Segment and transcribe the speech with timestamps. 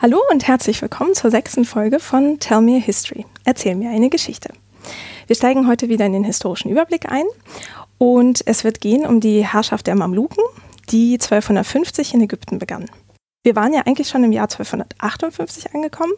[0.00, 3.26] Hallo und herzlich willkommen zur sechsten Folge von Tell Me a History.
[3.42, 4.52] Erzähl mir eine Geschichte.
[5.26, 7.24] Wir steigen heute wieder in den historischen Überblick ein
[7.98, 10.44] und es wird gehen um die Herrschaft der Mamluken,
[10.90, 12.88] die 1250 in Ägypten begann.
[13.42, 16.12] Wir waren ja eigentlich schon im Jahr 1258 angekommen,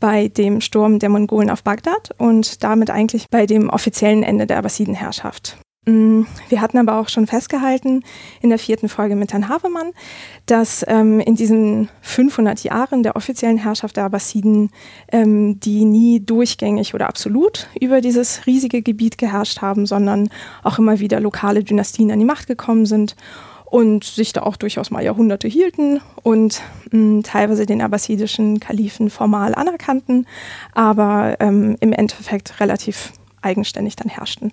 [0.00, 4.58] bei dem Sturm der Mongolen auf Bagdad und damit eigentlich bei dem offiziellen Ende der
[4.58, 5.56] Abbasidenherrschaft.
[5.86, 8.02] Mm, wir hatten aber auch schon festgehalten
[8.40, 9.92] in der vierten Folge mit Herrn Havemann,
[10.46, 14.70] dass ähm, in diesen 500 Jahren der offiziellen Herrschaft der Abbasiden
[15.12, 20.30] ähm, die nie durchgängig oder absolut über dieses riesige Gebiet geherrscht haben, sondern
[20.62, 23.14] auch immer wieder lokale Dynastien an die Macht gekommen sind
[23.66, 26.62] und sich da auch durchaus mal Jahrhunderte hielten und
[26.92, 30.26] mh, mm, teilweise den abbasidischen Kalifen formal anerkannten,
[30.72, 33.12] aber ähm, im Endeffekt relativ
[33.42, 34.52] eigenständig dann herrschten.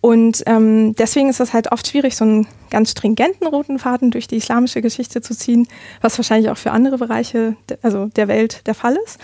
[0.00, 4.28] Und ähm, deswegen ist es halt oft schwierig, so einen ganz stringenten roten Faden durch
[4.28, 5.66] die islamische Geschichte zu ziehen,
[6.00, 9.18] was wahrscheinlich auch für andere Bereiche also der Welt der Fall ist.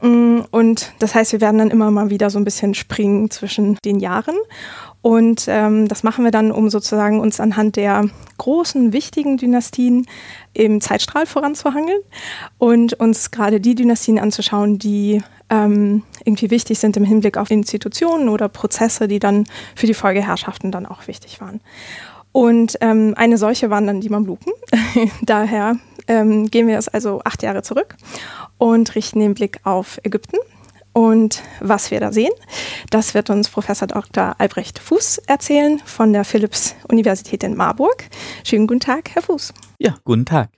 [0.00, 3.78] Mm, und das heißt, wir werden dann immer mal wieder so ein bisschen springen zwischen
[3.84, 4.36] den Jahren.
[5.02, 8.08] Und ähm, das machen wir dann, um sozusagen uns anhand der
[8.38, 10.06] großen, wichtigen Dynastien
[10.54, 12.00] im Zeitstrahl voranzuhangeln
[12.58, 18.28] und uns gerade die Dynastien anzuschauen, die ähm, irgendwie wichtig sind im Hinblick auf Institutionen
[18.28, 21.60] oder Prozesse, die dann für die Folgeherrschaften dann auch wichtig waren.
[22.30, 24.52] Und ähm, eine solche waren dann die Mamluken.
[25.22, 25.76] Daher
[26.08, 27.96] ähm, gehen wir jetzt also acht Jahre zurück
[28.56, 30.38] und richten den Blick auf Ägypten.
[30.92, 32.32] Und was wir da sehen,
[32.90, 34.34] das wird uns Professor Dr.
[34.38, 38.04] Albrecht Fuß erzählen von der Philipps-Universität in Marburg.
[38.44, 39.54] Schönen guten Tag, Herr Fuß.
[39.78, 40.50] Ja, guten Tag.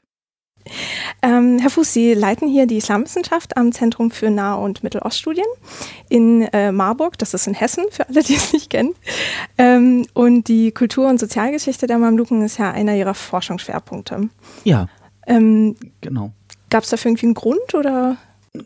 [1.22, 5.46] Ähm, Herr Fuß, Sie leiten hier die Islamwissenschaft am Zentrum für Nah- und Mitteloststudien
[6.08, 8.94] in äh, Marburg, das ist in Hessen, für alle, die es nicht kennen.
[9.58, 14.28] Ähm, und die Kultur- und Sozialgeschichte der Mamluken ist ja einer Ihrer Forschungsschwerpunkte.
[14.64, 14.88] Ja.
[15.26, 16.32] Ähm, genau.
[16.70, 18.16] Gab es dafür irgendwie einen Grund oder?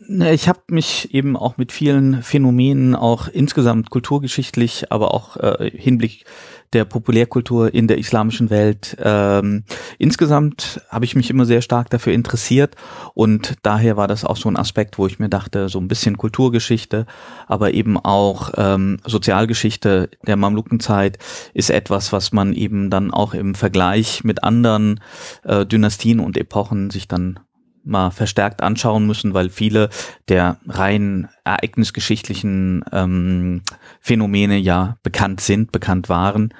[0.07, 6.25] Ich habe mich eben auch mit vielen Phänomenen, auch insgesamt kulturgeschichtlich, aber auch äh, Hinblick
[6.73, 8.95] der Populärkultur in der islamischen Welt.
[9.01, 9.63] Ähm,
[9.97, 12.75] insgesamt habe ich mich immer sehr stark dafür interessiert
[13.15, 16.17] und daher war das auch so ein Aspekt, wo ich mir dachte, so ein bisschen
[16.17, 17.07] Kulturgeschichte,
[17.47, 21.17] aber eben auch ähm, Sozialgeschichte der Mamlukenzeit
[21.55, 24.99] ist etwas, was man eben dann auch im Vergleich mit anderen
[25.43, 27.39] äh, Dynastien und Epochen sich dann
[27.83, 29.89] mal verstärkt anschauen müssen, weil viele
[30.27, 33.61] der rein ereignisgeschichtlichen ähm,
[33.99, 36.53] Phänomene ja bekannt sind, bekannt waren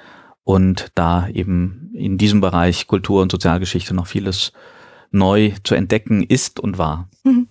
[0.44, 4.52] und da eben in diesem Bereich Kultur- und Sozialgeschichte noch vieles
[5.12, 7.08] neu zu entdecken ist und war.
[7.24, 7.48] Mhm.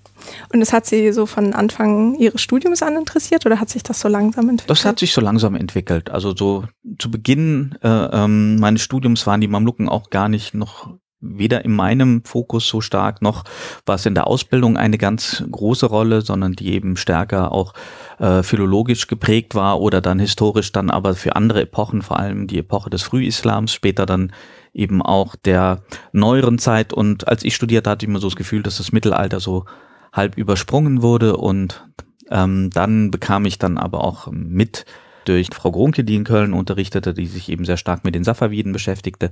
[0.52, 4.00] Und es hat Sie so von Anfang Ihres Studiums an interessiert oder hat sich das
[4.00, 4.70] so langsam entwickelt?
[4.70, 6.10] Das hat sich so langsam entwickelt.
[6.10, 6.66] Also so
[6.98, 11.76] zu Beginn äh, ähm, meines Studiums waren die Mamluken auch gar nicht noch weder in
[11.76, 13.44] meinem Fokus so stark noch
[13.86, 17.74] war es in der Ausbildung eine ganz große Rolle, sondern die eben stärker auch
[18.20, 22.60] äh, philologisch geprägt war oder dann historisch dann aber für andere Epochen, vor allem die
[22.60, 24.32] Epoche des Frühislams, später dann
[24.74, 26.94] eben auch der neueren Zeit.
[26.94, 29.66] Und als ich studiert hatte, ich immer so das Gefühl, dass das Mittelalter so
[30.14, 31.86] halb übersprungen wurde und
[32.32, 34.86] ähm, dann bekam ich dann aber auch mit
[35.26, 38.72] durch Frau Gronke, die in Köln unterrichtete, die sich eben sehr stark mit den Safaviden
[38.72, 39.32] beschäftigte.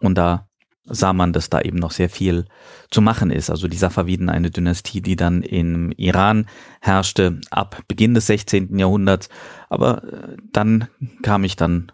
[0.00, 0.47] Und da
[0.90, 2.46] sah man, dass da eben noch sehr viel
[2.90, 3.50] zu machen ist.
[3.50, 6.46] Also die Safaviden, eine Dynastie, die dann im Iran
[6.80, 8.78] herrschte ab Beginn des 16.
[8.78, 9.28] Jahrhunderts.
[9.68, 10.88] Aber äh, dann
[11.22, 11.92] kam ich dann,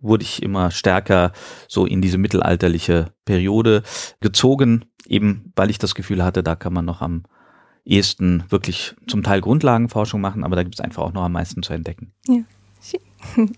[0.00, 1.32] wurde ich immer stärker
[1.68, 3.82] so in diese mittelalterliche Periode
[4.20, 7.24] gezogen, eben weil ich das Gefühl hatte, da kann man noch am
[7.84, 11.62] ehesten wirklich zum Teil Grundlagenforschung machen, aber da gibt es einfach auch noch am meisten
[11.62, 12.12] zu entdecken.
[12.28, 12.42] Ja.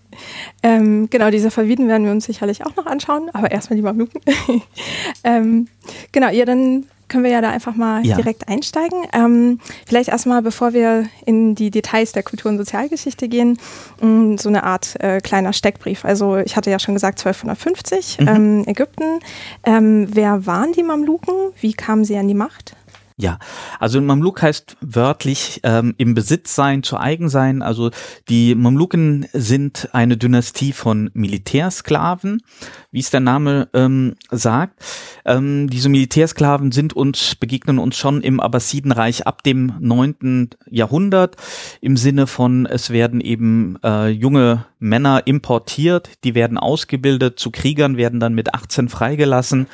[0.63, 4.21] ähm, genau, diese Verwieden werden wir uns sicherlich auch noch anschauen, aber erstmal die Mamluken.
[5.23, 5.67] ähm,
[6.11, 8.15] genau, ja, dann können wir ja da einfach mal ja.
[8.15, 8.99] direkt einsteigen.
[9.13, 13.59] Ähm, vielleicht erstmal, bevor wir in die Details der Kultur- und Sozialgeschichte gehen,
[13.99, 16.05] mh, mm, so eine Art äh, kleiner Steckbrief.
[16.05, 18.27] Also ich hatte ja schon gesagt 1250, mhm.
[18.27, 19.19] ähm, Ägypten.
[19.65, 21.35] Ähm, wer waren die Mamluken?
[21.59, 22.77] Wie kamen sie an die Macht?
[23.21, 23.37] Ja,
[23.79, 27.61] also Mamluk heißt wörtlich ähm, im Besitz sein, zu eigen sein.
[27.61, 27.91] Also
[28.29, 32.41] die Mamluken sind eine Dynastie von Militärsklaven,
[32.89, 34.83] wie es der Name ähm, sagt.
[35.23, 41.35] Ähm, diese Militärsklaven sind uns, begegnen uns schon im Abbasidenreich ab dem neunten Jahrhundert
[41.79, 47.97] im Sinne von, es werden eben äh, junge Männer importiert, die werden ausgebildet zu Kriegern,
[47.97, 49.67] werden dann mit 18 freigelassen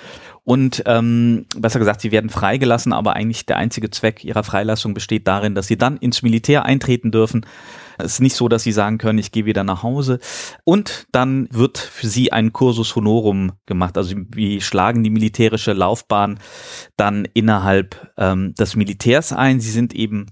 [0.47, 5.27] und ähm, besser gesagt, sie werden freigelassen, aber eigentlich der einzige Zweck ihrer Freilassung besteht
[5.27, 7.45] darin, dass sie dann ins Militär eintreten dürfen.
[7.97, 10.19] Es ist nicht so, dass sie sagen können, ich gehe wieder nach Hause.
[10.63, 13.97] Und dann wird für sie ein Cursus Honorum gemacht.
[13.97, 16.39] Also wie schlagen die militärische Laufbahn
[16.95, 19.59] dann innerhalb ähm, des Militärs ein.
[19.59, 20.27] Sie sind eben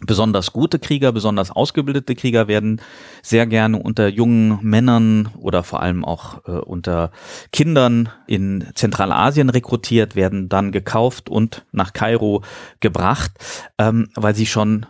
[0.00, 2.80] Besonders gute Krieger, besonders ausgebildete Krieger werden
[3.22, 7.10] sehr gerne unter jungen Männern oder vor allem auch äh, unter
[7.50, 12.42] Kindern in Zentralasien rekrutiert, werden dann gekauft und nach Kairo
[12.78, 13.32] gebracht,
[13.78, 14.86] ähm, weil sie schon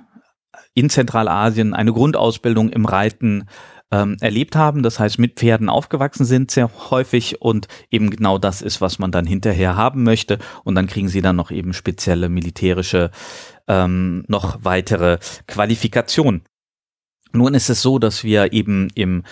[0.74, 3.46] in Zentralasien eine Grundausbildung im Reiten
[3.90, 8.60] ähm, erlebt haben, das heißt mit Pferden aufgewachsen sind sehr häufig und eben genau das
[8.60, 12.28] ist, was man dann hinterher haben möchte und dann kriegen sie dann noch eben spezielle
[12.28, 13.10] militärische
[13.66, 16.42] ähm, noch weitere Qualifikationen.
[17.32, 19.22] Nun ist es so, dass wir eben im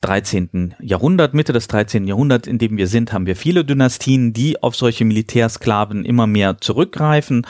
[0.00, 0.74] 13.
[0.80, 2.06] Jahrhundert, Mitte des 13.
[2.06, 6.58] Jahrhunderts, in dem wir sind, haben wir viele Dynastien, die auf solche Militärsklaven immer mehr
[6.60, 7.46] zurückgreifen,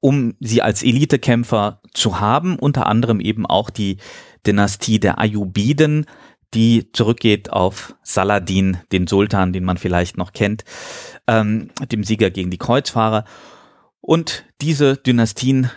[0.00, 3.98] um sie als Elitekämpfer zu haben, unter anderem eben auch die
[4.48, 6.06] Dynastie der Ayyubiden,
[6.54, 10.64] die zurückgeht auf Saladin, den Sultan, den man vielleicht noch kennt,
[11.26, 13.24] ähm, dem Sieger gegen die Kreuzfahrer.
[14.00, 15.70] Und diese Dynastien,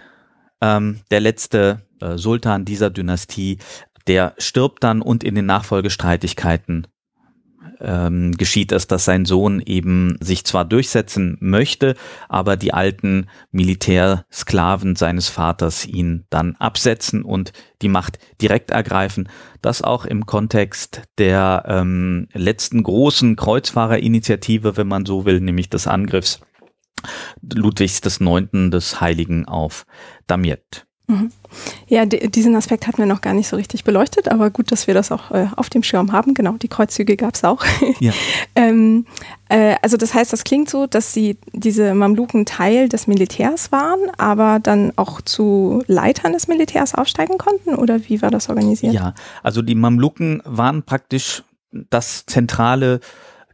[0.62, 3.58] ähm, der letzte äh, Sultan dieser Dynastie,
[4.08, 6.88] der stirbt dann und in den Nachfolgestreitigkeiten
[7.82, 11.96] ähm, geschieht es, dass sein Sohn eben sich zwar durchsetzen möchte,
[12.30, 19.30] aber die alten Militärsklaven seines Vaters ihn dann absetzen und die Macht direkt ergreifen.
[19.62, 25.88] Das auch im Kontext der ähm, letzten großen Kreuzfahrerinitiative, wenn man so will, nämlich des
[25.88, 26.42] Angriffs
[27.42, 29.86] Ludwigs des Neunten des Heiligen auf
[30.28, 30.84] Damiette.
[31.12, 31.32] Mhm.
[31.88, 34.94] Ja, diesen Aspekt hatten wir noch gar nicht so richtig beleuchtet, aber gut, dass wir
[34.94, 36.34] das auch äh, auf dem Schirm haben.
[36.34, 37.64] Genau, die Kreuzzüge gab es auch.
[38.00, 38.14] Ja.
[38.56, 39.06] ähm,
[39.50, 44.00] äh, also das heißt, das klingt so, dass sie diese Mamluken Teil des Militärs waren,
[44.18, 48.94] aber dann auch zu Leitern des Militärs aufsteigen konnten oder wie war das organisiert?
[48.94, 53.02] Ja, also die Mamluken waren praktisch das zentrale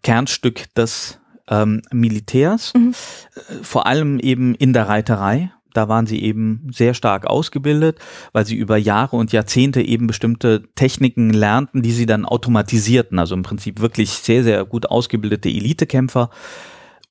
[0.03, 1.19] Kernstück des
[1.49, 2.93] ähm, Militärs, mhm.
[3.35, 7.99] Äh, vor allem eben in der Reiterei da waren sie eben sehr stark ausgebildet,
[8.33, 13.19] weil sie über Jahre und Jahrzehnte eben bestimmte Techniken lernten, die sie dann automatisierten.
[13.19, 16.31] Also im Prinzip wirklich sehr, sehr gut ausgebildete Elitekämpfer.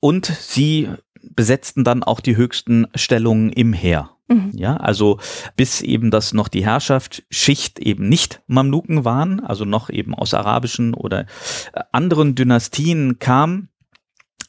[0.01, 0.89] Und sie
[1.35, 4.11] besetzten dann auch die höchsten Stellungen im Heer.
[4.27, 4.51] Mhm.
[4.53, 5.19] Ja, also
[5.55, 10.93] bis eben das noch die Herrschaftsschicht eben nicht Mamluken waren, also noch eben aus arabischen
[10.93, 11.21] oder
[11.71, 13.69] äh, anderen Dynastien kam.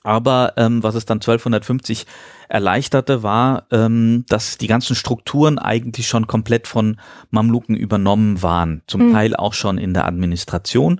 [0.08, 2.06] Aber ähm, was es dann 1250
[2.48, 9.08] erleichterte, war, ähm, dass die ganzen Strukturen eigentlich schon komplett von Mamluken übernommen waren, zum
[9.08, 9.12] mhm.
[9.12, 10.98] Teil auch schon in der Administration.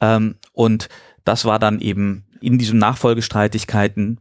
[0.00, 0.88] Ähm, und
[1.24, 4.18] das war dann eben in diesen Nachfolgestreitigkeiten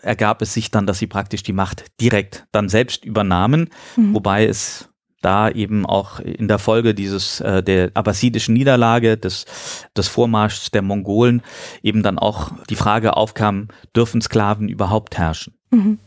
[0.00, 4.14] ergab es sich dann, dass sie praktisch die Macht direkt dann selbst übernahmen, mhm.
[4.14, 4.88] wobei es
[5.20, 9.44] da eben auch in der Folge dieses äh, der abbasidischen Niederlage des
[9.96, 11.42] des Vormarschs der Mongolen
[11.82, 15.54] eben dann auch die Frage aufkam, dürfen Sklaven überhaupt herrschen?
[15.70, 15.98] Mhm.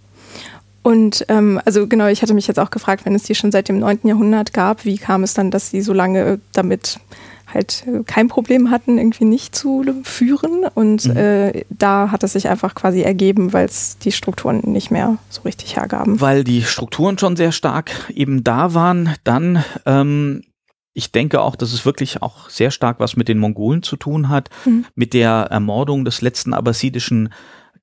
[0.84, 3.70] Und ähm, also genau, ich hatte mich jetzt auch gefragt, wenn es die schon seit
[3.70, 4.00] dem 9.
[4.04, 7.00] Jahrhundert gab, wie kam es dann, dass sie so lange damit
[7.54, 10.66] halt kein Problem hatten, irgendwie nicht zu führen.
[10.74, 11.18] Und mhm.
[11.18, 15.42] äh, da hat es sich einfach quasi ergeben, weil es die Strukturen nicht mehr so
[15.42, 16.22] richtig hergaben.
[16.22, 20.44] Weil die Strukturen schon sehr stark eben da waren, dann ähm,
[20.94, 24.30] ich denke auch, dass es wirklich auch sehr stark was mit den Mongolen zu tun
[24.30, 24.86] hat, mhm.
[24.96, 27.34] mit der Ermordung des letzten abbasidischen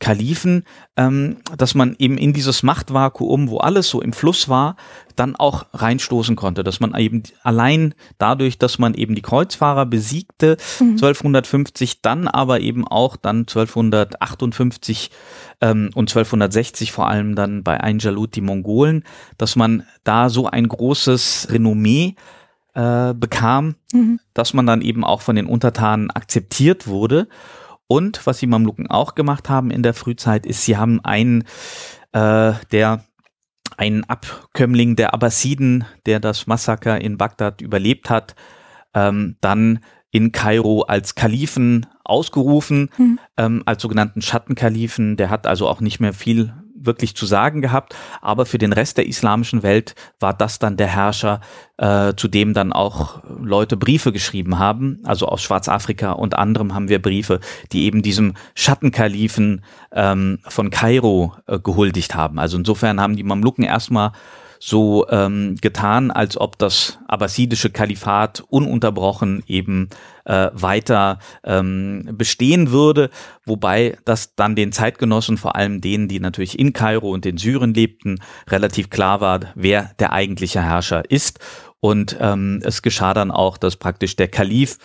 [0.01, 0.65] Kalifen,
[0.97, 4.77] ähm, dass man eben in dieses Machtvakuum, wo alles so im Fluss war,
[5.15, 10.57] dann auch reinstoßen konnte, dass man eben allein dadurch, dass man eben die Kreuzfahrer besiegte,
[10.81, 10.93] mhm.
[10.93, 15.11] 1250, dann aber eben auch dann 1258
[15.61, 19.05] ähm, und 1260 vor allem dann bei Einjalut die Mongolen,
[19.37, 22.15] dass man da so ein großes Renommee
[22.73, 24.19] äh, bekam, mhm.
[24.33, 27.29] dass man dann eben auch von den Untertanen akzeptiert wurde
[27.91, 31.43] und was die Mamluken auch gemacht haben in der Frühzeit, ist, sie haben einen,
[32.13, 33.05] äh, der
[33.77, 38.37] einen Abkömmling der Abbasiden, der das Massaker in Bagdad überlebt hat,
[38.95, 39.81] ähm, dann
[40.13, 43.19] in Kairo als Kalifen ausgerufen, mhm.
[43.37, 45.17] ähm, als sogenannten Schattenkalifen.
[45.17, 48.99] Der hat also auch nicht mehr viel wirklich zu sagen gehabt, aber für den Rest
[48.99, 51.41] der islamischen Welt war das dann der Herrscher,
[51.77, 55.01] äh, zu dem dann auch Leute Briefe geschrieben haben.
[55.05, 57.41] Also aus Schwarzafrika und anderem haben wir Briefe,
[57.73, 62.39] die eben diesem Schattenkalifen ähm, von Kairo äh, gehuldigt haben.
[62.39, 64.13] Also insofern haben die Mamluken erstmal
[64.63, 69.89] so ähm, getan, als ob das abbasidische Kalifat ununterbrochen eben
[70.31, 73.11] äh, weiter ähm, bestehen würde,
[73.45, 77.75] wobei das dann den Zeitgenossen, vor allem denen, die natürlich in Kairo und in Syrien
[77.75, 81.41] lebten, relativ klar war, wer der eigentliche Herrscher ist.
[81.81, 84.79] Und ähm, es geschah dann auch, dass praktisch der Kalif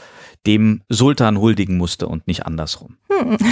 [0.47, 2.97] dem Sultan huldigen musste und nicht andersrum.
[3.11, 3.37] Hm.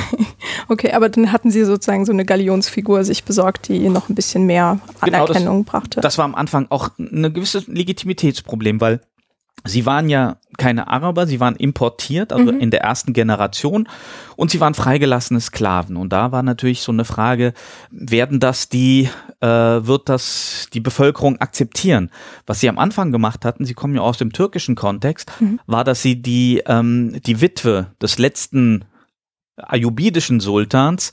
[0.69, 4.45] Okay, aber dann hatten Sie sozusagen so eine Galionsfigur sich besorgt, die noch ein bisschen
[4.45, 6.01] mehr Anerkennung genau, das, brachte.
[6.01, 9.01] Das war am Anfang auch ein gewisses Legitimitätsproblem, weil
[9.65, 12.59] Sie waren ja keine Araber, sie waren importiert, also mhm.
[12.59, 13.87] in der ersten Generation
[14.35, 15.95] und sie waren freigelassene Sklaven.
[15.95, 17.53] Und da war natürlich so eine Frage,
[17.89, 22.11] werden das die, äh, wird das die Bevölkerung akzeptieren?
[22.45, 25.59] Was sie am Anfang gemacht hatten, sie kommen ja aus dem türkischen Kontext, mhm.
[25.65, 28.85] war, dass sie die, ähm, die Witwe des letzten
[29.57, 31.11] ayubidischen Sultans,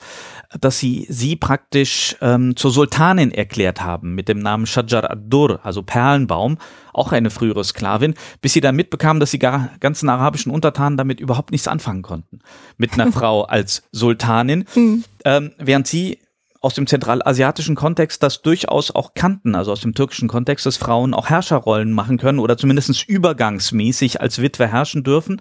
[0.60, 5.82] dass sie sie praktisch ähm, zur Sultanin erklärt haben mit dem Namen Shajar ad-Dur, also
[5.82, 6.58] Perlenbaum,
[6.92, 11.52] auch eine frühere Sklavin, bis sie dann mitbekamen, dass die ganzen arabischen Untertanen damit überhaupt
[11.52, 12.40] nichts anfangen konnten.
[12.78, 15.04] Mit einer Frau als Sultanin, mhm.
[15.24, 16.18] ähm, während sie
[16.62, 21.14] aus dem zentralasiatischen Kontext das durchaus auch kannten, also aus dem türkischen Kontext, dass Frauen
[21.14, 25.40] auch Herrscherrollen machen können oder zumindest übergangsmäßig als Witwe herrschen dürfen.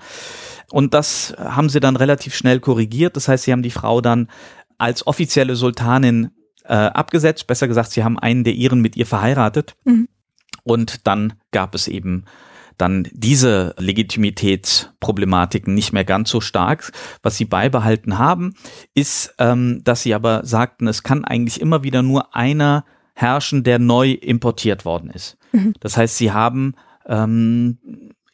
[0.72, 3.16] Und das haben sie dann relativ schnell korrigiert.
[3.16, 4.28] Das heißt, sie haben die Frau dann
[4.78, 6.32] als offizielle Sultanin
[6.64, 7.48] äh, abgesetzt.
[7.48, 9.76] Besser gesagt, sie haben einen der ihren mit ihr verheiratet.
[9.86, 10.08] Mhm.
[10.64, 12.26] Und dann gab es eben
[12.78, 16.92] dann diese Legitimitätsproblematiken nicht mehr ganz so stark.
[17.22, 18.54] Was sie beibehalten haben,
[18.94, 22.86] ist, ähm, dass sie aber sagten, es kann eigentlich immer wieder nur einer
[23.16, 25.38] herrschen, der neu importiert worden ist.
[25.52, 25.74] Mhm.
[25.82, 27.80] Das heißt, sie haben ähm,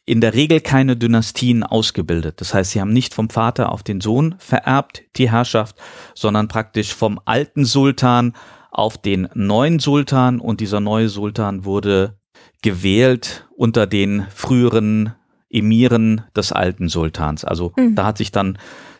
[0.06, 2.40] in der Regel keine Dynastien ausgebildet.
[2.40, 5.76] Das heißt, sie haben nicht vom Vater auf den Sohn vererbt, die Herrschaft,
[6.14, 8.32] sondern praktisch vom alten Sultan
[8.70, 12.18] auf den neuen Sultan und dieser neue Sultan wurde
[12.62, 15.14] gewählt unter den früheren
[15.50, 17.44] Emiren des alten Sultans.
[17.44, 17.96] Also mhm.
[17.96, 18.58] da hat sich dann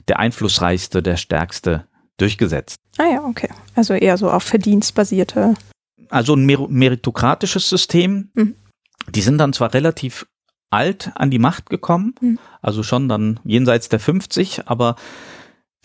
[0.08, 1.86] der einflussreichste, der stärkste
[2.16, 2.76] durchgesetzt.
[2.98, 3.50] Ah ja, okay.
[3.74, 5.54] Also eher so auf verdienstbasierte.
[6.08, 8.30] Also ein meritokratisches System.
[8.34, 8.56] Mhm.
[9.10, 10.26] Die sind dann zwar relativ
[10.70, 12.38] alt an die Macht gekommen, mhm.
[12.62, 14.96] also schon dann jenseits der 50, aber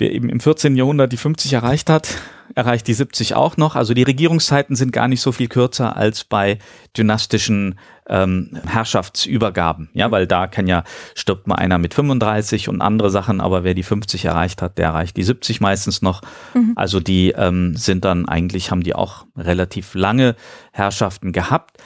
[0.01, 0.75] wer eben im 14.
[0.75, 2.17] Jahrhundert die 50 erreicht hat,
[2.55, 3.75] erreicht die 70 auch noch.
[3.75, 6.57] Also die Regierungszeiten sind gar nicht so viel kürzer als bei
[6.97, 9.89] dynastischen ähm, Herrschaftsübergaben.
[9.93, 10.83] Ja, weil da kann ja,
[11.13, 14.88] stirbt mal einer mit 35 und andere Sachen, aber wer die 50 erreicht hat, der
[14.88, 16.21] erreicht die 70 meistens noch.
[16.55, 16.73] Mhm.
[16.75, 20.35] Also die ähm, sind dann eigentlich, haben die auch relativ lange
[20.71, 21.77] Herrschaften gehabt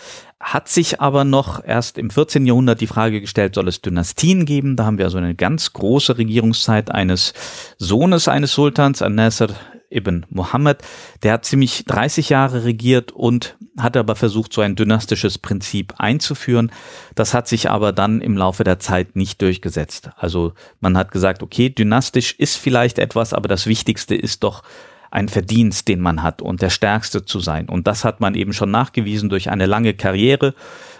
[0.45, 2.45] hat sich aber noch erst im 14.
[2.45, 4.75] Jahrhundert die Frage gestellt, soll es Dynastien geben?
[4.75, 7.33] Da haben wir also eine ganz große Regierungszeit eines
[7.79, 9.49] Sohnes eines Sultans, An-Nasr
[9.89, 10.83] ibn Muhammad.
[11.23, 16.71] Der hat ziemlich 30 Jahre regiert und hat aber versucht, so ein dynastisches Prinzip einzuführen.
[17.15, 20.11] Das hat sich aber dann im Laufe der Zeit nicht durchgesetzt.
[20.15, 24.61] Also man hat gesagt, okay, dynastisch ist vielleicht etwas, aber das Wichtigste ist doch,
[25.15, 27.69] ein Verdienst, den man hat und der Stärkste zu sein.
[27.69, 30.53] Und das hat man eben schon nachgewiesen durch eine lange Karriere.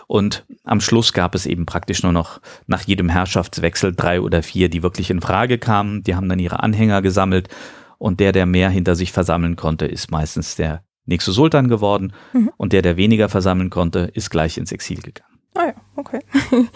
[0.08, 4.70] Und am Schluss gab es eben praktisch nur noch nach jedem Herrschaftswechsel drei oder vier,
[4.70, 6.02] die wirklich in Frage kamen.
[6.04, 7.50] Die haben dann ihre Anhänger gesammelt.
[7.98, 12.14] Und der, der mehr hinter sich versammeln konnte, ist meistens der nächste Sultan geworden.
[12.32, 12.52] Mhm.
[12.56, 15.35] Und der, der weniger versammeln konnte, ist gleich ins Exil gegangen.
[15.56, 16.20] Ah ja, okay.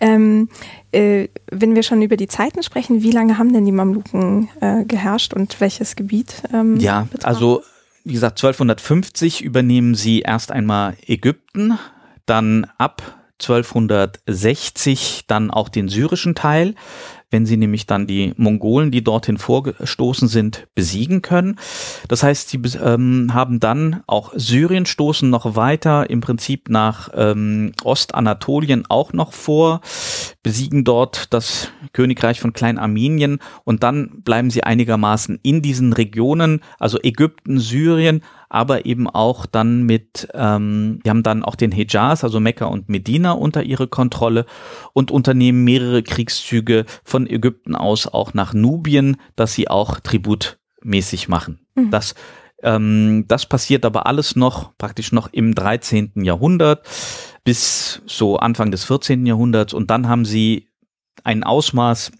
[0.00, 0.48] ähm,
[0.92, 4.84] äh, wenn wir schon über die Zeiten sprechen, wie lange haben denn die Mamluken äh,
[4.84, 6.42] geherrscht und welches Gebiet?
[6.52, 7.34] Ähm, ja, betragen?
[7.34, 7.62] also
[8.04, 11.78] wie gesagt, 1250 übernehmen sie erst einmal Ägypten,
[12.26, 13.02] dann ab
[13.40, 16.74] 1260 dann auch den syrischen Teil,
[17.34, 21.58] wenn sie nämlich dann die Mongolen, die dorthin vorgestoßen sind, besiegen können.
[22.06, 27.72] Das heißt, sie ähm, haben dann auch Syrien stoßen noch weiter im Prinzip nach ähm,
[27.82, 29.80] Ostanatolien auch noch vor,
[30.44, 37.00] besiegen dort das Königreich von Klein-Armenien und dann bleiben sie einigermaßen in diesen Regionen, also
[37.02, 38.22] Ägypten, Syrien,
[38.54, 42.88] aber eben auch dann mit, ähm, die haben dann auch den Hejaz, also Mekka und
[42.88, 44.46] Medina unter ihre Kontrolle
[44.92, 51.66] und unternehmen mehrere Kriegszüge von Ägypten aus auch nach Nubien, dass sie auch tributmäßig machen.
[51.74, 51.90] Mhm.
[51.90, 52.14] Das
[52.62, 56.12] ähm, das passiert aber alles noch praktisch noch im 13.
[56.22, 56.86] Jahrhundert
[57.42, 59.26] bis so Anfang des 14.
[59.26, 60.68] Jahrhunderts und dann haben sie
[61.24, 62.12] ein Ausmaß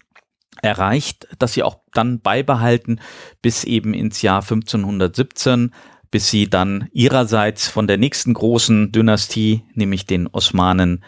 [0.61, 2.99] erreicht, das sie auch dann beibehalten
[3.41, 5.73] bis eben ins Jahr 1517,
[6.11, 11.03] bis sie dann ihrerseits von der nächsten großen Dynastie, nämlich den Osmanen,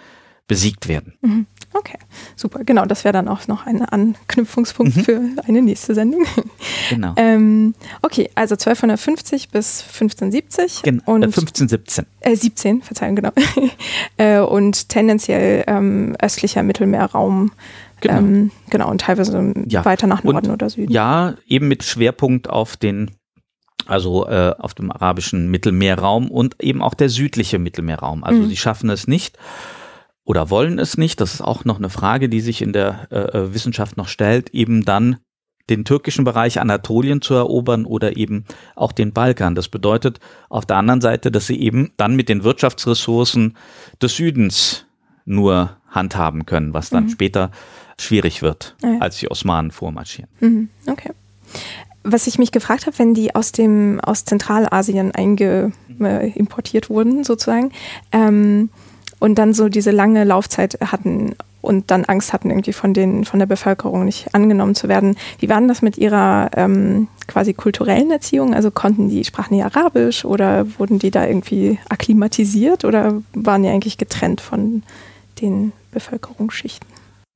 [0.47, 1.13] besiegt werden.
[1.21, 1.45] Mhm.
[1.73, 1.97] Okay,
[2.35, 2.63] super.
[2.63, 5.03] Genau, das wäre dann auch noch ein Anknüpfungspunkt mhm.
[5.03, 6.25] für eine nächste Sendung.
[6.89, 7.13] Genau.
[7.17, 10.81] ähm, okay, also 1250 bis 1570.
[10.83, 12.05] Gen und, äh, 1517.
[12.21, 13.31] Äh, 17, Verzeihung, genau.
[14.17, 17.51] äh, und tendenziell ähm, östlicher Mittelmeerraum.
[17.99, 18.17] Genau.
[18.17, 19.83] Ähm, genau, und teilweise ja.
[19.83, 20.91] weiter nach Norden und, oder Süden.
[20.91, 23.11] Ja, eben mit Schwerpunkt auf den
[23.87, 28.23] also äh, auf dem arabischen Mittelmeerraum und eben auch der südliche Mittelmeerraum.
[28.23, 28.47] Also mhm.
[28.49, 29.37] sie schaffen es nicht
[30.23, 33.15] oder wollen es nicht, das ist auch noch eine Frage, die sich in der äh,
[33.15, 35.17] äh, Wissenschaft noch stellt, eben dann
[35.69, 39.55] den türkischen Bereich Anatolien zu erobern oder eben auch den Balkan.
[39.55, 43.57] Das bedeutet auf der anderen Seite, dass sie eben dann mit den Wirtschaftsressourcen
[44.01, 44.85] des Südens
[45.25, 47.09] nur handhaben können, was dann mhm.
[47.09, 47.51] später
[47.99, 48.99] schwierig wird, ah ja.
[48.99, 50.29] als die Osmanen vormarschieren.
[50.39, 50.69] Mhm.
[50.87, 51.11] Okay.
[52.09, 57.25] Was ich mich gefragt habe, wenn die aus dem aus Zentralasien einge, äh, importiert wurden,
[57.25, 57.71] sozusagen,
[58.13, 58.69] ähm,
[59.19, 63.39] und dann so diese lange Laufzeit hatten und dann Angst hatten, irgendwie von, den, von
[63.39, 65.17] der Bevölkerung nicht angenommen zu werden.
[65.39, 68.53] Wie war denn das mit ihrer ähm, quasi kulturellen Erziehung?
[68.53, 73.69] Also konnten die, sprachen die Arabisch oder wurden die da irgendwie akklimatisiert oder waren die
[73.69, 74.83] eigentlich getrennt von
[75.41, 76.87] den Bevölkerungsschichten?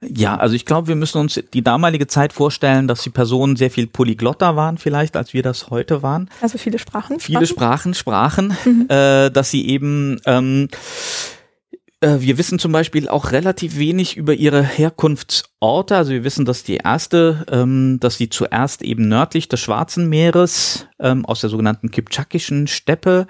[0.03, 3.69] Ja, also ich glaube, wir müssen uns die damalige Zeit vorstellen, dass die Personen sehr
[3.69, 6.29] viel polyglotter waren vielleicht, als wir das heute waren.
[6.41, 7.19] Also viele Sprachen.
[7.19, 8.87] Viele Sprachen, Sprachen, mhm.
[8.89, 10.69] äh, dass sie eben ähm,
[12.01, 15.95] äh, wir wissen zum Beispiel auch relativ wenig über ihre Herkunftsorte.
[15.95, 20.87] Also wir wissen, dass die erste, ähm, dass sie zuerst eben nördlich des Schwarzen Meeres
[20.99, 23.27] ähm, aus der sogenannten Kipchakischen Steppe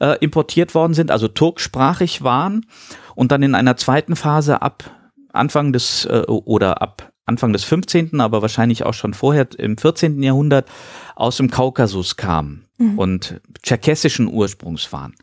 [0.00, 2.66] äh, importiert worden sind, also turksprachig waren
[3.14, 4.90] und dann in einer zweiten Phase ab
[5.34, 10.22] Anfang des äh, oder ab Anfang des 15., aber wahrscheinlich auch schon vorher im 14.
[10.22, 10.68] Jahrhundert
[11.16, 12.98] aus dem Kaukasus kamen mhm.
[12.98, 15.14] und tscherkessischen Ursprungs waren.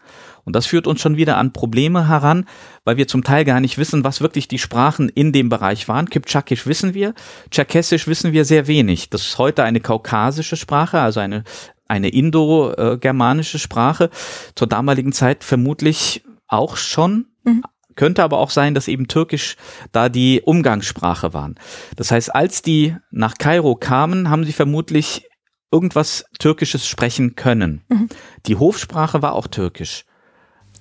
[0.43, 2.45] Und das führt uns schon wieder an Probleme heran,
[2.83, 6.09] weil wir zum Teil gar nicht wissen, was wirklich die Sprachen in dem Bereich waren.
[6.09, 7.13] Kipchakisch wissen wir,
[7.51, 9.11] Tscherkessisch wissen wir sehr wenig.
[9.11, 11.43] Das ist heute eine kaukasische Sprache, also eine,
[11.87, 14.09] eine indo-germanische Sprache.
[14.55, 17.27] Zur damaligen Zeit vermutlich auch schon.
[17.43, 17.63] Mhm.
[17.95, 19.57] Könnte aber auch sein, dass eben Türkisch
[19.91, 21.55] da die Umgangssprache waren.
[21.95, 25.27] Das heißt, als die nach Kairo kamen, haben sie vermutlich
[25.71, 27.81] irgendwas Türkisches sprechen können.
[27.89, 28.09] Mhm.
[28.45, 30.05] Die Hofsprache war auch Türkisch.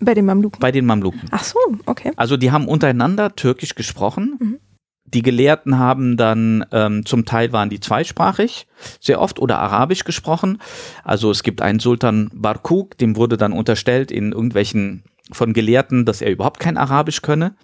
[0.01, 0.61] Bei den Mamluken?
[0.61, 1.29] Bei den Mamluken.
[1.31, 2.13] Ach so, okay.
[2.17, 4.37] Also die haben untereinander Türkisch gesprochen.
[4.41, 4.61] Mhm.
[5.05, 8.67] Die Gelehrten haben dann, ähm, zum Teil waren die zweisprachig,
[9.01, 10.59] sehr oft, oder Arabisch gesprochen.
[11.03, 16.23] Also es gibt einen Sultan Barkuk, dem wurde dann unterstellt in irgendwelchen von Gelehrten, dass
[16.23, 17.55] er überhaupt kein Arabisch könne.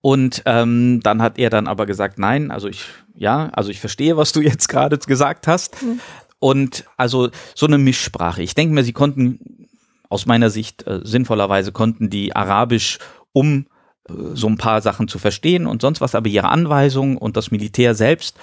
[0.00, 4.16] Und ähm, dann hat er dann aber gesagt, nein, also ich, ja, also ich verstehe,
[4.16, 5.82] was du jetzt gerade gesagt hast.
[5.82, 6.00] Mhm.
[6.38, 8.42] Und also so eine Mischsprache.
[8.42, 9.68] Ich denke mir, sie konnten
[10.08, 12.98] aus meiner Sicht äh, sinnvollerweise konnten die Arabisch,
[13.32, 13.66] um
[14.08, 17.50] äh, so ein paar Sachen zu verstehen und sonst was, aber ihre Anweisungen und das
[17.50, 18.36] Militär selbst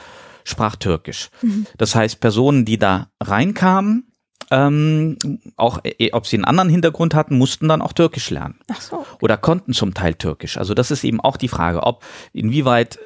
[0.46, 1.30] sprach Türkisch.
[1.42, 1.68] Mhm.
[1.78, 4.09] Das heißt, Personen, die da reinkamen,
[4.52, 5.18] ähm,
[5.58, 8.60] auch äh, ob sie einen anderen Hintergrund hatten, mussten dann auch Türkisch lernen.
[8.72, 9.06] Ach so.
[9.22, 10.58] Oder konnten zum Teil Türkisch.
[10.58, 13.00] Also das ist eben auch die Frage, ob inwieweit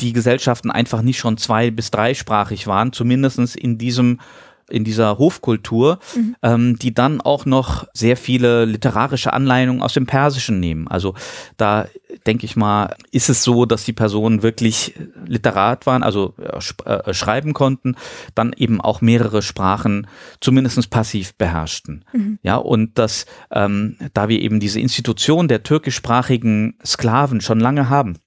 [0.00, 4.20] die Gesellschaften einfach nicht schon zwei- bis dreisprachig waren, zumindestens in diesem
[4.70, 6.36] in dieser Hofkultur, mhm.
[6.42, 10.88] ähm, die dann auch noch sehr viele literarische Anleitungen aus dem Persischen nehmen.
[10.88, 11.14] Also
[11.56, 11.86] da
[12.26, 14.94] denke ich mal, ist es so, dass die Personen wirklich
[15.26, 17.96] Literat waren, also äh, äh, schreiben konnten,
[18.34, 20.06] dann eben auch mehrere Sprachen
[20.40, 22.04] zumindest passiv beherrschten.
[22.12, 22.38] Mhm.
[22.42, 28.18] Ja, und dass ähm, da wir eben diese Institution der türkischsprachigen Sklaven schon lange haben,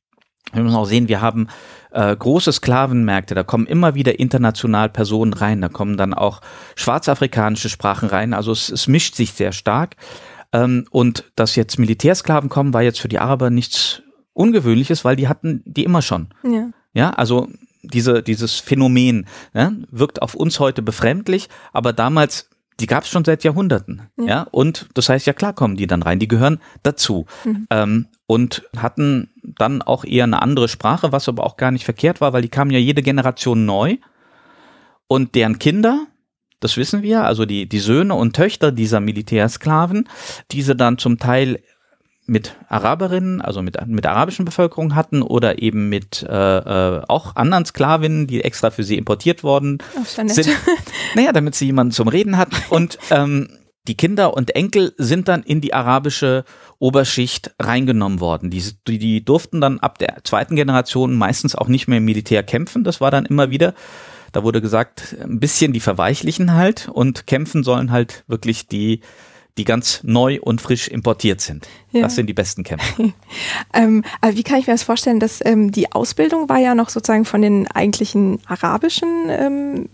[0.54, 1.48] wir müssen auch sehen, wir haben
[1.92, 6.42] äh, große Sklavenmärkte, da kommen immer wieder international Personen rein, da kommen dann auch
[6.76, 9.96] schwarzafrikanische Sprachen rein, also es, es mischt sich sehr stark.
[10.54, 14.02] Ähm, und dass jetzt Militärsklaven kommen, war jetzt für die Araber nichts
[14.34, 16.28] Ungewöhnliches, weil die hatten die immer schon.
[16.44, 17.48] Ja, ja also
[17.82, 23.26] diese, dieses Phänomen ja, wirkt auf uns heute befremdlich, aber damals die gab es schon
[23.26, 24.04] seit Jahrhunderten.
[24.18, 24.26] Ja.
[24.26, 24.48] ja.
[24.52, 27.26] Und das heißt, ja klar kommen die dann rein, die gehören dazu.
[27.44, 27.68] Mhm.
[27.70, 32.22] Ähm, und hatten dann auch eher eine andere Sprache, was aber auch gar nicht verkehrt
[32.22, 33.98] war, weil die kamen ja jede Generation neu
[35.08, 36.06] und deren Kinder,
[36.60, 40.10] das wissen wir, also die, die Söhne und Töchter dieser Militärsklaven,
[40.52, 41.62] diese dann zum Teil
[42.28, 47.66] mit Araberinnen, also mit, mit arabischen Bevölkerung hatten oder eben mit äh, äh, auch anderen
[47.66, 50.50] Sklavinnen, die extra für sie importiert worden sind.
[51.16, 52.56] Naja, damit sie jemanden zum Reden hatten.
[52.70, 53.48] Und ähm,
[53.88, 56.44] die Kinder und Enkel sind dann in die arabische
[56.80, 58.50] Oberschicht reingenommen worden.
[58.50, 62.44] Die, die, die durften dann ab der zweiten Generation meistens auch nicht mehr im Militär
[62.44, 62.84] kämpfen.
[62.84, 63.74] Das war dann immer wieder,
[64.34, 69.02] da wurde gesagt, ein bisschen die Verweichlichen halt und kämpfen sollen halt wirklich die,
[69.58, 71.68] die ganz neu und frisch importiert sind.
[71.92, 72.02] Ja.
[72.02, 73.04] Das sind die besten Kämpfer.
[73.74, 76.90] ähm, aber wie kann ich mir das vorstellen, dass ähm, die Ausbildung war ja noch
[76.90, 79.90] sozusagen von den eigentlichen arabischen, ähm,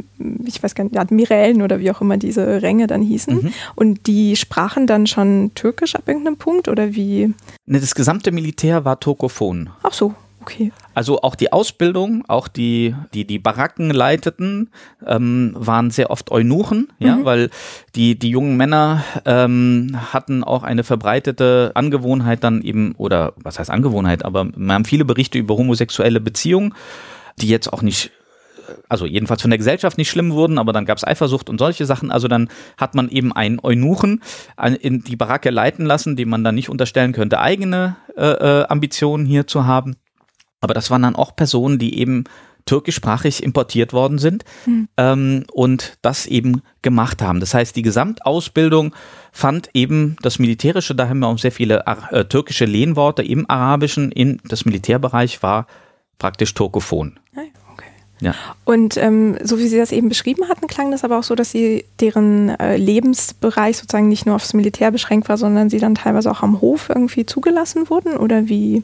[0.45, 3.35] ich weiß gar nicht, Admirälen oder wie auch immer diese Ränge dann hießen.
[3.35, 3.53] Mhm.
[3.75, 7.33] Und die sprachen dann schon Türkisch ab irgendeinem Punkt oder wie?
[7.65, 9.69] Ne, das gesamte Militär war turkophon.
[9.83, 10.13] Ach so.
[10.43, 10.73] Okay.
[10.93, 14.71] Also auch die Ausbildung, auch die, die die Baracken leiteten,
[15.05, 17.25] ähm, waren sehr oft Eunuchen, ja, mhm.
[17.25, 17.49] weil
[17.95, 23.69] die, die jungen Männer ähm, hatten auch eine verbreitete Angewohnheit dann eben, oder was heißt
[23.69, 26.73] Angewohnheit, aber wir haben viele Berichte über homosexuelle Beziehungen,
[27.39, 28.11] die jetzt auch nicht
[28.89, 31.85] also jedenfalls von der Gesellschaft nicht schlimm wurden, aber dann gab es Eifersucht und solche
[31.85, 32.11] Sachen.
[32.11, 34.21] Also dann hat man eben einen Eunuchen
[34.79, 38.21] in die Baracke leiten lassen, dem man dann nicht unterstellen könnte, eigene äh,
[38.61, 39.95] äh Ambitionen hier zu haben.
[40.63, 42.23] Aber das waren dann auch Personen, die eben
[42.65, 44.87] türkischsprachig importiert worden sind mhm.
[44.95, 47.41] ähm, und das eben gemacht haben.
[47.41, 48.95] Das heißt, die Gesamtausbildung
[49.33, 54.13] fand eben das Militärische, da haben wir auch sehr viele äh, türkische Lehnworte im Arabischen,
[54.13, 55.67] in das Militärbereich war
[56.17, 57.19] praktisch turkophon.
[58.23, 58.35] Ja.
[58.63, 61.51] Und ähm, so wie Sie das eben beschrieben hatten, klang das aber auch so, dass
[61.51, 66.31] Sie deren äh, Lebensbereich sozusagen nicht nur aufs Militär beschränkt war, sondern Sie dann teilweise
[66.31, 68.15] auch am Hof irgendwie zugelassen wurden?
[68.15, 68.83] Oder wie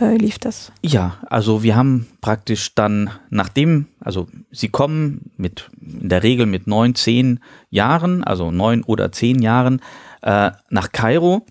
[0.00, 0.70] äh, lief das?
[0.82, 6.68] Ja, also wir haben praktisch dann, nachdem, also Sie kommen mit in der Regel mit
[6.68, 9.80] neun, zehn Jahren, also neun oder zehn Jahren
[10.22, 11.44] äh, nach Kairo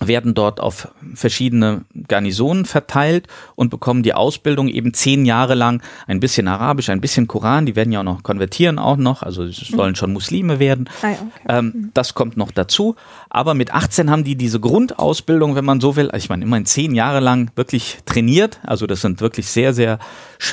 [0.00, 6.20] werden dort auf verschiedene Garnisonen verteilt und bekommen die Ausbildung eben zehn Jahre lang ein
[6.20, 7.66] bisschen Arabisch, ein bisschen Koran.
[7.66, 10.88] Die werden ja auch noch konvertieren auch noch, also es sollen schon Muslime werden.
[11.02, 11.18] Ah, okay.
[11.48, 11.90] ähm, mhm.
[11.94, 12.94] das kommt noch dazu.
[13.28, 16.94] Aber mit 18 haben die diese Grundausbildung, wenn man so will, ich meine immerhin zehn
[16.94, 18.60] Jahre lang wirklich trainiert.
[18.64, 19.98] Also das sind wirklich sehr, sehr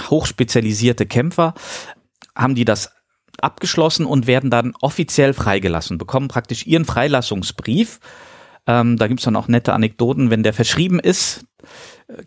[0.10, 1.54] hochspezialisierte Kämpfer.
[2.36, 2.92] Haben die das
[3.42, 8.00] abgeschlossen und werden dann offiziell freigelassen, bekommen praktisch ihren Freilassungsbrief
[8.68, 10.30] ähm, da gibt's dann auch nette Anekdoten.
[10.30, 11.46] Wenn der verschrieben ist,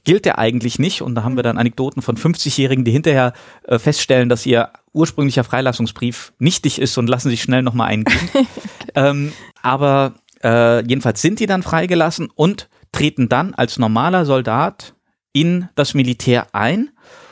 [0.05, 1.03] gilt der eigentlich nicht.
[1.03, 3.33] Und da haben wir dann Anekdoten von 50-Jährigen, die hinterher
[3.64, 8.29] äh, feststellen, dass ihr ursprünglicher Freilassungsbrief nichtig ist und lassen sich schnell nochmal eingehen.
[8.94, 14.94] ähm, aber äh, jedenfalls sind die dann freigelassen und treten dann als normaler Soldat
[15.33, 16.90] in das Militär ein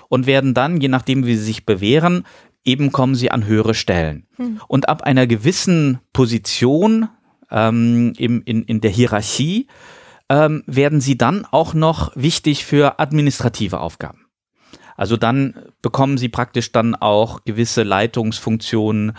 [0.08, 2.24] und werden dann, je nachdem wie sie sich bewähren,
[2.64, 4.26] eben kommen sie an höhere Stellen.
[4.36, 4.60] Hm.
[4.68, 7.08] Und ab einer gewissen Position
[7.50, 9.66] ähm, im, in, in der Hierarchie,
[10.28, 14.26] ähm, werden sie dann auch noch wichtig für administrative Aufgaben.
[14.96, 19.12] Also dann bekommen sie praktisch dann auch gewisse Leitungsfunktionen.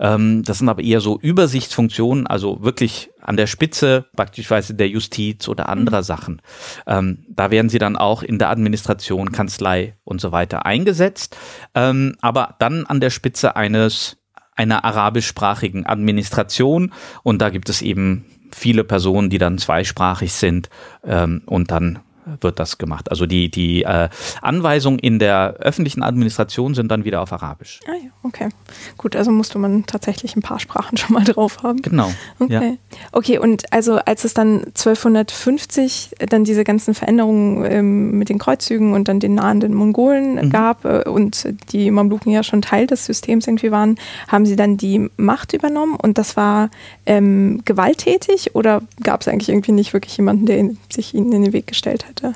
[0.00, 5.48] Ähm, das sind aber eher so Übersichtsfunktionen, also wirklich an der Spitze praktischweise der Justiz
[5.48, 6.04] oder anderer mhm.
[6.04, 6.42] Sachen.
[6.86, 11.36] Ähm, da werden sie dann auch in der Administration, Kanzlei und so weiter eingesetzt.
[11.74, 14.17] Ähm, aber dann an der Spitze eines
[14.58, 16.92] einer arabischsprachigen Administration.
[17.22, 20.68] Und da gibt es eben viele Personen, die dann zweisprachig sind
[21.04, 22.00] ähm, und dann
[22.40, 23.10] wird das gemacht.
[23.10, 24.08] Also die, die äh,
[24.42, 27.80] Anweisungen in der öffentlichen Administration sind dann wieder auf Arabisch.
[27.86, 28.48] Ah ja, okay.
[28.96, 31.82] Gut, also musste man tatsächlich ein paar Sprachen schon mal drauf haben.
[31.82, 32.12] Genau.
[32.38, 32.78] Okay.
[32.90, 32.98] Ja.
[33.12, 38.92] Okay, und also als es dann 1250 dann diese ganzen Veränderungen ähm, mit den Kreuzzügen
[38.92, 40.50] und dann den nahenden Mongolen mhm.
[40.50, 43.96] gab äh, und die Mamluken ja schon Teil des Systems irgendwie waren,
[44.28, 46.70] haben sie dann die Macht übernommen und das war
[47.06, 51.52] ähm, gewalttätig oder gab es eigentlich irgendwie nicht wirklich jemanden, der sich ihnen in den
[51.52, 52.17] Weg gestellt hat?
[52.22, 52.34] Hätte?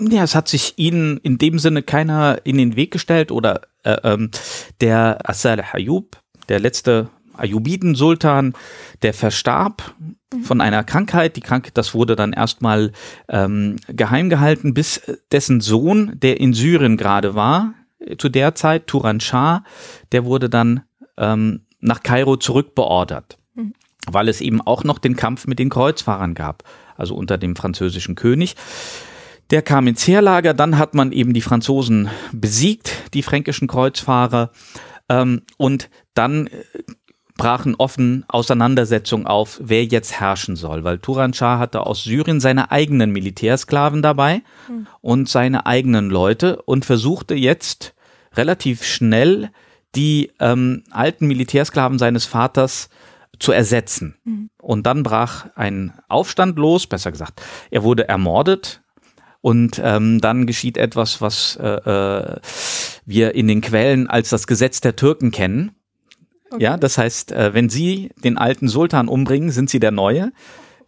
[0.00, 3.96] Ja, es hat sich ihnen in dem Sinne keiner in den Weg gestellt oder äh,
[4.02, 4.30] ähm,
[4.80, 8.54] der Asal Hayub, der letzte Ayubiden-Sultan,
[9.02, 9.94] der verstarb
[10.42, 11.36] von einer Krankheit.
[11.36, 12.92] Die Krankheit, das wurde dann erstmal
[13.28, 15.00] ähm, geheim gehalten, bis
[15.32, 17.74] dessen Sohn, der in Syrien gerade war,
[18.18, 19.64] zu der Zeit, Turan Shah,
[20.12, 20.82] der wurde dann
[21.16, 23.74] ähm, nach Kairo zurückbeordert, mhm.
[24.06, 26.64] weil es eben auch noch den Kampf mit den Kreuzfahrern gab
[26.96, 28.56] also unter dem französischen König.
[29.50, 34.50] Der kam ins Heerlager, dann hat man eben die Franzosen besiegt, die fränkischen Kreuzfahrer,
[35.08, 36.64] ähm, und dann äh,
[37.36, 42.70] brachen offen Auseinandersetzungen auf, wer jetzt herrschen soll, weil Turan Shah hatte aus Syrien seine
[42.70, 44.86] eigenen Militärsklaven dabei mhm.
[45.00, 47.94] und seine eigenen Leute und versuchte jetzt
[48.34, 49.50] relativ schnell
[49.94, 52.88] die ähm, alten Militärsklaven seines Vaters
[53.44, 54.16] zu ersetzen.
[54.24, 54.50] Mhm.
[54.60, 58.80] Und dann brach ein Aufstand los, besser gesagt, er wurde ermordet.
[59.42, 62.40] Und ähm, dann geschieht etwas, was äh, äh,
[63.04, 65.72] wir in den Quellen als das Gesetz der Türken kennen.
[66.50, 66.64] Okay.
[66.64, 70.32] Ja, das heißt, äh, wenn Sie den alten Sultan umbringen, sind Sie der Neue.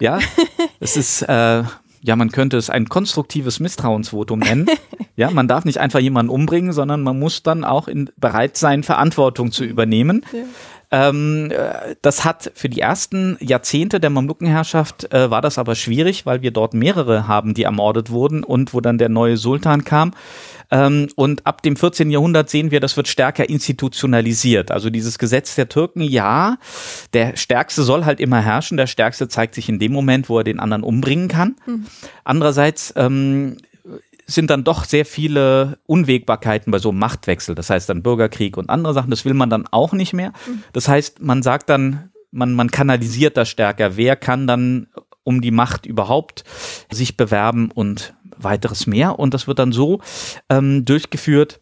[0.01, 0.21] Ja,
[0.81, 1.65] es ist, äh,
[2.01, 4.69] ja, man könnte es ein konstruktives Misstrauensvotum nennen.
[5.17, 8.83] ja, man darf nicht einfach jemanden umbringen, sondern man muss dann auch in, bereit sein,
[8.83, 10.25] Verantwortung zu übernehmen.
[10.33, 10.45] Ja.
[10.91, 16.27] Ähm, äh, das hat für die ersten Jahrzehnte der Mamlukenherrschaft äh, war das aber schwierig,
[16.27, 20.13] weil wir dort mehrere haben, die ermordet wurden und wo dann der neue Sultan kam.
[20.71, 22.11] Ähm, und ab dem 14.
[22.11, 24.71] Jahrhundert sehen wir, das wird stärker institutionalisiert.
[24.71, 26.59] Also dieses Gesetz der Türken, ja,
[27.13, 28.77] der Stärkste soll halt immer herrschen.
[28.77, 31.57] Der Stärkste zeigt sich in dem Moment, wo er den anderen umbringen kann.
[31.67, 31.87] Mhm.
[32.25, 33.59] Andererseits ähm,
[34.27, 37.55] sind dann doch sehr viele Unwägbarkeiten bei so einem Machtwechsel.
[37.55, 39.11] Das heißt dann Bürgerkrieg und andere Sachen.
[39.11, 40.33] Das will man dann auch nicht mehr.
[40.47, 40.63] Mhm.
[40.73, 43.97] Das heißt, man sagt dann, man, man kanalisiert das stärker.
[43.97, 44.89] Wer kann dann
[45.23, 46.45] um die Macht überhaupt
[46.91, 49.19] sich bewerben und weiteres mehr.
[49.19, 50.01] Und das wird dann so
[50.49, 51.61] ähm, durchgeführt,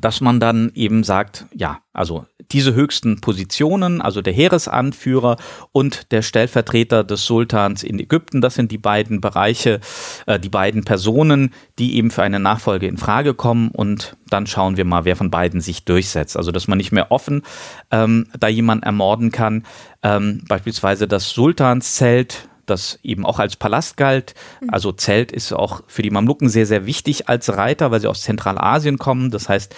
[0.00, 5.36] dass man dann eben sagt, ja, also diese höchsten Positionen, also der Heeresanführer
[5.72, 9.80] und der Stellvertreter des Sultans in Ägypten, das sind die beiden Bereiche,
[10.26, 14.76] äh, die beiden Personen, die eben für eine Nachfolge in Frage kommen und dann schauen
[14.76, 16.36] wir mal, wer von beiden sich durchsetzt.
[16.36, 17.42] Also dass man nicht mehr offen
[17.90, 19.64] ähm, da jemanden ermorden kann.
[20.02, 24.34] Ähm, beispielsweise das Sultanszelt das eben auch als Palast galt.
[24.60, 24.70] Mhm.
[24.70, 28.22] Also Zelt ist auch für die Mamluken sehr, sehr wichtig als Reiter, weil sie aus
[28.22, 29.30] Zentralasien kommen.
[29.30, 29.74] Das heißt,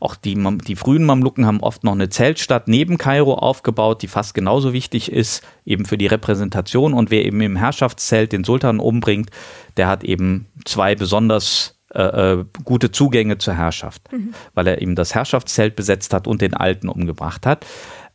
[0.00, 4.34] auch die, die frühen Mamluken haben oft noch eine Zeltstadt neben Kairo aufgebaut, die fast
[4.34, 6.94] genauso wichtig ist, eben für die Repräsentation.
[6.94, 9.30] Und wer eben im Herrschaftszelt den Sultan umbringt,
[9.76, 14.34] der hat eben zwei besonders äh, äh gute Zugänge zur Herrschaft, mhm.
[14.54, 17.66] weil er eben das Herrschaftszelt besetzt hat und den Alten umgebracht hat.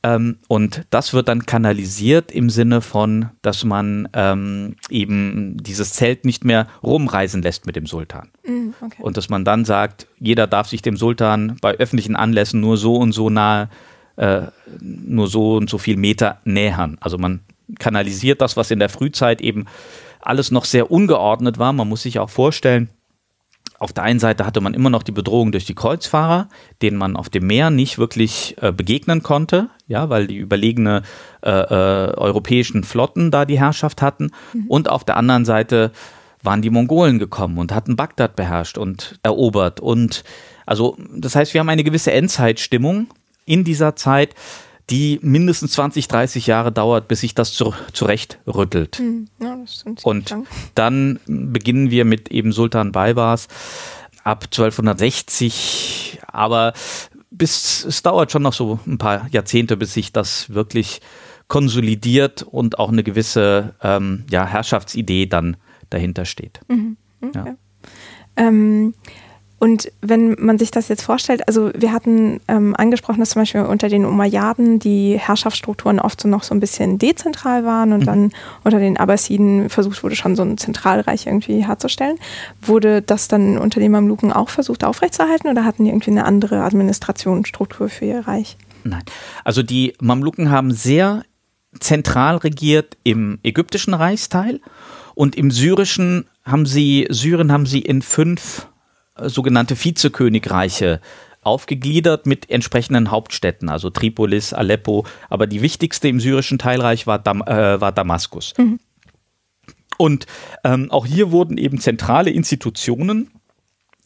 [0.03, 6.25] Ähm, und das wird dann kanalisiert im Sinne von, dass man ähm, eben dieses Zelt
[6.25, 8.29] nicht mehr rumreisen lässt mit dem Sultan.
[8.43, 9.01] Mm, okay.
[9.01, 12.95] Und dass man dann sagt, jeder darf sich dem Sultan bei öffentlichen Anlässen nur so
[12.95, 13.69] und so nahe,
[14.15, 14.43] äh,
[14.79, 16.97] nur so und so viel Meter nähern.
[16.99, 17.41] Also man
[17.77, 19.65] kanalisiert das, was in der Frühzeit eben
[20.19, 21.73] alles noch sehr ungeordnet war.
[21.73, 22.89] Man muss sich auch vorstellen,
[23.81, 26.49] auf der einen Seite hatte man immer noch die Bedrohung durch die Kreuzfahrer,
[26.83, 31.01] denen man auf dem Meer nicht wirklich äh, begegnen konnte, ja, weil die überlegene
[31.41, 34.29] äh, äh, europäischen Flotten da die Herrschaft hatten.
[34.53, 34.65] Mhm.
[34.67, 35.91] Und auf der anderen Seite
[36.43, 39.79] waren die Mongolen gekommen und hatten Bagdad beherrscht und erobert.
[39.79, 40.23] Und
[40.67, 43.07] also, das heißt, wir haben eine gewisse Endzeitstimmung
[43.45, 44.35] in dieser Zeit
[44.91, 48.97] die mindestens 20, 30 Jahre dauert, bis sich das zu, zurechtrüttelt.
[48.97, 49.27] Hm.
[49.41, 49.57] Ja,
[50.03, 50.45] und lang.
[50.75, 53.47] dann beginnen wir mit eben Sultan Baybars
[54.23, 56.73] ab 1260, aber
[57.31, 60.99] bis es dauert schon noch so ein paar Jahrzehnte, bis sich das wirklich
[61.47, 65.57] konsolidiert und auch eine gewisse ähm, ja, Herrschaftsidee dann
[65.89, 66.59] dahinter steht.
[66.67, 66.97] Mhm.
[67.21, 67.43] Okay.
[67.45, 67.55] Ja.
[68.35, 68.93] Ähm,
[69.61, 73.61] und wenn man sich das jetzt vorstellt, also wir hatten ähm, angesprochen, dass zum Beispiel
[73.61, 78.05] unter den Umayyaden die Herrschaftsstrukturen oft so noch so ein bisschen dezentral waren und mhm.
[78.05, 78.31] dann
[78.63, 82.17] unter den Abbasiden versucht wurde, schon so ein Zentralreich irgendwie herzustellen.
[82.59, 86.63] Wurde das dann unter den Mamluken auch versucht aufrechtzuerhalten oder hatten die irgendwie eine andere
[86.63, 88.57] Administrationsstruktur für ihr Reich?
[88.83, 89.03] Nein.
[89.43, 91.21] Also die Mamluken haben sehr
[91.79, 94.59] zentral regiert im ägyptischen Reichsteil
[95.13, 98.65] und im syrischen haben sie, Syrien haben sie in fünf
[99.29, 101.01] sogenannte Vizekönigreiche
[101.41, 107.41] aufgegliedert mit entsprechenden Hauptstädten, also Tripolis, Aleppo, aber die wichtigste im syrischen Teilreich war, Dam
[107.41, 108.53] äh, war Damaskus.
[108.57, 108.79] Mhm.
[109.97, 110.25] Und
[110.63, 113.31] ähm, auch hier wurden eben zentrale Institutionen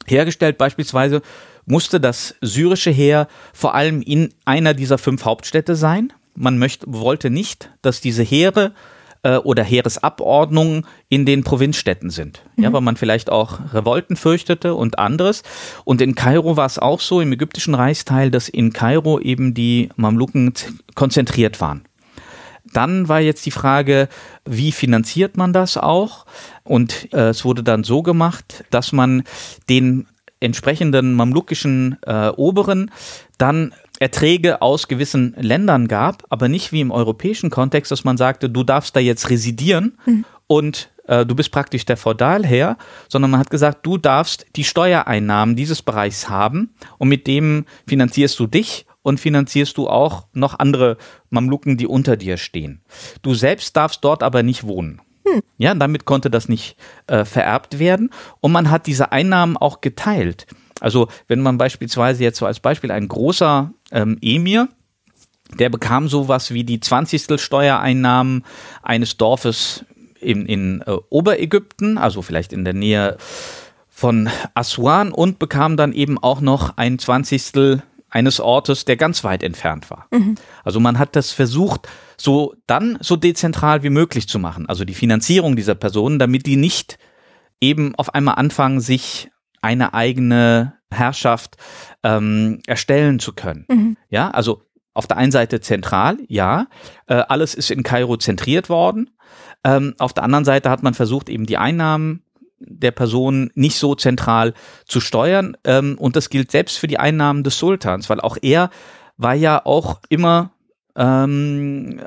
[0.06, 1.22] hergestellt, beispielsweise
[1.66, 6.14] musste das syrische Heer vor allem in einer dieser fünf Hauptstädte sein.
[6.36, 8.74] Man möchte, wollte nicht, dass diese Heere
[9.26, 12.44] äh, oder Heeresabordnungen in den Provinzstädten sind.
[12.56, 12.64] Mhm.
[12.64, 15.42] Ja, weil man vielleicht auch Revolten fürchtete und anderes.
[15.84, 19.90] Und in Kairo war es auch so, im ägyptischen Reichsteil, dass in Kairo eben die
[19.96, 20.54] Mamluken
[20.94, 21.86] konzentriert waren.
[22.72, 24.10] Dann war jetzt die Frage,
[24.46, 26.26] wie finanziert man das auch?
[26.64, 29.24] Und äh, es wurde dann so gemacht, dass man
[29.70, 30.08] den
[30.40, 32.92] entsprechenden mamlukischen äh, Oberen
[33.38, 38.50] dann Erträge aus gewissen Ländern gab, aber nicht wie im europäischen Kontext, dass man sagte,
[38.50, 40.26] du darfst da jetzt residieren mhm.
[40.48, 42.78] und äh, du bist praktisch der Feudalherr,
[43.10, 48.40] sondern man hat gesagt, du darfst die Steuereinnahmen dieses Bereichs haben und mit dem finanzierst
[48.40, 50.98] du dich und finanzierst du auch noch andere
[51.30, 52.82] Mamluken, die unter dir stehen.
[53.22, 55.02] Du selbst darfst dort aber nicht wohnen.
[55.28, 55.42] Hm.
[55.58, 56.76] Ja, damit konnte das nicht
[57.08, 60.48] äh, vererbt werden und man hat diese Einnahmen auch geteilt.
[60.82, 64.68] Also wenn man beispielsweise jetzt so als Beispiel ein großer ähm, Emir,
[65.54, 67.40] der bekam sowas wie die 20.
[67.40, 68.44] Steuereinnahmen
[68.82, 69.86] eines Dorfes
[70.20, 73.18] in, in äh, Oberägypten, also vielleicht in der Nähe
[73.90, 77.80] von Aswan und bekam dann eben auch noch ein 20.
[78.10, 80.08] eines Ortes, der ganz weit entfernt war.
[80.12, 80.36] Mhm.
[80.64, 84.94] Also man hat das versucht, so dann so dezentral wie möglich zu machen, also die
[84.94, 86.98] Finanzierung dieser Personen, damit die nicht
[87.62, 89.30] eben auf einmal anfangen, sich
[89.66, 91.58] eine eigene Herrschaft
[92.04, 93.66] ähm, erstellen zu können.
[93.68, 93.98] Mhm.
[94.10, 94.62] Ja, also
[94.94, 96.68] auf der einen Seite zentral, ja,
[97.08, 99.10] äh, alles ist in Kairo zentriert worden.
[99.64, 102.22] Ähm, auf der anderen Seite hat man versucht, eben die Einnahmen
[102.60, 104.54] der Person nicht so zentral
[104.86, 105.58] zu steuern.
[105.64, 108.70] Ähm, und das gilt selbst für die Einnahmen des Sultans, weil auch er
[109.18, 110.52] war ja auch immer
[110.96, 112.00] ähm,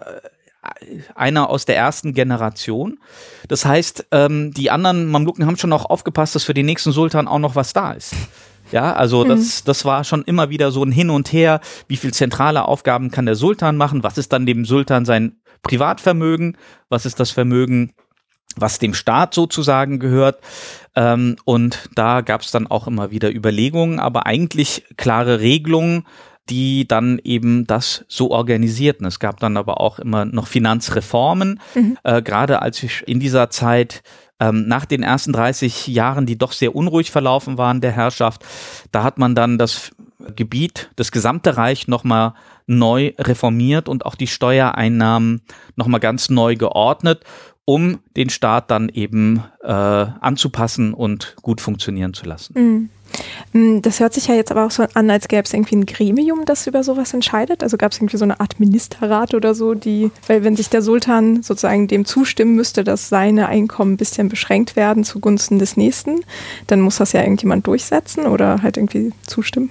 [1.14, 2.98] einer aus der ersten Generation.
[3.48, 7.28] Das heißt, ähm, die anderen Mamluken haben schon auch aufgepasst, dass für den nächsten Sultan
[7.28, 8.14] auch noch was da ist.
[8.70, 9.28] Ja, also mhm.
[9.28, 11.60] das, das war schon immer wieder so ein Hin und Her.
[11.86, 14.02] Wie viel zentrale Aufgaben kann der Sultan machen?
[14.02, 16.56] Was ist dann dem Sultan sein Privatvermögen?
[16.88, 17.94] Was ist das Vermögen,
[18.56, 20.40] was dem Staat sozusagen gehört?
[20.94, 26.06] Ähm, und da gab es dann auch immer wieder Überlegungen, aber eigentlich klare Regelungen,
[26.50, 29.06] die dann eben das so organisierten.
[29.06, 31.98] Es gab dann aber auch immer noch Finanzreformen, mhm.
[32.04, 34.02] äh, gerade als ich in dieser Zeit
[34.40, 38.44] ähm, nach den ersten 30 Jahren, die doch sehr unruhig verlaufen waren der Herrschaft,
[38.92, 39.90] da hat man dann das
[40.36, 42.34] Gebiet, das gesamte Reich nochmal
[42.66, 45.42] neu reformiert und auch die Steuereinnahmen
[45.76, 47.24] nochmal ganz neu geordnet,
[47.64, 52.54] um den Staat dann eben äh, anzupassen und gut funktionieren zu lassen.
[52.56, 52.90] Mhm.
[53.52, 55.86] Mm, das hört sich ja jetzt aber auch so an, als gäbe es irgendwie ein
[55.86, 57.62] Gremium, das über sowas entscheidet.
[57.62, 60.82] Also gab es irgendwie so eine Art Ministerrat oder so, die, weil wenn sich der
[60.82, 66.20] Sultan sozusagen dem zustimmen müsste, dass seine Einkommen ein bisschen beschränkt werden zugunsten des Nächsten,
[66.66, 69.70] dann muss das ja irgendjemand durchsetzen oder halt irgendwie zustimmen.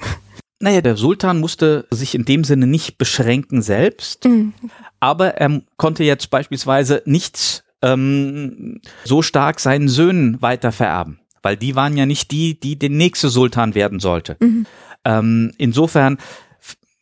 [0.60, 4.54] Naja, der Sultan musste sich in dem Sinne nicht beschränken selbst, mhm.
[5.00, 11.78] aber er konnte jetzt beispielsweise nichts ähm, so stark seinen Söhnen weiter vererben weil die
[11.78, 14.36] waren ja nicht die, die der nächste Sultan werden sollte.
[14.42, 14.66] Mhm.
[15.06, 16.18] Ähm, insofern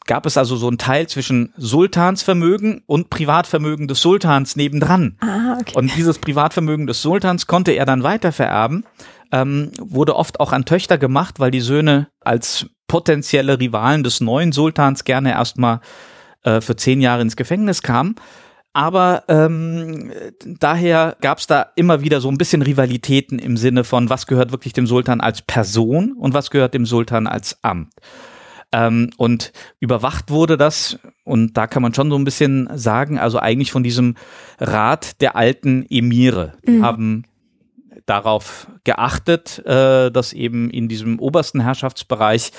[0.05, 5.17] gab es also so einen Teil zwischen Sultansvermögen und Privatvermögen des Sultans nebendran.
[5.19, 5.75] Ah, okay.
[5.75, 8.85] Und dieses Privatvermögen des Sultans konnte er dann weitervererben,
[9.31, 14.51] ähm, wurde oft auch an Töchter gemacht, weil die Söhne als potenzielle Rivalen des neuen
[14.51, 15.79] Sultans gerne erstmal
[16.43, 18.13] äh, für zehn Jahre ins Gefängnis kamen.
[18.75, 20.11] Aber ähm,
[20.43, 24.51] daher gab es da immer wieder so ein bisschen Rivalitäten im Sinne von, was gehört
[24.51, 27.93] wirklich dem Sultan als Person und was gehört dem Sultan als Amt.
[28.73, 33.39] Ähm, und überwacht wurde das, und da kann man schon so ein bisschen sagen, also
[33.39, 34.15] eigentlich von diesem
[34.59, 36.51] Rat der alten Emire.
[36.67, 36.83] Die mhm.
[36.83, 37.23] haben
[38.05, 42.51] darauf geachtet, äh, dass eben in diesem obersten Herrschaftsbereich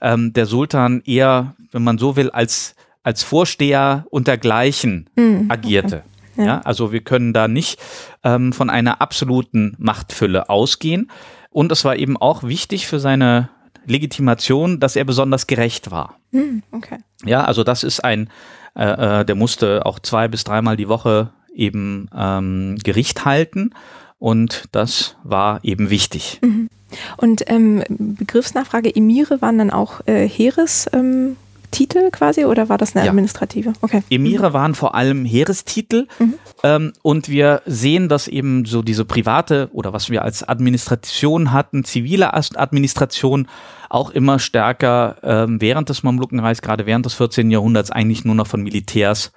[0.00, 2.74] ähm, der Sultan eher, wenn man so will, als
[3.08, 5.46] als Vorsteher untergleichen mhm.
[5.48, 6.02] agierte.
[6.34, 6.44] Okay.
[6.44, 6.44] Ja.
[6.44, 6.60] ja.
[6.60, 7.80] also wir können da nicht
[8.22, 11.10] ähm, von einer absoluten Machtfülle ausgehen.
[11.48, 13.48] Und es war eben auch wichtig für seine
[13.86, 16.16] Legitimation, dass er besonders gerecht war.
[16.32, 16.62] Mhm.
[16.70, 16.98] Okay.
[17.24, 18.28] Ja, also das ist ein,
[18.76, 23.70] äh, äh, der musste auch zwei bis dreimal die Woche eben ähm, Gericht halten.
[24.18, 26.40] Und das war eben wichtig.
[26.42, 26.68] Mhm.
[27.16, 30.90] Und ähm, Begriffsnachfrage, Emire waren dann auch äh, Heeres.
[30.92, 31.38] Ähm
[31.70, 33.72] Titel quasi oder war das eine administrative?
[33.80, 34.02] Okay.
[34.10, 34.52] Emire mhm.
[34.52, 36.34] waren vor allem Heerestitel mhm.
[36.62, 41.84] ähm, und wir sehen, dass eben so diese private oder was wir als Administration hatten,
[41.84, 43.48] zivile Administration
[43.88, 47.50] auch immer stärker ähm, während des Mamlukenreichs, gerade während des 14.
[47.50, 49.32] Jahrhunderts, eigentlich nur noch von Militärs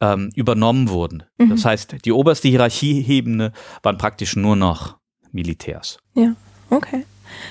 [0.00, 1.22] ähm, übernommen wurden.
[1.38, 1.50] Mhm.
[1.50, 4.96] Das heißt, die oberste Hierarchieebene waren praktisch nur noch
[5.30, 5.98] Militärs.
[6.14, 6.34] Ja,
[6.70, 7.04] okay.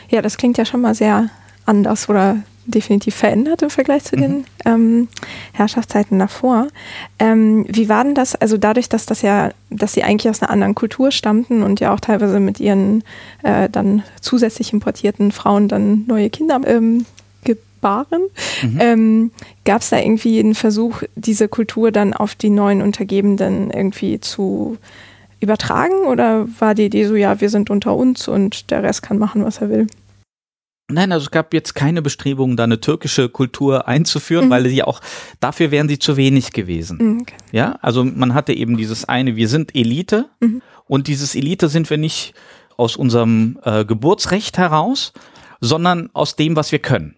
[0.09, 1.29] Ja, das klingt ja schon mal sehr
[1.65, 2.37] anders oder
[2.71, 4.21] definitiv verändert im Vergleich zu mhm.
[4.21, 5.07] den ähm,
[5.53, 6.67] Herrschaftszeiten davor.
[7.19, 8.35] Ähm, wie war denn das?
[8.35, 11.93] Also dadurch, dass das ja, dass sie eigentlich aus einer anderen Kultur stammten und ja
[11.93, 13.03] auch teilweise mit ihren
[13.43, 17.05] äh, dann zusätzlich importierten Frauen dann neue Kinder ähm,
[17.43, 18.21] gebaren,
[18.61, 18.77] mhm.
[18.79, 19.31] ähm,
[19.65, 24.77] gab es da irgendwie einen Versuch, diese Kultur dann auf die neuen Untergebenen irgendwie zu
[25.39, 29.17] übertragen oder war die Idee so, ja, wir sind unter uns und der Rest kann
[29.17, 29.87] machen, was er will?
[30.91, 34.49] Nein, also es gab jetzt keine Bestrebungen, da eine türkische Kultur einzuführen, mhm.
[34.49, 35.01] weil sie auch,
[35.39, 36.97] dafür wären sie zu wenig gewesen.
[36.99, 37.35] Mhm, okay.
[37.51, 40.61] Ja, also man hatte eben dieses eine, wir sind Elite mhm.
[40.87, 42.33] und dieses Elite sind wir nicht
[42.77, 45.13] aus unserem äh, Geburtsrecht heraus,
[45.59, 47.15] sondern aus dem, was wir können.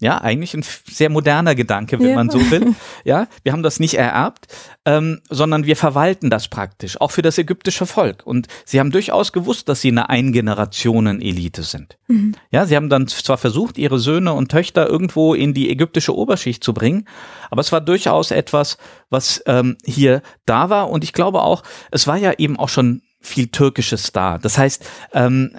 [0.00, 2.14] Ja, eigentlich ein sehr moderner Gedanke, wenn ja.
[2.16, 2.74] man so will.
[3.04, 4.46] Ja, wir haben das nicht ererbt,
[4.86, 8.22] ähm, sondern wir verwalten das praktisch, auch für das ägyptische Volk.
[8.24, 11.98] Und sie haben durchaus gewusst, dass sie eine Eingenerationen-Elite sind.
[12.08, 12.34] Mhm.
[12.50, 16.64] Ja, sie haben dann zwar versucht, ihre Söhne und Töchter irgendwo in die ägyptische Oberschicht
[16.64, 17.06] zu bringen,
[17.50, 18.78] aber es war durchaus etwas,
[19.10, 20.90] was ähm, hier da war.
[20.90, 24.38] Und ich glaube auch, es war ja eben auch schon viel Türkisches da.
[24.38, 25.56] Das heißt, ähm,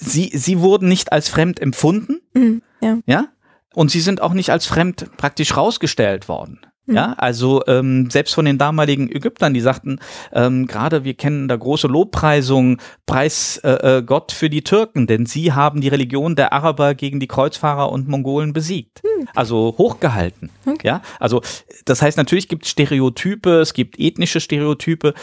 [0.00, 2.20] sie, sie wurden nicht als fremd empfunden.
[2.34, 2.98] Mhm, ja.
[3.06, 3.28] ja,
[3.74, 6.60] und sie sind auch nicht als fremd praktisch rausgestellt worden.
[6.86, 6.96] Mhm.
[6.96, 10.00] Ja, also ähm, selbst von den damaligen Ägyptern, die sagten,
[10.32, 15.24] ähm, gerade wir kennen da große Lobpreisung, Preis äh, äh, Gott für die Türken, denn
[15.26, 19.02] sie haben die Religion der Araber gegen die Kreuzfahrer und Mongolen besiegt.
[19.04, 19.28] Mhm.
[19.34, 20.50] Also hochgehalten.
[20.66, 20.88] Okay.
[20.88, 21.40] Ja, also
[21.84, 25.14] das heißt natürlich gibt es Stereotype, es gibt ethnische Stereotype.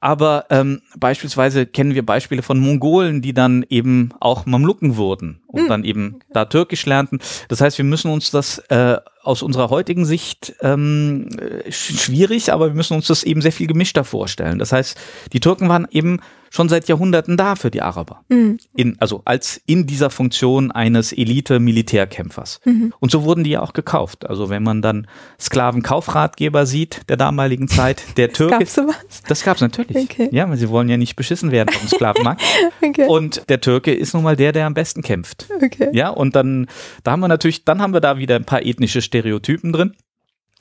[0.00, 5.64] Aber ähm, beispielsweise kennen wir Beispiele von Mongolen, die dann eben auch Mamluken wurden und
[5.64, 5.68] mhm.
[5.68, 6.24] dann eben okay.
[6.32, 7.18] da Türkisch lernten.
[7.48, 11.28] Das heißt, wir müssen uns das äh, aus unserer heutigen Sicht ähm,
[11.68, 14.58] schwierig, aber wir müssen uns das eben sehr viel gemischter vorstellen.
[14.58, 14.98] Das heißt,
[15.32, 16.20] die Türken waren eben
[16.52, 18.24] schon seit Jahrhunderten da für die Araber.
[18.28, 18.58] Mhm.
[18.76, 22.60] In, also als in dieser Funktion eines Elite-Militärkämpfers.
[22.66, 22.92] Mhm.
[23.00, 24.28] Und so wurden die ja auch gekauft.
[24.28, 25.06] Also wenn man dann
[25.40, 28.58] Sklavenkaufratgeber sieht der damaligen Zeit, der Türke.
[28.58, 29.22] Gab's sowas?
[29.26, 29.96] Das gab's natürlich.
[29.96, 30.28] Okay.
[30.30, 32.42] Ja, weil sie wollen ja nicht beschissen werden vom Sklavenmarkt.
[32.82, 33.06] okay.
[33.08, 35.46] Und der Türke ist nun mal der, der am besten kämpft.
[35.56, 35.88] Okay.
[35.92, 36.66] Ja, und dann,
[37.02, 39.94] da haben wir natürlich, dann haben wir da wieder ein paar ethnische Stereotypen drin.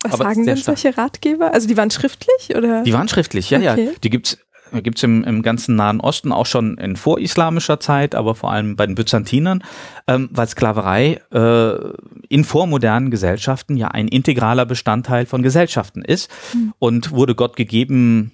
[0.04, 1.54] Was Aber sagen denn solche Ratgeber?
[1.54, 2.84] Also die waren schriftlich oder?
[2.84, 3.86] Die waren schriftlich, ja, okay.
[3.86, 3.92] ja.
[4.02, 4.38] Die gibt's
[4.80, 8.86] gibt's im, im ganzen Nahen Osten auch schon in vorislamischer Zeit, aber vor allem bei
[8.86, 9.64] den Byzantinern,
[10.08, 11.74] ähm, weil Sklaverei äh,
[12.30, 16.74] in vormodernen Gesellschaften ja ein integraler Bestandteil von Gesellschaften ist mhm.
[16.80, 18.32] und wurde Gott gegeben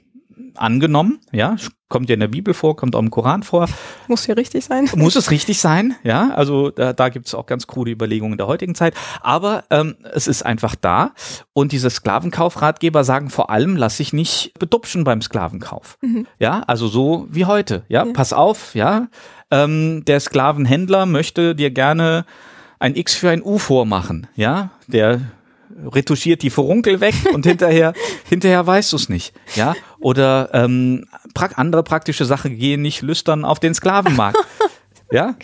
[0.58, 1.56] angenommen, ja,
[1.90, 3.68] kommt ja in der Bibel vor, kommt auch im Koran vor.
[4.08, 4.90] Muss ja richtig sein.
[4.96, 8.48] Muss es richtig sein, ja, also da, da gibt es auch ganz krude Überlegungen der
[8.48, 11.14] heutigen Zeit, aber ähm, es ist einfach da
[11.54, 16.28] und diese Sklavenkaufratgeber sagen vor allem, lass dich nicht bedupschen beim Sklavenkauf, mhm.
[16.40, 18.14] ja, also so wie heute, ja, ja.
[18.14, 19.08] pass auf, ja,
[19.52, 22.26] ähm, der Sklavenhändler möchte dir gerne
[22.80, 25.22] ein X für ein U vormachen, ja, der
[25.86, 27.94] retuschiert die Furunkel weg und hinterher,
[28.30, 29.34] hinterher weißt du es nicht.
[29.56, 29.76] Ja?
[30.00, 34.38] Oder ähm, pra andere praktische Sache, gehen nicht lüstern auf den Sklavenmarkt.
[35.10, 35.36] Ja?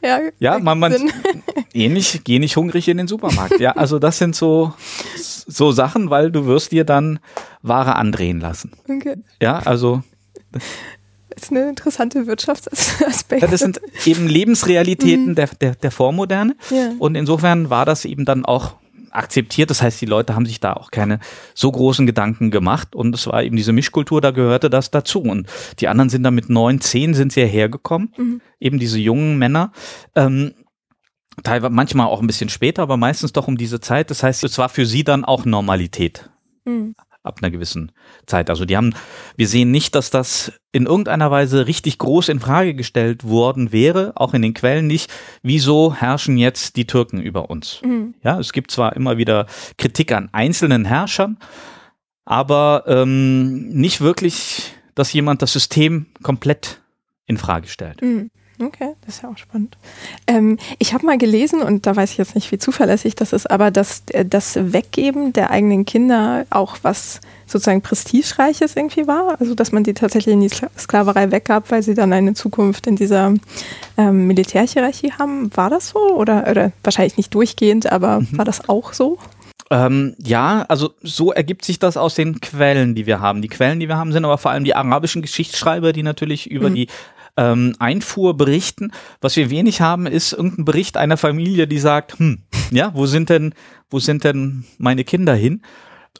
[0.00, 1.10] Ja, ja man, man
[1.74, 3.58] ähnlich, geh nicht hungrig in den Supermarkt.
[3.58, 4.74] Ja, also das sind so,
[5.16, 7.18] so Sachen, weil du wirst dir dann
[7.62, 8.70] Ware andrehen lassen.
[8.88, 9.16] Okay.
[9.40, 10.04] Ja, also.
[11.30, 13.42] Das ist eine interessante Wirtschaftsaspekt.
[13.42, 15.34] Das sind eben Lebensrealitäten mhm.
[15.34, 16.54] der, der, der Vormoderne.
[16.70, 16.92] Ja.
[17.00, 18.76] Und insofern war das eben dann auch
[19.12, 19.70] akzeptiert.
[19.70, 21.20] Das heißt, die Leute haben sich da auch keine
[21.54, 25.20] so großen Gedanken gemacht und es war eben diese Mischkultur, da gehörte das dazu.
[25.20, 25.46] Und
[25.78, 28.40] die anderen sind dann mit neun, zehn sind sie hergekommen, mhm.
[28.60, 29.72] eben diese jungen Männer.
[30.14, 30.54] Ähm,
[31.42, 34.10] teilweise manchmal auch ein bisschen später, aber meistens doch um diese Zeit.
[34.10, 36.30] Das heißt, es war für sie dann auch Normalität.
[36.64, 37.92] Mhm ab einer gewissen
[38.26, 38.50] Zeit.
[38.50, 38.94] Also die haben,
[39.36, 44.12] wir sehen nicht, dass das in irgendeiner Weise richtig groß in Frage gestellt worden wäre,
[44.16, 45.12] auch in den Quellen nicht.
[45.42, 47.80] Wieso herrschen jetzt die Türken über uns?
[47.84, 48.14] Mhm.
[48.22, 49.46] Ja, es gibt zwar immer wieder
[49.78, 51.38] Kritik an einzelnen Herrschern,
[52.24, 56.80] aber ähm, nicht wirklich, dass jemand das System komplett
[57.26, 58.02] in Frage stellt.
[58.02, 58.30] Mhm.
[58.64, 59.76] Okay, das ist ja auch spannend.
[60.26, 63.50] Ähm, ich habe mal gelesen, und da weiß ich jetzt nicht, wie zuverlässig das ist,
[63.50, 69.40] aber dass äh, das Weggeben der eigenen Kinder auch was sozusagen Prestigereiches irgendwie war.
[69.40, 72.96] Also, dass man die tatsächlich in die Sklaverei weggab, weil sie dann eine Zukunft in
[72.96, 73.34] dieser
[73.96, 75.54] ähm, Militärhierarchie haben.
[75.56, 75.98] War das so?
[75.98, 78.38] Oder, oder wahrscheinlich nicht durchgehend, aber mhm.
[78.38, 79.18] war das auch so?
[79.72, 83.40] Ähm, ja, also so ergibt sich das aus den Quellen, die wir haben.
[83.40, 86.68] Die Quellen, die wir haben, sind aber vor allem die arabischen Geschichtsschreiber, die natürlich über
[86.68, 86.74] mhm.
[86.74, 86.88] die
[87.36, 88.92] ähm, Einfuhr berichten.
[89.20, 93.30] Was wir wenig haben, ist irgendein Bericht einer Familie, die sagt, hm, ja, wo sind
[93.30, 93.54] denn,
[93.90, 95.62] wo sind denn meine Kinder hin?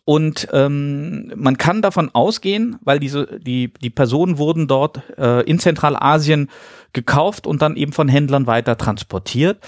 [0.05, 5.59] Und ähm, man kann davon ausgehen, weil diese die die Personen wurden dort äh, in
[5.59, 6.49] Zentralasien
[6.93, 9.59] gekauft und dann eben von Händlern weiter transportiert.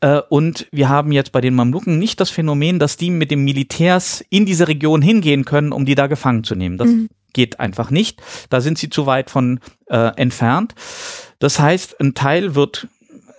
[0.00, 3.42] Äh, und wir haben jetzt bei den Mamluken nicht das Phänomen, dass die mit dem
[3.44, 6.76] Militärs in diese Region hingehen können, um die da gefangen zu nehmen.
[6.78, 8.22] Das mhm geht einfach nicht.
[8.48, 10.74] Da sind sie zu weit von äh, entfernt.
[11.38, 12.88] Das heißt, ein Teil wird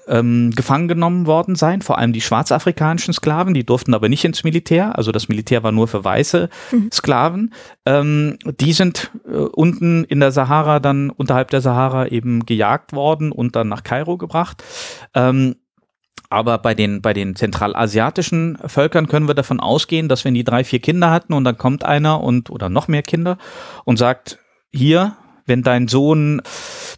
[0.08, 4.44] ähm, gefangen genommen worden sein, vor allem die schwarzafrikanischen Sklaven, die durften aber nicht ins
[4.44, 6.90] Militär, also das Militär war nur für weiße mhm.
[6.92, 7.54] Sklaven.
[7.86, 13.32] Ähm, die sind äh, unten in der Sahara dann unterhalb der Sahara eben gejagt worden
[13.32, 14.64] und dann nach Kairo gebracht.
[15.14, 15.56] Ähm,
[16.32, 20.64] aber bei den, bei den zentralasiatischen Völkern können wir davon ausgehen, dass wenn die drei,
[20.64, 23.38] vier Kinder hatten und dann kommt einer und, oder noch mehr Kinder
[23.86, 24.40] und sagt,
[24.72, 26.42] hier, wenn dein Sohn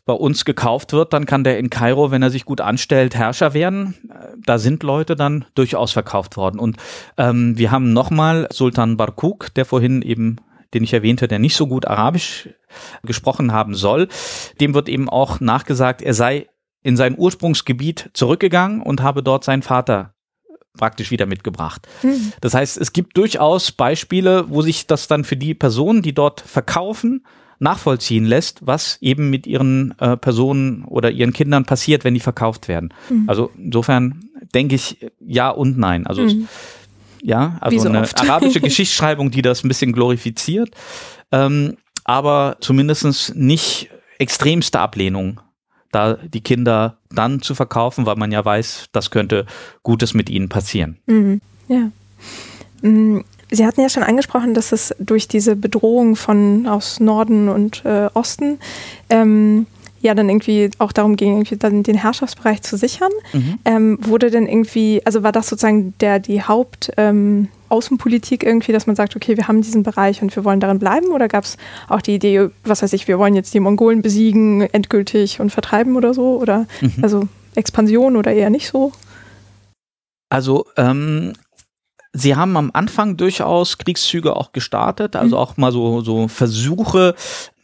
[0.05, 3.53] bei uns gekauft wird, dann kann der in Kairo, wenn er sich gut anstellt, Herrscher
[3.53, 3.95] werden.
[4.45, 6.59] Da sind Leute dann durchaus verkauft worden.
[6.59, 6.77] Und
[7.17, 10.37] ähm, wir haben nochmal Sultan Barkuk, der vorhin eben
[10.73, 12.49] den ich erwähnte, der nicht so gut Arabisch
[13.03, 14.07] gesprochen haben soll,
[14.59, 16.47] dem wird eben auch nachgesagt, er sei
[16.83, 20.13] in sein Ursprungsgebiet zurückgegangen und habe dort seinen Vater
[20.77, 21.87] praktisch wieder mitgebracht.
[22.01, 22.33] Mhm.
[22.41, 26.41] Das heißt, es gibt durchaus Beispiele, wo sich das dann für die Personen, die dort
[26.41, 27.25] verkaufen,
[27.59, 32.67] nachvollziehen lässt, was eben mit ihren äh, Personen oder ihren Kindern passiert, wenn die verkauft
[32.67, 32.93] werden.
[33.09, 33.29] Mhm.
[33.29, 36.05] Also insofern denke ich ja und nein.
[36.05, 36.47] Also mhm.
[37.21, 38.19] ja, also so eine oft.
[38.21, 40.71] arabische Geschichtsschreibung, die das ein bisschen glorifiziert,
[41.31, 45.39] ähm, aber zumindestens nicht extremste Ablehnung,
[45.93, 49.45] da die Kinder dann zu verkaufen, weil man ja weiß, das könnte
[49.83, 50.97] Gutes mit ihnen passieren.
[51.05, 51.41] Mhm.
[51.67, 51.91] Ja.
[52.81, 53.21] Mm,
[53.51, 58.09] Sie hatten ja schon angesprochen, dass es durch diese Bedrohung von aus Norden und äh,
[58.15, 58.57] Osten
[59.11, 59.67] ähm,
[60.03, 63.11] ja dann irgendwie auch darum ging, irgendwie dann den Herrschaftsbereich zu sichern.
[63.33, 63.59] Mhm.
[63.65, 68.85] Ähm, wurde denn irgendwie, also war das sozusagen der die Haupt ähm, Außenpolitik irgendwie, dass
[68.85, 71.07] man sagt, okay, wir haben diesen Bereich und wir wollen darin bleiben?
[71.07, 71.57] Oder gab es
[71.89, 75.95] auch die Idee, was weiß ich, wir wollen jetzt die Mongolen besiegen, endgültig und vertreiben
[75.95, 76.37] oder so?
[76.39, 76.93] Oder Mhm.
[77.01, 78.91] also Expansion oder eher nicht so?
[80.29, 81.33] Also ähm,
[82.13, 85.41] sie haben am Anfang durchaus Kriegszüge auch gestartet, also Mhm.
[85.41, 87.15] auch mal so, so Versuche,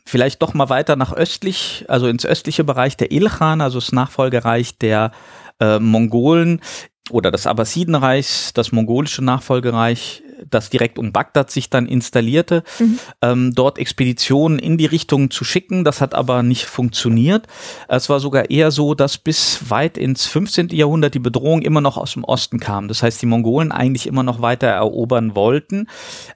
[0.09, 4.77] vielleicht doch mal weiter nach östlich, also ins östliche Bereich der Ilkhan, also das Nachfolgereich
[4.77, 5.11] der
[5.59, 6.61] äh, Mongolen
[7.09, 12.99] oder des Abbasidenreichs, das mongolische Nachfolgereich, das direkt um Bagdad sich dann installierte, Mhm.
[13.21, 15.83] ähm, dort Expeditionen in die Richtung zu schicken.
[15.83, 17.47] Das hat aber nicht funktioniert.
[17.87, 20.69] Es war sogar eher so, dass bis weit ins 15.
[20.69, 22.87] Jahrhundert die Bedrohung immer noch aus dem Osten kam.
[22.87, 25.87] Das heißt, die Mongolen eigentlich immer noch weiter erobern wollten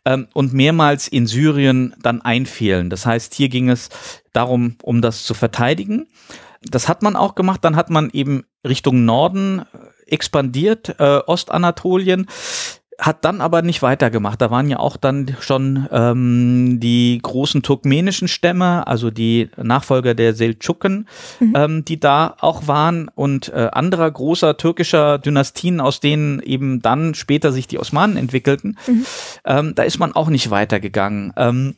[0.06, 2.90] ähm, und mehrmals in Syrien dann einfielen.
[2.90, 3.90] Das heißt, hier ging es
[4.34, 6.08] darum, um das zu verteidigen.
[6.62, 7.60] Das hat man auch gemacht.
[7.64, 12.28] Dann hat man eben Richtung Norden äh, expandiert, äh, Ostanatolien
[13.00, 14.40] hat dann aber nicht weitergemacht.
[14.42, 20.34] Da waren ja auch dann schon ähm, die großen turkmenischen Stämme, also die Nachfolger der
[20.36, 21.08] Seldschuken,
[21.40, 21.54] Mhm.
[21.56, 27.16] ähm, die da auch waren und äh, anderer großer türkischer Dynastien, aus denen eben dann
[27.16, 28.78] später sich die Osmanen entwickelten.
[28.88, 29.06] Mhm.
[29.46, 31.34] Ähm, da ist man auch nicht weitergegangen.
[31.36, 31.76] Ähm,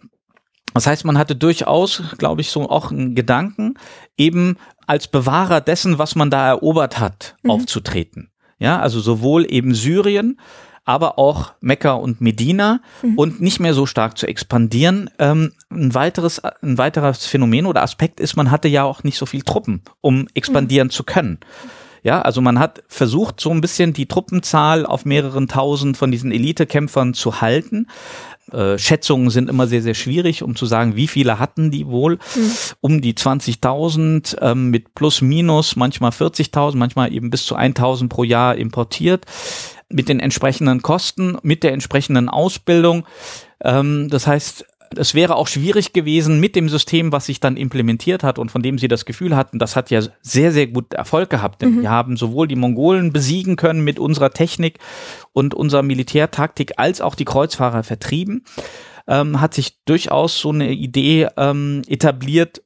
[0.74, 3.76] das heißt, man hatte durchaus, glaube ich, so auch einen Gedanken,
[4.18, 4.58] eben
[4.88, 7.52] als Bewahrer dessen, was man da erobert hat, Mhm.
[7.52, 8.30] aufzutreten.
[8.60, 10.40] Ja, also sowohl eben Syrien,
[10.86, 13.18] aber auch Mekka und Medina Mhm.
[13.18, 15.10] und nicht mehr so stark zu expandieren.
[15.20, 19.26] Ähm, ein weiteres, ein weiteres Phänomen oder Aspekt ist, man hatte ja auch nicht so
[19.26, 21.40] viel Truppen, um expandieren zu können.
[22.04, 26.32] Ja, also man hat versucht, so ein bisschen die Truppenzahl auf mehreren tausend von diesen
[26.32, 27.88] Elitekämpfern zu halten.
[28.52, 32.20] Äh, Schätzungen sind immer sehr, sehr schwierig, um zu sagen, wie viele hatten die wohl.
[32.80, 38.24] Um die 20.000 ähm, mit plus minus, manchmal 40.000, manchmal eben bis zu 1.000 pro
[38.24, 39.26] Jahr importiert
[39.90, 43.06] mit den entsprechenden Kosten, mit der entsprechenden Ausbildung.
[43.64, 44.66] Ähm, das heißt,
[44.98, 48.62] es wäre auch schwierig gewesen mit dem System, was sich dann implementiert hat und von
[48.62, 51.62] dem sie das Gefühl hatten, das hat ja sehr, sehr gut Erfolg gehabt.
[51.62, 54.80] Denn wir haben sowohl die Mongolen besiegen können mit unserer Technik
[55.34, 58.44] und unserer Militärtaktik, als auch die Kreuzfahrer vertrieben.
[59.08, 62.64] Ähm, hat sich durchaus so eine Idee ähm, etabliert,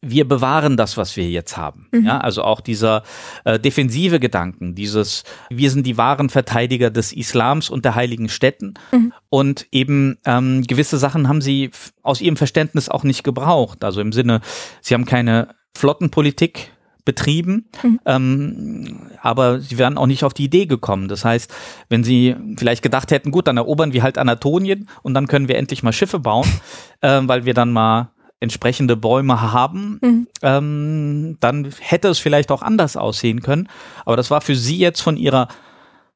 [0.00, 1.88] wir bewahren das, was wir jetzt haben.
[1.92, 2.06] Mhm.
[2.06, 3.02] Ja, also auch dieser
[3.44, 8.74] äh, defensive Gedanken, dieses, wir sind die wahren Verteidiger des Islams und der heiligen Städten.
[8.92, 9.12] Mhm.
[9.28, 11.70] Und eben ähm, gewisse Sachen haben sie
[12.02, 13.82] aus ihrem Verständnis auch nicht gebraucht.
[13.82, 14.40] Also im Sinne,
[14.80, 16.72] sie haben keine Flottenpolitik
[17.04, 18.00] betrieben, Mhm.
[18.04, 21.08] ähm, aber sie wären auch nicht auf die Idee gekommen.
[21.08, 21.52] Das heißt,
[21.88, 25.56] wenn sie vielleicht gedacht hätten, gut, dann erobern wir halt Anatolien und dann können wir
[25.56, 26.46] endlich mal Schiffe bauen,
[27.00, 28.10] äh, weil wir dann mal
[28.40, 30.26] entsprechende Bäume haben, Mhm.
[30.42, 33.68] ähm, dann hätte es vielleicht auch anders aussehen können.
[34.04, 35.48] Aber das war für sie jetzt von ihrer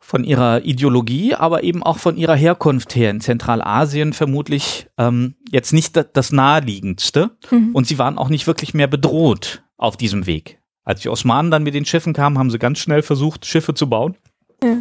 [0.05, 5.73] von ihrer Ideologie, aber eben auch von ihrer Herkunft her in Zentralasien vermutlich ähm, jetzt
[5.73, 7.31] nicht da- das naheliegendste.
[7.53, 7.71] Mhm.
[7.73, 10.59] Und sie waren auch nicht wirklich mehr bedroht auf diesem Weg.
[10.85, 13.89] Als die Osmanen dann mit den Schiffen kamen, haben sie ganz schnell versucht, Schiffe zu
[13.89, 14.17] bauen.
[14.61, 14.79] Ja.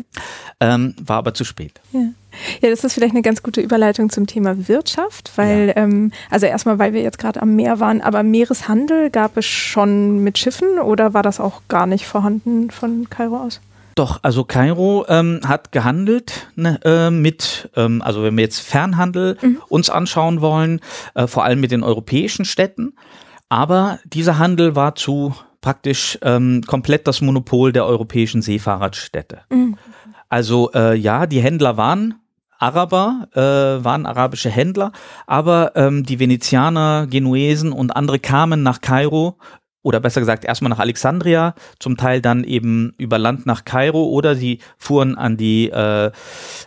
[0.59, 1.79] Ähm, war aber zu spät.
[1.93, 1.99] Ja,
[2.61, 6.93] das ist vielleicht eine ganz gute Überleitung zum Thema Wirtschaft, weil, ähm, also erstmal, weil
[6.93, 11.23] wir jetzt gerade am Meer waren, aber Meereshandel gab es schon mit Schiffen oder war
[11.23, 13.61] das auch gar nicht vorhanden von Kairo aus?
[13.95, 19.37] Doch, also Kairo ähm, hat gehandelt ne, äh, mit, ähm, also wenn wir jetzt Fernhandel
[19.67, 20.79] uns anschauen wollen,
[21.13, 22.93] äh, vor allem mit den europäischen Städten.
[23.49, 29.41] Aber dieser Handel war zu praktisch ähm, komplett das Monopol der europäischen Seefahrradstädte.
[29.49, 29.77] Mhm.
[30.29, 32.15] Also äh, ja, die Händler waren
[32.61, 34.91] Araber, äh, waren arabische Händler,
[35.25, 39.37] aber ähm, die Venezianer, Genuesen und andere kamen nach Kairo
[39.83, 44.35] oder besser gesagt erstmal nach Alexandria, zum Teil dann eben über Land nach Kairo oder
[44.35, 46.11] sie fuhren an die äh,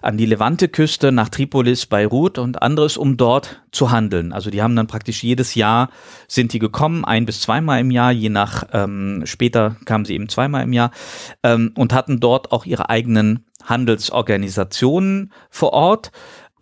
[0.02, 4.32] an die Levante-Küste nach Tripolis, Beirut und anderes, um dort zu handeln.
[4.32, 5.90] Also die haben dann praktisch jedes Jahr
[6.28, 10.28] sind die gekommen, ein bis zweimal im Jahr, je nach ähm, später kamen sie eben
[10.28, 10.90] zweimal im Jahr
[11.42, 16.12] ähm, und hatten dort auch ihre eigenen Handelsorganisationen vor Ort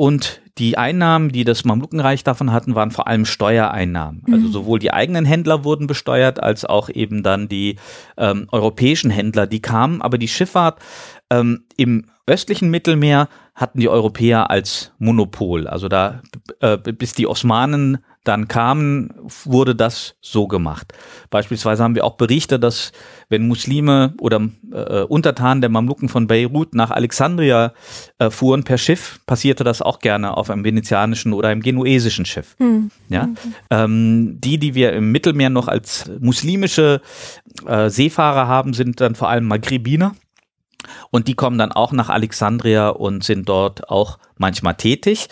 [0.03, 4.25] und die Einnahmen, die das Mamlukenreich davon hatten, waren vor allem Steuereinnahmen.
[4.33, 7.77] Also sowohl die eigenen Händler wurden besteuert, als auch eben dann die
[8.17, 10.03] ähm, europäischen Händler, die kamen.
[10.03, 10.81] Aber die Schifffahrt
[11.31, 15.69] Ähm, Im östlichen Mittelmeer hatten die Europäer als Monopol.
[15.69, 16.21] Also da,
[16.59, 19.13] äh, bis die Osmanen dann kamen,
[19.45, 20.93] wurde das so gemacht.
[21.31, 22.93] Beispielsweise haben wir auch Berichte, dass
[23.29, 27.73] wenn Muslime oder äh, Untertanen der Mamluken von Beirut nach Alexandria
[28.19, 32.55] äh, fuhren per Schiff, passierte das auch gerne auf einem venezianischen oder einem genuesischen Schiff.
[32.59, 32.91] Mhm.
[33.09, 33.27] Ja?
[33.27, 33.37] Mhm.
[33.71, 37.01] Ähm, die, die wir im Mittelmeer noch als muslimische
[37.67, 40.15] äh, Seefahrer haben, sind dann vor allem Maghribiner.
[41.11, 45.29] Und die kommen dann auch nach Alexandria und sind dort auch manchmal tätig.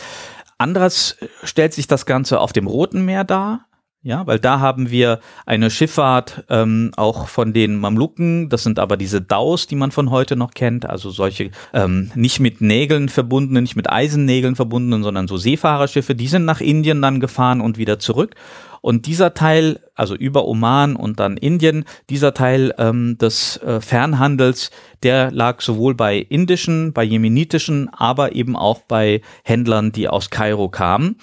[0.61, 3.67] Anderes stellt sich das Ganze auf dem Roten Meer dar.
[4.03, 8.49] Ja, weil da haben wir eine Schifffahrt ähm, auch von den Mamluken.
[8.49, 10.87] Das sind aber diese Daus, die man von heute noch kennt.
[10.87, 16.15] Also solche ähm, nicht mit Nägeln verbundenen, nicht mit Eisennägeln verbundenen, sondern so Seefahrerschiffe.
[16.15, 18.37] Die sind nach Indien dann gefahren und wieder zurück.
[18.81, 24.70] Und dieser Teil, also über Oman und dann Indien, dieser Teil ähm, des äh, Fernhandels,
[25.03, 30.68] der lag sowohl bei indischen, bei jemenitischen, aber eben auch bei Händlern, die aus Kairo
[30.68, 31.16] kamen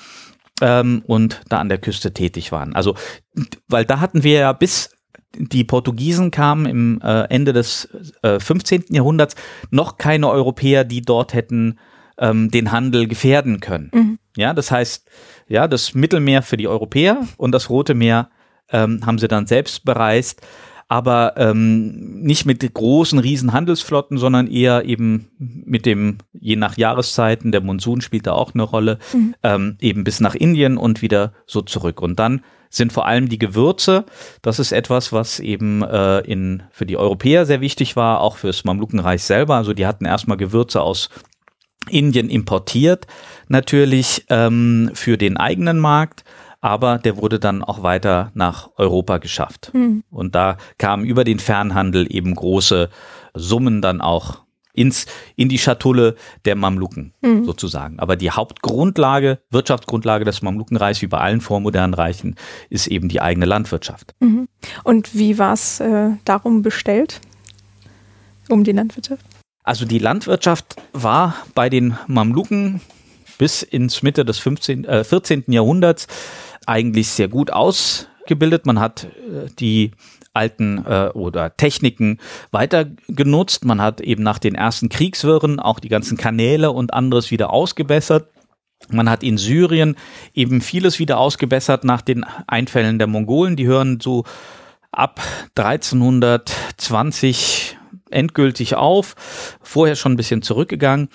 [0.62, 2.76] ähm, und da an der Küste tätig waren.
[2.76, 2.96] Also,
[3.68, 4.92] weil da hatten wir ja bis
[5.38, 7.90] die Portugiesen kamen im äh, Ende des
[8.24, 8.86] äh, 15.
[8.90, 9.36] Jahrhunderts
[9.70, 11.80] noch keine Europäer, die dort hätten
[12.18, 13.92] ähm, den Handel gefährden können.
[13.94, 14.20] Mhm.
[14.36, 15.08] Ja, das heißt,
[15.48, 18.30] ja, das Mittelmeer für die Europäer und das Rote Meer
[18.70, 20.42] ähm, haben sie dann selbst bereist,
[20.90, 27.52] aber ähm, nicht mit großen, riesen Handelsflotten, sondern eher eben mit dem, je nach Jahreszeiten,
[27.52, 29.36] der Monsun spielt da auch eine Rolle, mhm.
[29.44, 32.02] ähm, eben bis nach Indien und wieder so zurück.
[32.02, 34.06] Und dann sind vor allem die Gewürze.
[34.42, 38.64] Das ist etwas, was eben äh, in, für die Europäer sehr wichtig war, auch fürs
[38.64, 39.56] Mamlukenreich selber.
[39.56, 41.10] Also die hatten erstmal Gewürze aus
[41.88, 43.08] Indien importiert,
[43.48, 46.24] natürlich ähm, für den eigenen Markt,
[46.62, 49.72] aber der wurde dann auch weiter nach Europa geschafft.
[49.74, 50.04] Mhm.
[50.10, 52.90] Und da kamen über den Fernhandel eben große
[53.34, 54.42] Summen dann auch
[54.78, 56.16] ins, in die Schatulle
[56.46, 57.46] der Mamluken mhm.
[57.46, 58.00] sozusagen.
[58.00, 62.36] Aber die Hauptgrundlage, Wirtschaftsgrundlage des Mamlukenreichs, wie bei allen vormodernen Reichen,
[62.70, 64.14] ist eben die eigene Landwirtschaft.
[64.20, 64.48] Mhm.
[64.84, 67.20] Und wie war es äh, darum bestellt,
[68.50, 69.26] um die Landwirtschaft?
[69.68, 72.80] Also die Landwirtschaft war bei den Mamluken
[73.38, 75.44] bis ins Mitte des 15, äh, 14.
[75.48, 76.08] Jahrhunderts
[76.66, 78.66] eigentlich sehr gut ausgebildet.
[78.66, 79.92] Man hat äh, die
[80.32, 82.20] alten äh, oder Techniken
[82.52, 83.66] weiter genutzt.
[83.66, 88.30] Man hat eben nach den ersten Kriegswirren auch die ganzen Kanäle und anderes wieder ausgebessert.
[88.88, 89.98] Man hat in Syrien
[90.34, 93.58] eben vieles wieder ausgebessert nach den Einfällen der Mongolen.
[93.58, 94.24] Die hören so
[94.94, 95.20] ab
[95.58, 97.77] 1320
[98.12, 99.16] endgültig auf,
[99.62, 101.10] vorher schon ein bisschen zurückgegangen.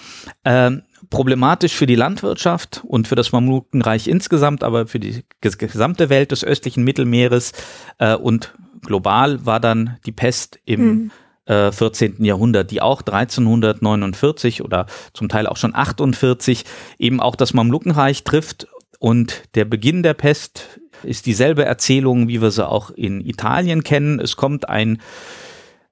[0.44, 6.30] Ähm, problematisch für die Landwirtschaft und für das Mamlukenreich insgesamt, aber für die gesamte Welt
[6.30, 7.52] des östlichen Mittelmeeres
[7.98, 11.10] äh, und global war dann die Pest im mhm.
[11.46, 12.24] äh, 14.
[12.24, 16.64] Jahrhundert, die auch 1349 oder zum Teil auch schon 48
[16.98, 18.68] eben auch das Mamlukenreich trifft
[19.02, 24.20] und der Beginn der Pest ist dieselbe Erzählung, wie wir sie auch in Italien kennen.
[24.20, 25.02] Es kommt ein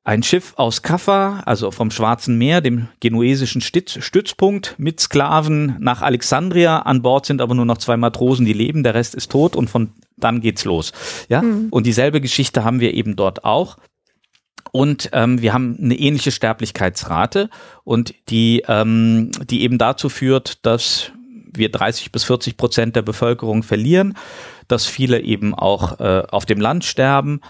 [0.03, 6.80] ein Schiff aus Kaffa, also vom Schwarzen Meer, dem genuesischen Stützpunkt, mit Sklaven nach Alexandria.
[6.80, 9.68] An Bord sind aber nur noch zwei Matrosen, die leben, der Rest ist tot und
[9.68, 10.92] von dann geht's los.
[11.28, 11.68] Ja, mhm.
[11.70, 13.76] und dieselbe Geschichte haben wir eben dort auch.
[14.72, 17.51] Und ähm, wir haben eine ähnliche Sterblichkeitsrate
[17.82, 21.11] und die, ähm, die eben dazu führt, dass
[21.53, 24.16] wir 30 bis 40 Prozent der Bevölkerung verlieren,
[24.68, 27.40] dass viele eben auch äh, auf dem Land sterben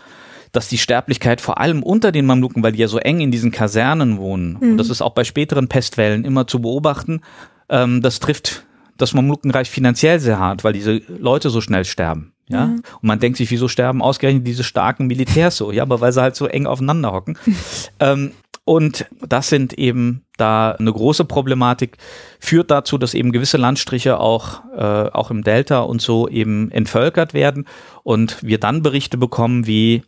[0.52, 3.50] dass die Sterblichkeit vor allem unter den Mamluken, weil die ja so eng in diesen
[3.50, 4.72] Kasernen wohnen, mhm.
[4.72, 7.20] und das ist auch bei späteren Pestwellen immer zu beobachten,
[7.68, 8.64] ähm, das trifft
[8.96, 12.32] das Mamlukenreich finanziell sehr hart, weil diese Leute so schnell sterben.
[12.48, 12.82] Ja, mhm.
[13.00, 15.70] und man denkt sich, wieso sterben ausgerechnet diese starken Militärs so?
[15.70, 17.38] Ja, aber weil sie halt so eng aufeinander hocken.
[18.00, 18.32] ähm,
[18.64, 21.96] und das sind eben da eine große Problematik,
[22.38, 27.34] führt dazu, dass eben gewisse Landstriche auch, äh, auch im Delta und so eben entvölkert
[27.34, 27.66] werden
[28.02, 30.02] und wir dann Berichte bekommen, wie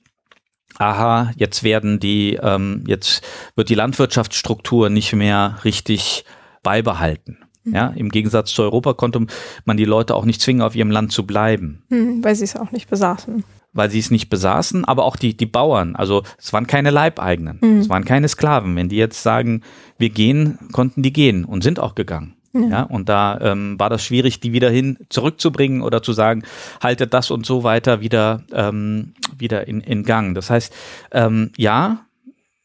[0.79, 3.23] aha, jetzt werden die, ähm, jetzt
[3.57, 6.25] wird die Landwirtschaftsstruktur nicht mehr richtig
[6.63, 7.39] beibehalten.
[7.65, 7.75] Mhm.
[7.75, 9.27] Ja, im Gegensatz zu Europa konnte
[9.65, 11.83] man die Leute auch nicht zwingen, auf ihrem Land zu bleiben.
[11.89, 13.45] Mhm, weil sie es auch nicht besaßen.
[13.73, 15.97] Weil sie es nicht besaßen, aber auch die, die Bauern.
[15.97, 17.79] Also es waren keine Leibeigenen, mhm.
[17.79, 18.77] es waren keine Sklaven.
[18.77, 19.63] Wenn die jetzt sagen,
[19.99, 22.37] wir gehen, konnten die gehen und sind auch gegangen.
[22.53, 22.69] Ja.
[22.69, 26.43] ja, und da ähm, war das schwierig, die wieder hin zurückzubringen oder zu sagen,
[26.83, 30.35] haltet das und so weiter wieder, ähm, wieder in, in Gang.
[30.35, 30.73] Das heißt,
[31.13, 32.05] ähm, ja,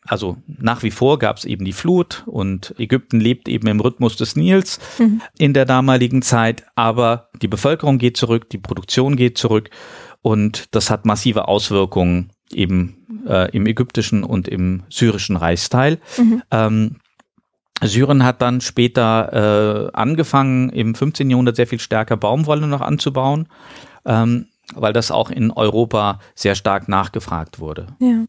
[0.08, 4.16] also nach wie vor gab es eben die Flut und Ägypten lebt eben im Rhythmus
[4.16, 5.22] des Nils mhm.
[5.38, 9.70] in der damaligen Zeit, aber die Bevölkerung geht zurück, die Produktion geht zurück
[10.22, 16.00] und das hat massive Auswirkungen eben äh, im ägyptischen und im syrischen Reichsteil.
[16.18, 16.42] Mhm.
[16.52, 16.96] Ähm,
[17.84, 21.30] Syrien hat dann später äh, angefangen, im 15.
[21.30, 23.48] Jahrhundert sehr viel stärker Baumwolle noch anzubauen,
[24.06, 27.88] ähm, weil das auch in Europa sehr stark nachgefragt wurde.
[28.00, 28.26] Ja.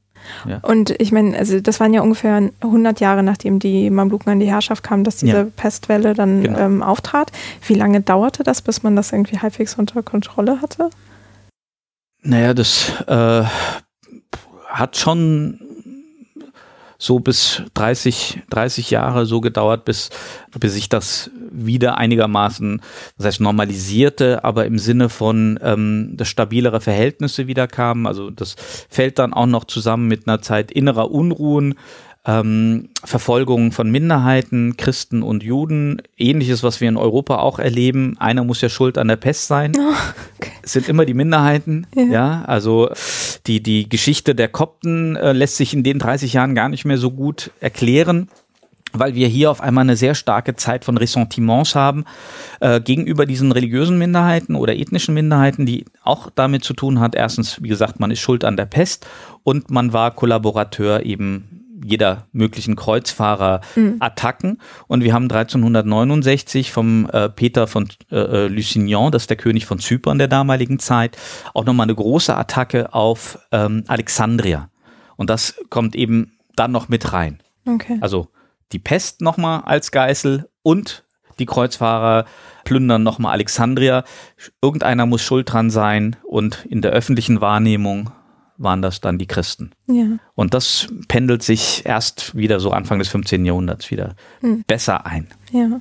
[0.47, 0.59] ja.
[0.63, 4.51] Und ich meine, also das waren ja ungefähr 100 Jahre, nachdem die Mamluken an die
[4.51, 5.47] Herrschaft kamen, dass diese ja.
[5.57, 6.59] Pestwelle dann genau.
[6.59, 7.33] ähm, auftrat.
[7.67, 10.91] Wie lange dauerte das, bis man das irgendwie halbwegs unter Kontrolle hatte?
[12.23, 13.45] Naja, das äh,
[14.69, 15.68] hat schon
[17.01, 20.11] so bis 30, 30 Jahre so gedauert, bis,
[20.59, 22.83] bis sich das wieder einigermaßen,
[23.17, 28.07] das heißt normalisierte, aber im Sinne von, ähm, dass stabilere Verhältnisse wieder kamen.
[28.09, 28.57] Also das
[28.91, 31.77] fällt dann auch noch zusammen mit einer Zeit innerer Unruhen,
[32.29, 38.17] ähm, Verfolgung von Minderheiten, Christen und Juden, ähnliches, was wir in Europa auch erleben.
[38.19, 39.73] Einer muss ja schuld an der Pest sein.
[39.89, 39.95] Oh,
[40.39, 40.51] okay.
[40.63, 41.87] Es sind immer die Minderheiten.
[41.95, 42.05] Ja.
[42.05, 42.91] ja, also
[43.47, 46.99] die, die Geschichte der Kopten äh, lässt sich in den 30 Jahren gar nicht mehr
[46.99, 48.29] so gut erklären
[48.95, 52.05] weil wir hier auf einmal eine sehr starke Zeit von Ressentiments haben
[52.61, 57.15] äh, gegenüber diesen religiösen Minderheiten oder ethnischen Minderheiten, die auch damit zu tun hat.
[57.15, 59.07] Erstens, wie gesagt, man ist schuld an der Pest
[59.43, 61.59] und man war Kollaborateur eben
[61.89, 64.51] jeder möglichen Kreuzfahrerattacken.
[64.51, 64.59] Mhm.
[64.87, 69.67] Und wir haben 1369 vom äh, Peter von äh, äh, Lusignan, das ist der König
[69.67, 71.17] von Zypern der damaligen Zeit,
[71.55, 74.71] auch nochmal eine große Attacke auf ähm, Alexandria.
[75.17, 77.41] Und das kommt eben dann noch mit rein.
[77.67, 77.99] Okay.
[78.01, 78.29] Also
[78.73, 81.05] die Pest nochmal als Geißel und
[81.39, 82.27] die Kreuzfahrer
[82.65, 84.05] plündern nochmal Alexandria.
[84.61, 88.11] Irgendeiner muss schuld dran sein und in der öffentlichen Wahrnehmung
[88.59, 89.71] waren das dann die Christen.
[89.87, 90.19] Ja.
[90.35, 93.45] Und das pendelt sich erst wieder so Anfang des 15.
[93.45, 94.65] Jahrhunderts wieder hm.
[94.67, 95.29] besser ein.
[95.53, 95.81] Ja.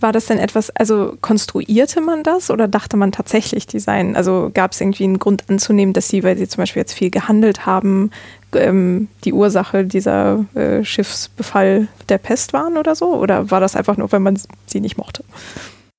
[0.00, 4.50] War das denn etwas, also konstruierte man das oder dachte man tatsächlich, die seien, also
[4.52, 7.66] gab es irgendwie einen Grund anzunehmen, dass sie, weil sie zum Beispiel jetzt viel gehandelt
[7.66, 8.10] haben,
[8.54, 13.14] ähm, die Ursache dieser äh, Schiffsbefall der Pest waren oder so?
[13.14, 15.24] Oder war das einfach nur, weil man sie nicht mochte?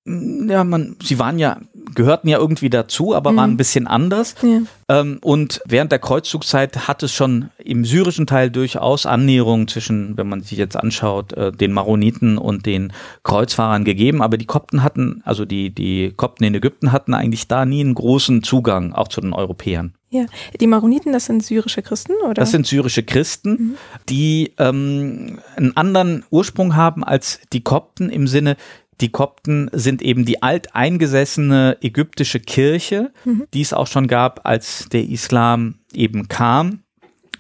[0.06, 1.58] Ja, man, sie waren ja
[1.96, 3.36] gehörten ja irgendwie dazu, aber mhm.
[3.38, 4.36] waren ein bisschen anders.
[4.42, 4.62] Ja.
[4.90, 10.28] Ähm, und während der Kreuzzugszeit hat es schon im syrischen Teil durchaus Annäherungen zwischen, wenn
[10.30, 14.22] man sich jetzt anschaut, äh, den Maroniten und den Kreuzfahrern gegeben.
[14.22, 17.96] Aber die Kopten hatten, also die, die Kopten in Ägypten hatten eigentlich da nie einen
[17.96, 19.94] großen Zugang, auch zu den Europäern.
[20.14, 20.26] Ja,
[20.60, 22.34] die Maroniten, das sind syrische Christen, oder?
[22.34, 23.78] Das sind syrische Christen, mhm.
[24.10, 28.58] die ähm, einen anderen Ursprung haben als die Kopten im Sinne,
[29.02, 33.48] die Kopten sind eben die alteingesessene ägyptische Kirche, mhm.
[33.54, 36.84] die es auch schon gab, als der Islam eben kam,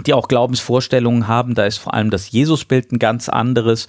[0.06, 1.56] die auch Glaubensvorstellungen haben.
[1.56, 3.88] Da ist vor allem das Jesusbild ein ganz anderes.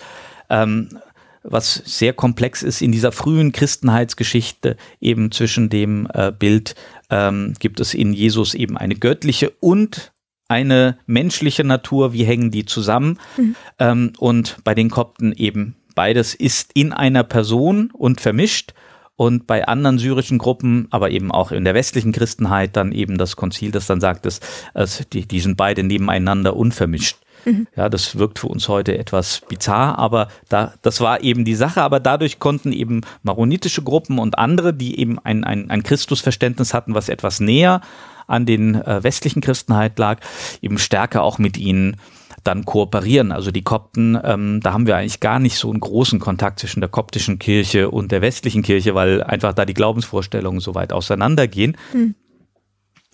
[0.50, 0.98] Ähm,
[1.44, 6.76] was sehr komplex ist in dieser frühen Christenheitsgeschichte, eben zwischen dem äh, Bild
[7.10, 10.12] ähm, gibt es in Jesus eben eine göttliche und
[10.48, 13.18] eine menschliche Natur, wie hängen die zusammen?
[13.36, 13.56] Mhm.
[13.78, 18.74] Ähm, und bei den Kopten eben Beides ist in einer Person und vermischt.
[19.14, 23.36] Und bei anderen syrischen Gruppen, aber eben auch in der westlichen Christenheit, dann eben das
[23.36, 24.40] Konzil, das dann sagt, dass,
[24.74, 27.18] dass die, die sind beide nebeneinander unvermischt.
[27.44, 27.66] Mhm.
[27.76, 31.82] Ja, das wirkt für uns heute etwas bizarr, aber da, das war eben die Sache.
[31.82, 36.94] Aber dadurch konnten eben maronitische Gruppen und andere, die eben ein, ein, ein Christusverständnis hatten,
[36.94, 37.80] was etwas näher
[38.26, 40.20] an den äh, westlichen Christenheit lag,
[40.62, 41.96] eben stärker auch mit ihnen
[42.44, 43.32] dann kooperieren.
[43.32, 46.80] Also die Kopten, ähm, da haben wir eigentlich gar nicht so einen großen Kontakt zwischen
[46.80, 51.76] der koptischen Kirche und der westlichen Kirche, weil einfach da die Glaubensvorstellungen so weit auseinandergehen.
[51.92, 52.14] Mhm.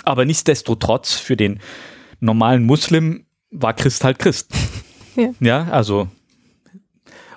[0.05, 1.61] Aber nichtsdestotrotz für den
[2.21, 4.53] normalen Muslim war Christ halt Christ.
[5.17, 6.09] Ja, ja also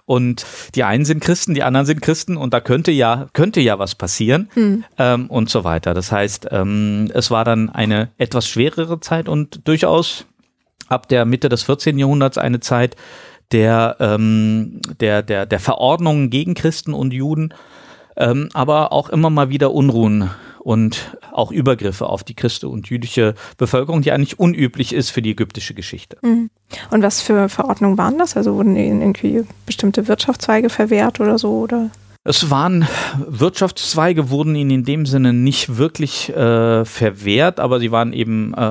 [0.06, 3.80] und die einen sind Christen, die anderen sind Christen und da könnte ja, könnte ja
[3.80, 4.84] was passieren mhm.
[4.98, 5.94] ähm, und so weiter.
[5.94, 10.26] Das heißt, ähm, es war dann eine etwas schwerere Zeit und durchaus
[10.92, 11.98] ab der Mitte des 14.
[11.98, 12.96] Jahrhunderts eine Zeit
[13.52, 17.54] der, ähm, der, der, der Verordnungen gegen Christen und Juden,
[18.18, 20.30] ähm, aber auch immer mal wieder Unruhen
[20.60, 25.32] und auch Übergriffe auf die christliche und jüdische Bevölkerung, die eigentlich unüblich ist für die
[25.32, 26.18] ägyptische Geschichte.
[26.22, 26.50] Mhm.
[26.92, 28.38] Und was für Verordnungen waren das?
[28.38, 31.60] Also wurden ihnen irgendwie bestimmte Wirtschaftszweige verwehrt oder so?
[31.60, 31.90] Oder?
[32.24, 38.14] Es waren Wirtschaftszweige, wurden ihnen in dem Sinne nicht wirklich äh, verwehrt, aber sie waren
[38.14, 38.62] eben äh,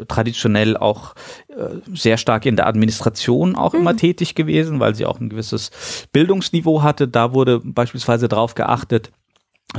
[0.00, 1.14] äh traditionell auch
[1.48, 3.80] äh, sehr stark in der Administration auch mhm.
[3.80, 5.70] immer tätig gewesen, weil sie auch ein gewisses
[6.12, 7.08] Bildungsniveau hatte.
[7.08, 9.10] Da wurde beispielsweise darauf geachtet,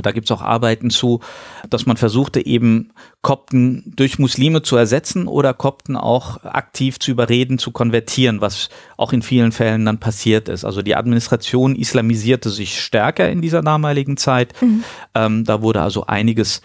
[0.00, 1.20] da gibt's auch Arbeiten zu,
[1.68, 7.58] dass man versuchte eben Kopten durch Muslime zu ersetzen oder Kopten auch aktiv zu überreden,
[7.58, 10.64] zu konvertieren, was auch in vielen Fällen dann passiert ist.
[10.64, 14.54] Also die Administration islamisierte sich stärker in dieser damaligen Zeit.
[14.62, 14.84] Mhm.
[15.14, 16.62] Ähm, da wurde also einiges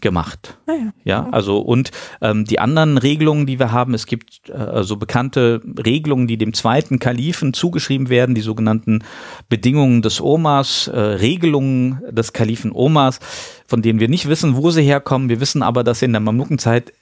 [0.00, 0.58] gemacht.
[0.66, 0.92] Ah ja.
[1.04, 1.90] ja, also und
[2.20, 6.36] ähm, die anderen Regelungen, die wir haben, es gibt äh, so also bekannte Regelungen, die
[6.36, 9.04] dem zweiten Kalifen zugeschrieben werden, die sogenannten
[9.48, 13.20] Bedingungen des Omas, äh, Regelungen des Kalifen Omas,
[13.66, 15.28] von denen wir nicht wissen, wo sie herkommen.
[15.28, 16.92] Wir wissen aber, dass in der Mamlukenzeit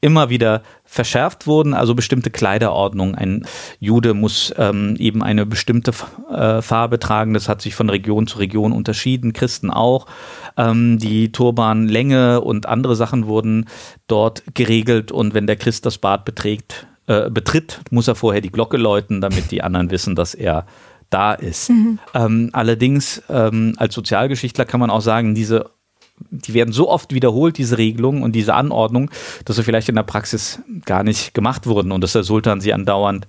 [0.00, 3.14] immer wieder verschärft wurden, also bestimmte Kleiderordnung.
[3.14, 3.44] Ein
[3.78, 5.92] Jude muss ähm, eben eine bestimmte
[6.30, 10.06] äh, Farbe tragen, das hat sich von Region zu Region unterschieden, Christen auch.
[10.56, 13.66] Ähm, die Turbanlänge und andere Sachen wurden
[14.06, 18.52] dort geregelt und wenn der Christ das Bad beträgt, äh, betritt, muss er vorher die
[18.52, 20.66] Glocke läuten, damit die anderen wissen, dass er
[21.10, 21.70] da ist.
[21.70, 21.98] Mhm.
[22.14, 25.70] Ähm, allerdings ähm, als Sozialgeschichtler kann man auch sagen, diese
[26.30, 29.10] die werden so oft wiederholt, diese Regelungen und diese Anordnungen,
[29.44, 32.72] dass sie vielleicht in der Praxis gar nicht gemacht wurden und dass der Sultan sie
[32.72, 33.26] andauernd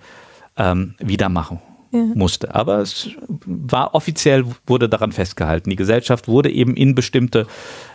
[0.57, 1.59] ähm, wieder machen
[1.91, 2.05] ja.
[2.13, 2.53] musste.
[2.55, 3.09] Aber es
[3.45, 5.69] war offiziell, wurde daran festgehalten.
[5.69, 7.47] Die Gesellschaft wurde eben in bestimmte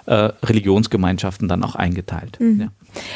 [0.07, 2.39] äh, Religionsgemeinschaften dann auch eingeteilt.
[2.41, 2.61] Mhm.
[2.61, 2.69] Ja.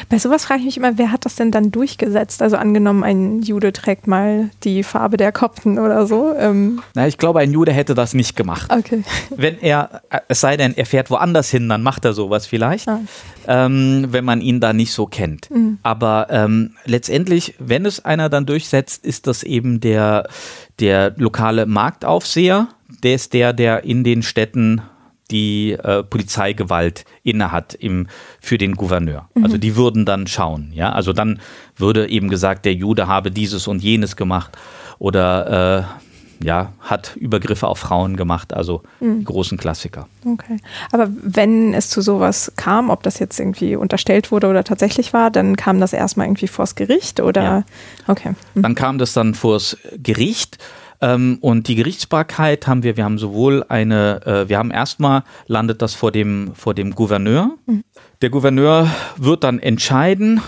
[0.09, 2.41] Bei sowas frage ich mich immer, wer hat das denn dann durchgesetzt?
[2.41, 6.35] Also angenommen, ein Jude trägt mal die Farbe der Kopten oder so.
[6.37, 6.81] Ähm.
[6.93, 8.71] Na, ich glaube, ein Jude hätte das nicht gemacht.
[8.71, 9.03] Okay.
[9.35, 12.99] Wenn er, es sei denn, er fährt woanders hin, dann macht er sowas vielleicht, ah.
[13.47, 15.49] ähm, wenn man ihn da nicht so kennt.
[15.49, 15.79] Mhm.
[15.83, 20.27] Aber ähm, letztendlich, wenn es einer dann durchsetzt, ist das eben der,
[20.79, 22.67] der lokale Marktaufseher.
[23.03, 24.81] Der ist der, der in den Städten
[25.31, 28.07] die äh, Polizeigewalt innehat im,
[28.39, 29.29] für den Gouverneur.
[29.33, 29.43] Mhm.
[29.43, 30.91] Also die würden dann schauen, ja.
[30.91, 31.39] Also dann
[31.77, 34.57] würde eben gesagt, der Jude habe dieses und jenes gemacht
[34.99, 39.23] oder äh, ja, hat Übergriffe auf Frauen gemacht, also mhm.
[39.23, 40.07] großen Klassiker.
[40.25, 40.57] Okay.
[40.91, 45.31] Aber wenn es zu sowas kam, ob das jetzt irgendwie unterstellt wurde oder tatsächlich war,
[45.31, 47.43] dann kam das erstmal irgendwie vors Gericht oder?
[47.43, 47.63] Ja.
[48.07, 48.33] Okay.
[48.55, 48.61] Mhm.
[48.63, 50.57] Dann kam das dann vors Gericht
[51.01, 55.81] ähm, und die Gerichtsbarkeit haben wir, wir haben sowohl eine, äh, wir haben erstmal landet
[55.81, 57.57] das vor dem, vor dem Gouverneur.
[57.65, 57.83] Mhm.
[58.21, 58.87] Der Gouverneur
[59.17, 60.41] wird dann entscheiden,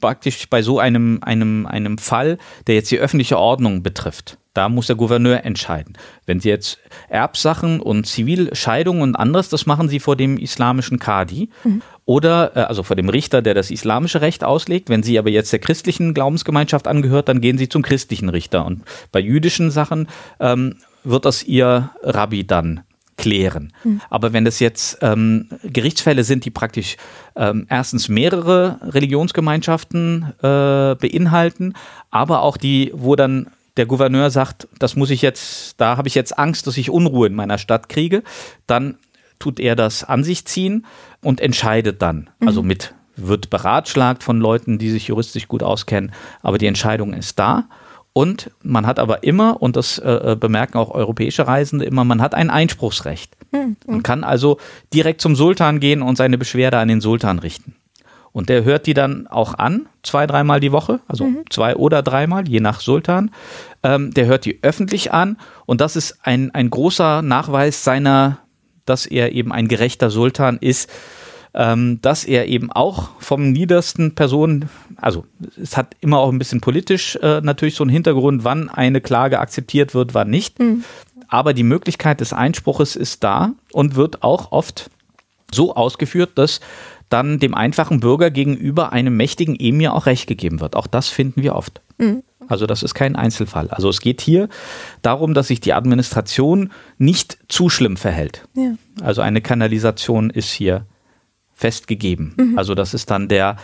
[0.00, 4.36] praktisch bei so einem, einem, einem Fall, der jetzt die öffentliche Ordnung betrifft.
[4.52, 5.96] Da muss der Gouverneur entscheiden.
[6.26, 6.78] Wenn Sie jetzt
[7.08, 11.82] Erbsachen und Zivilscheidungen und anderes, das machen Sie vor dem islamischen Kadi mhm.
[12.04, 14.88] oder äh, also vor dem Richter, der das islamische Recht auslegt.
[14.88, 18.66] Wenn Sie aber jetzt der christlichen Glaubensgemeinschaft angehört, dann gehen Sie zum christlichen Richter.
[18.66, 18.82] Und
[19.12, 20.08] bei jüdischen Sachen
[20.40, 22.80] ähm, wird das Ihr Rabbi dann
[23.16, 23.72] klären.
[23.84, 24.00] Mhm.
[24.10, 26.96] Aber wenn das jetzt ähm, Gerichtsfälle sind, die praktisch
[27.36, 31.74] ähm, erstens mehrere Religionsgemeinschaften äh, beinhalten,
[32.10, 33.46] aber auch die, wo dann
[33.80, 37.26] der Gouverneur sagt, das muss ich jetzt, da habe ich jetzt Angst, dass ich Unruhe
[37.26, 38.22] in meiner Stadt kriege,
[38.66, 38.98] dann
[39.38, 40.84] tut er das an sich ziehen
[41.22, 42.28] und entscheidet dann.
[42.40, 42.46] Mhm.
[42.46, 46.12] Also mit wird beratschlagt von Leuten, die sich juristisch gut auskennen,
[46.42, 47.70] aber die Entscheidung ist da.
[48.12, 52.20] Und man hat aber immer, und das äh, äh bemerken auch europäische Reisende immer, man
[52.20, 53.34] hat ein Einspruchsrecht.
[53.50, 53.76] Mhm.
[53.86, 54.58] Man kann also
[54.92, 57.76] direkt zum Sultan gehen und seine Beschwerde an den Sultan richten.
[58.32, 61.44] Und der hört die dann auch an, zwei, dreimal die Woche, also mhm.
[61.50, 63.30] zwei oder dreimal, je nach Sultan.
[63.82, 68.38] Ähm, der hört die öffentlich an und das ist ein, ein großer Nachweis seiner,
[68.84, 70.90] dass er eben ein gerechter Sultan ist,
[71.54, 75.24] ähm, dass er eben auch vom niedersten Personen, also
[75.60, 79.40] es hat immer auch ein bisschen politisch äh, natürlich so einen Hintergrund, wann eine Klage
[79.40, 80.60] akzeptiert wird, wann nicht.
[80.60, 80.84] Mhm.
[81.26, 84.90] Aber die Möglichkeit des Einspruches ist da und wird auch oft
[85.52, 86.60] so ausgeführt, dass
[87.10, 90.76] dann dem einfachen Bürger gegenüber einem mächtigen Emir auch Recht gegeben wird.
[90.76, 91.80] Auch das finden wir oft.
[91.98, 92.22] Mhm.
[92.48, 93.68] Also das ist kein Einzelfall.
[93.68, 94.48] Also es geht hier
[95.02, 98.48] darum, dass sich die Administration nicht zu schlimm verhält.
[98.54, 98.74] Ja.
[99.02, 100.84] Also eine Kanalisation ist hier
[101.54, 102.34] festgegeben.
[102.36, 102.58] Mhm.
[102.58, 103.56] Also das ist dann der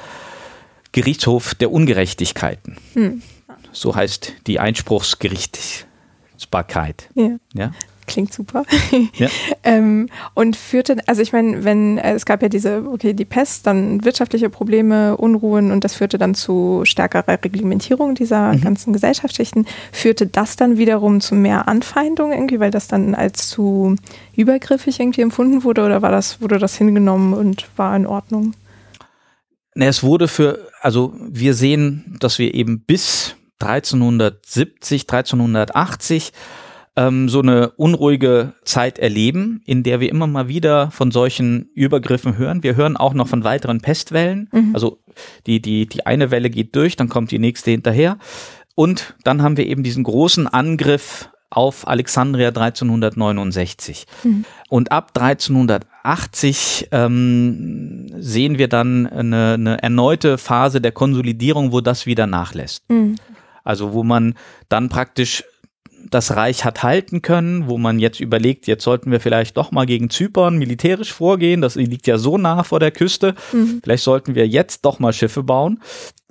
[0.93, 2.77] Gerichtshof der Ungerechtigkeiten.
[2.95, 3.23] Mhm.
[3.73, 7.09] So heißt die Einspruchsgerichtsbarkeit.
[7.15, 7.37] Ja.
[7.55, 7.73] ja?
[8.07, 8.65] Klingt super.
[9.15, 9.29] Ja.
[9.65, 13.67] ähm, und führte, also ich meine, wenn äh, es gab ja diese, okay, die Pest,
[13.67, 18.61] dann wirtschaftliche Probleme, Unruhen und das führte dann zu stärkerer Reglementierung dieser mhm.
[18.61, 19.67] ganzen Gesellschaftsschichten.
[19.93, 23.97] Führte das dann wiederum zu mehr Anfeindung irgendwie, weil das dann als zu
[24.37, 28.55] übergriffig irgendwie empfunden wurde oder war das, wurde das hingenommen und war in Ordnung?
[29.75, 36.33] Ne, es wurde für, also wir sehen, dass wir eben bis 1370, 1380
[36.97, 42.39] ähm, so eine unruhige Zeit erleben, in der wir immer mal wieder von solchen Übergriffen
[42.39, 42.63] hören.
[42.63, 44.49] Wir hören auch noch von weiteren Pestwellen.
[44.53, 44.71] Mhm.
[44.75, 44.99] Also
[45.47, 48.19] die, die, die eine Welle geht durch, dann kommt die nächste hinterher.
[48.75, 54.07] Und dann haben wir eben diesen großen Angriff auf Alexandria 1369.
[54.25, 54.45] Mhm.
[54.69, 62.07] Und ab 1380 ähm, sehen wir dann eine, eine erneute Phase der Konsolidierung, wo das
[62.07, 62.89] wieder nachlässt.
[62.91, 63.17] Mhm.
[63.65, 64.35] Also wo man
[64.69, 65.45] dann praktisch
[66.11, 69.87] das Reich hat halten können, wo man jetzt überlegt, jetzt sollten wir vielleicht doch mal
[69.87, 73.81] gegen Zypern militärisch vorgehen, das liegt ja so nah vor der Küste, mhm.
[73.83, 75.81] vielleicht sollten wir jetzt doch mal Schiffe bauen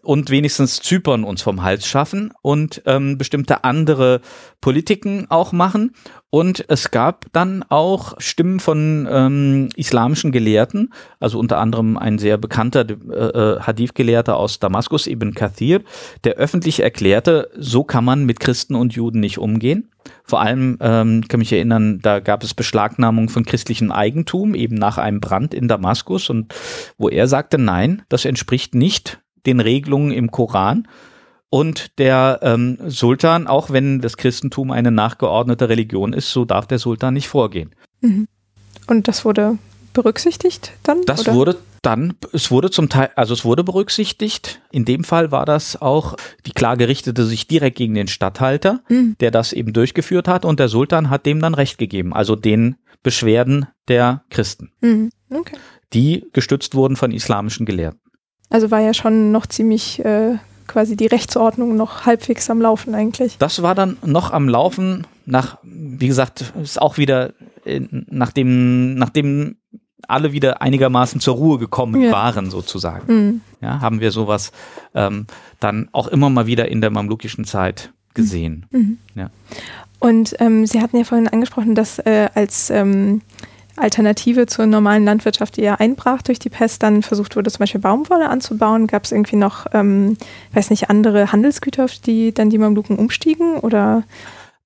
[0.05, 4.21] und wenigstens Zypern uns vom Hals schaffen und ähm, bestimmte andere
[4.61, 5.91] Politiken auch machen.
[6.29, 12.37] Und es gab dann auch Stimmen von ähm, islamischen Gelehrten, also unter anderem ein sehr
[12.37, 15.81] bekannter äh, äh, Hadith-Gelehrter aus Damaskus, Ibn Kathir,
[16.23, 19.89] der öffentlich erklärte, so kann man mit Christen und Juden nicht umgehen.
[20.23, 24.97] Vor allem ähm, kann mich erinnern, da gab es Beschlagnahmung von christlichem Eigentum, eben nach
[24.97, 26.53] einem Brand in Damaskus, und
[26.97, 30.87] wo er sagte, nein, das entspricht nicht den Regelungen im Koran.
[31.49, 36.79] Und der ähm, Sultan, auch wenn das Christentum eine nachgeordnete Religion ist, so darf der
[36.79, 37.71] Sultan nicht vorgehen.
[38.01, 38.27] Mhm.
[38.87, 39.57] Und das wurde
[39.93, 41.01] berücksichtigt dann?
[41.05, 41.33] Das oder?
[41.33, 44.61] wurde dann, es wurde zum Teil, also es wurde berücksichtigt.
[44.71, 46.15] In dem Fall war das auch,
[46.45, 49.15] die Klage richtete sich direkt gegen den Statthalter, mhm.
[49.19, 52.75] der das eben durchgeführt hat und der Sultan hat dem dann Recht gegeben, also den
[53.01, 55.11] Beschwerden der Christen, mhm.
[55.29, 55.57] okay.
[55.93, 57.99] die gestützt wurden von islamischen Gelehrten.
[58.49, 60.37] Also war ja schon noch ziemlich äh,
[60.67, 63.37] quasi die Rechtsordnung noch halbwegs am Laufen eigentlich.
[63.37, 67.33] Das war dann noch am Laufen nach, wie gesagt, ist auch wieder
[67.65, 69.57] äh, nachdem, nachdem
[70.07, 72.11] alle wieder einigermaßen zur Ruhe gekommen ja.
[72.11, 73.13] waren, sozusagen.
[73.13, 73.41] Mhm.
[73.61, 74.51] Ja, haben wir sowas
[74.93, 75.25] ähm,
[75.59, 78.67] dann auch immer mal wieder in der mamlukischen Zeit gesehen.
[78.69, 78.97] Mhm.
[79.15, 79.29] Ja.
[79.99, 83.21] Und ähm, Sie hatten ja vorhin angesprochen, dass äh, als ähm,
[83.77, 87.81] Alternative zur normalen Landwirtschaft, die ja einbrach durch die Pest, dann versucht wurde, zum Beispiel
[87.81, 88.87] Baumwolle anzubauen.
[88.87, 90.17] Gab es irgendwie noch, ähm,
[90.53, 94.03] weiß nicht, andere Handelsgüter, auf die dann die Mamluken umstiegen oder?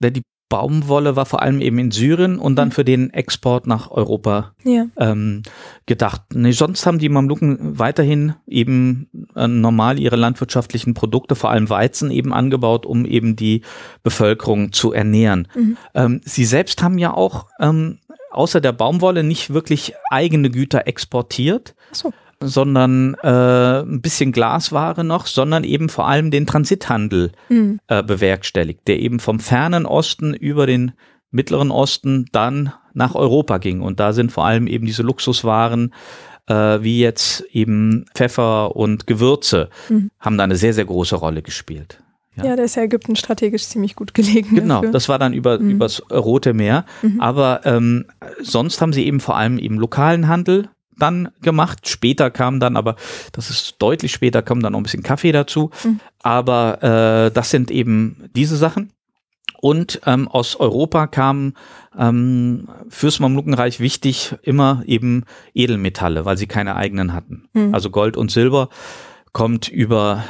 [0.01, 2.73] Die Baumwolle war vor allem eben in Syrien und dann mhm.
[2.73, 4.87] für den Export nach Europa ja.
[4.97, 5.43] ähm,
[5.85, 6.23] gedacht.
[6.33, 12.09] Nee, sonst haben die Mamluken weiterhin eben äh, normal ihre landwirtschaftlichen Produkte, vor allem Weizen,
[12.09, 13.61] eben angebaut, um eben die
[14.01, 15.47] Bevölkerung zu ernähren.
[15.55, 15.77] Mhm.
[15.93, 17.99] Ähm, sie selbst haben ja auch ähm,
[18.39, 21.75] außer der Baumwolle nicht wirklich eigene Güter exportiert.
[21.91, 22.13] So.
[22.41, 27.81] sondern äh, ein bisschen Glasware noch, sondern eben vor allem den Transithandel mhm.
[27.87, 30.93] äh, bewerkstelligt, der eben vom fernen Osten über den
[31.31, 33.81] mittleren Osten dann nach Europa ging.
[33.81, 35.93] Und da sind vor allem eben diese Luxuswaren
[36.47, 40.09] äh, wie jetzt eben Pfeffer und Gewürze, mhm.
[40.19, 42.01] haben da eine sehr, sehr große Rolle gespielt.
[42.39, 42.51] Ja.
[42.51, 44.55] ja, da ist ja Ägypten strategisch ziemlich gut gelegen.
[44.55, 44.91] Genau, dafür.
[44.91, 45.71] das war dann über, mhm.
[45.71, 46.85] übers Rote Meer.
[47.01, 47.21] Mhm.
[47.21, 48.05] Aber ähm,
[48.41, 51.87] sonst haben sie eben vor allem eben lokalen Handel dann gemacht.
[51.87, 52.95] Später kam dann, aber
[53.31, 55.71] das ist deutlich später, kam dann noch ein bisschen Kaffee dazu.
[55.83, 55.99] Mhm.
[56.21, 58.91] Aber äh, das sind eben diese Sachen.
[59.61, 61.53] Und ähm, aus Europa kamen
[61.97, 67.49] ähm, fürs Mamlukenreich wichtig immer eben Edelmetalle, weil sie keine eigenen hatten.
[67.53, 67.73] Mhm.
[67.73, 68.69] Also Gold und Silber
[69.33, 70.23] kommt über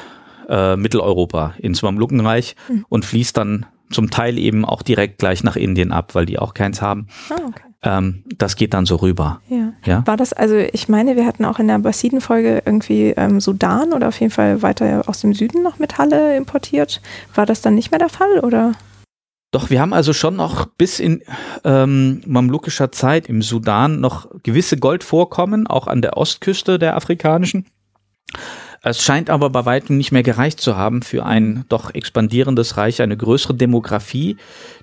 [0.50, 2.86] äh, Mitteleuropa ins Mamlukenreich mhm.
[2.90, 6.54] und fließt dann zum Teil eben auch direkt gleich nach Indien ab, weil die auch
[6.54, 7.08] keins haben.
[7.30, 7.64] Ah, okay.
[7.82, 9.42] Ähm, das geht dann so rüber.
[9.48, 9.74] Ja.
[9.86, 10.06] ja.
[10.06, 14.10] War das, also ich meine, wir hatten auch in der Abbasiden-Folge irgendwie ähm, Sudan oder
[14.10, 17.02] auf jeden Fall weiter aus dem Süden noch Metalle importiert.
[17.36, 18.74] War das dann nicht mehr der Fall oder?
[19.52, 21.24] Doch, wir haben also schon noch bis in
[21.64, 27.66] ähm, mamlukischer Zeit im Sudan noch gewisse Goldvorkommen, auch an der Ostküste der afrikanischen.
[28.82, 33.02] Es scheint aber bei weitem nicht mehr gereicht zu haben für ein doch expandierendes Reich,
[33.02, 34.38] eine größere Demografie.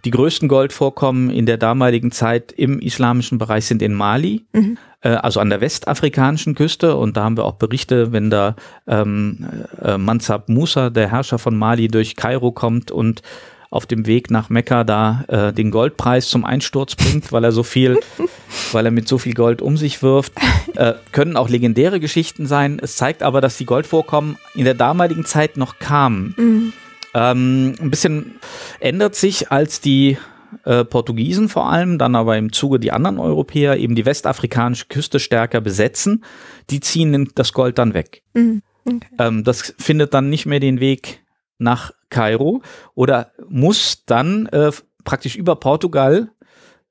[0.04, 4.76] Die größten Goldvorkommen in der damaligen Zeit im islamischen Bereich sind in Mali, mhm.
[5.00, 6.96] äh, also an der westafrikanischen Küste.
[6.96, 9.46] Und da haben wir auch Berichte, wenn da ähm,
[9.82, 13.22] äh, Mansab Musa, der Herrscher von Mali, durch Kairo kommt und
[13.70, 17.62] auf dem Weg nach Mekka da äh, den Goldpreis zum Einsturz bringt, weil er so
[17.62, 17.98] viel,
[18.72, 20.32] weil er mit so viel Gold um sich wirft.
[20.74, 22.78] Äh, können auch legendäre Geschichten sein.
[22.80, 26.34] Es zeigt aber, dass die Goldvorkommen in der damaligen Zeit noch kamen.
[26.36, 26.72] Mhm.
[27.14, 28.34] Ähm, ein bisschen
[28.78, 30.18] ändert sich, als die
[30.64, 35.18] äh, Portugiesen vor allem, dann aber im Zuge die anderen Europäer eben die westafrikanische Küste
[35.18, 36.24] stärker besetzen.
[36.70, 38.22] Die ziehen das Gold dann weg.
[38.34, 38.62] Mhm.
[38.84, 39.08] Okay.
[39.18, 41.20] Ähm, das findet dann nicht mehr den Weg
[41.58, 42.62] nach Kairo
[42.94, 44.70] oder muss dann äh,
[45.04, 46.30] praktisch über Portugal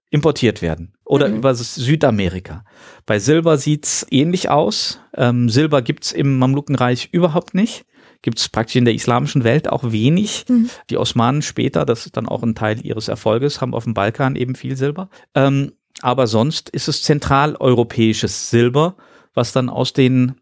[0.10, 1.38] importiert werden oder mhm.
[1.38, 2.66] über Südamerika.
[3.06, 5.00] Bei Silber sieht's ähnlich aus.
[5.16, 7.86] Ähm, Silber gibt's im Mamlukenreich überhaupt nicht.
[8.22, 10.46] Gibt's praktisch in der islamischen Welt auch wenig.
[10.48, 10.70] Mhm.
[10.90, 14.36] Die Osmanen später, das ist dann auch ein Teil ihres Erfolges, haben auf dem Balkan
[14.36, 15.10] eben viel Silber.
[15.36, 18.96] Ähm, aber sonst ist es zentraleuropäisches Silber,
[19.34, 20.36] was dann aus den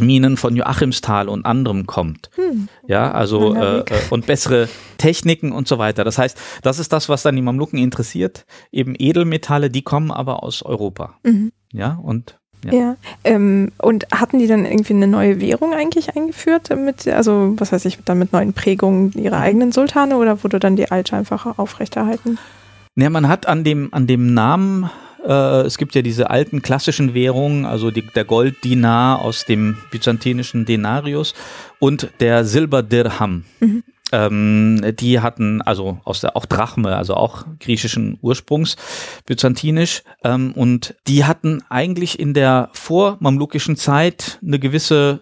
[0.00, 2.30] Minen von Joachimsthal und anderem kommt.
[2.34, 2.68] Hm.
[2.86, 4.68] Ja, also äh, äh, und bessere
[4.98, 6.04] Techniken und so weiter.
[6.04, 8.46] Das heißt, das ist das, was dann die Mamluken interessiert.
[8.72, 11.14] Eben Edelmetalle, die kommen aber aus Europa.
[11.22, 11.52] Mhm.
[11.72, 12.72] Ja, und Ja.
[12.72, 12.96] ja.
[13.24, 16.70] Ähm, und hatten die dann irgendwie eine neue Währung eigentlich eingeführt?
[16.76, 19.42] Mit, also, was weiß ich, dann mit neuen Prägungen ihrer mhm.
[19.42, 22.38] eigenen Sultane oder wurde dann die alte einfach aufrechterhalten?
[22.96, 24.90] Ja, man hat an dem, an dem Namen,
[25.28, 30.64] äh, es gibt ja diese alten klassischen Währungen, also die, der Golddinar aus dem byzantinischen
[30.64, 31.34] Denarius
[31.78, 33.44] und der Silberdirham.
[33.60, 33.84] Mhm.
[34.10, 38.76] Ähm, die hatten also aus der auch Drachme, also auch griechischen Ursprungs,
[39.26, 45.20] byzantinisch, ähm, und die hatten eigentlich in der vormamlukischen Zeit eine gewisse,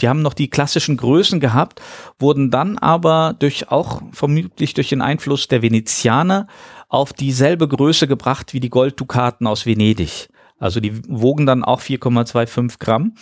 [0.00, 1.82] die haben noch die klassischen Größen gehabt,
[2.18, 6.46] wurden dann aber durch auch vermutlich durch den Einfluss der Venezianer
[6.92, 10.28] auf dieselbe Größe gebracht wie die Golddukaten aus Venedig.
[10.58, 13.14] Also die wogen dann auch 4,25 Gramm.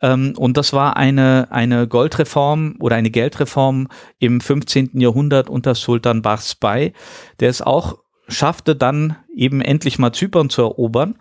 [0.00, 4.98] Ähm, und das war eine, eine Goldreform oder eine Geldreform im 15.
[4.98, 6.94] Jahrhundert unter Sultan Bey,
[7.38, 7.98] der es auch
[8.28, 11.18] schaffte, dann eben endlich mal Zypern zu erobern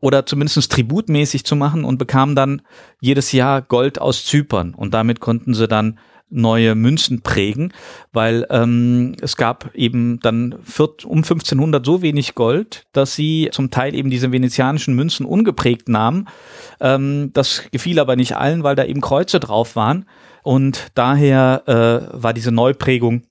[0.00, 2.62] oder zumindest tributmäßig zu machen und bekam dann
[2.98, 4.72] jedes Jahr Gold aus Zypern.
[4.74, 5.98] Und damit konnten sie dann
[6.32, 7.72] neue Münzen prägen,
[8.12, 13.70] weil ähm, es gab eben dann viert, um 1500 so wenig Gold, dass sie zum
[13.70, 16.28] Teil eben diese venezianischen Münzen ungeprägt nahmen.
[16.80, 20.06] Ähm, das gefiel aber nicht allen, weil da eben Kreuze drauf waren
[20.42, 23.22] und daher äh, war diese Neuprägung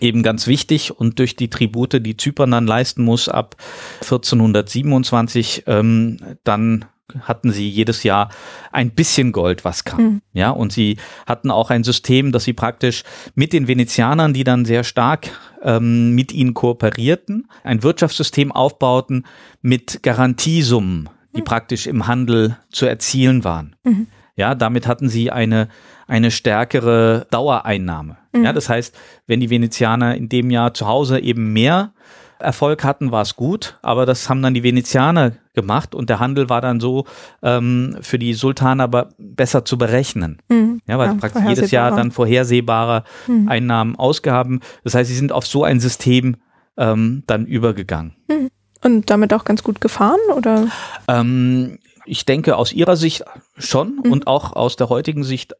[0.00, 3.56] eben ganz wichtig und durch die Tribute, die Zypern dann leisten muss ab
[4.02, 6.84] 1427, ähm, dann
[7.20, 8.30] hatten sie jedes Jahr
[8.72, 10.02] ein bisschen Gold, was kam.
[10.02, 10.22] Mhm.
[10.32, 10.96] Ja, und sie
[11.26, 15.30] hatten auch ein System, dass sie praktisch mit den Venezianern, die dann sehr stark
[15.62, 19.26] ähm, mit ihnen kooperierten, ein Wirtschaftssystem aufbauten
[19.60, 21.44] mit Garantiesummen, die mhm.
[21.44, 23.76] praktisch im Handel zu erzielen waren.
[23.84, 24.06] Mhm.
[24.36, 25.68] Ja, damit hatten sie eine,
[26.08, 28.16] eine stärkere Dauereinnahme.
[28.34, 28.54] Ja, mhm.
[28.54, 31.92] das heißt, wenn die Venezianer in dem Jahr zu Hause eben mehr
[32.38, 36.48] Erfolg hatten, war es gut, aber das haben dann die Venezianer gemacht und der Handel
[36.48, 37.04] war dann so
[37.42, 40.42] ähm, für die Sultane aber besser zu berechnen.
[40.48, 40.80] Mhm.
[40.86, 43.48] Ja, weil ja, praktisch jedes Jahr dann vorhersehbare mhm.
[43.48, 44.60] Einnahmen, Ausgaben.
[44.82, 46.36] Das heißt, sie sind auf so ein System
[46.76, 48.14] ähm, dann übergegangen.
[48.28, 48.50] Mhm.
[48.82, 50.66] Und damit auch ganz gut gefahren, oder?
[51.08, 53.24] Ähm, ich denke aus ihrer Sicht
[53.56, 54.12] schon mhm.
[54.12, 55.54] und auch aus der heutigen Sicht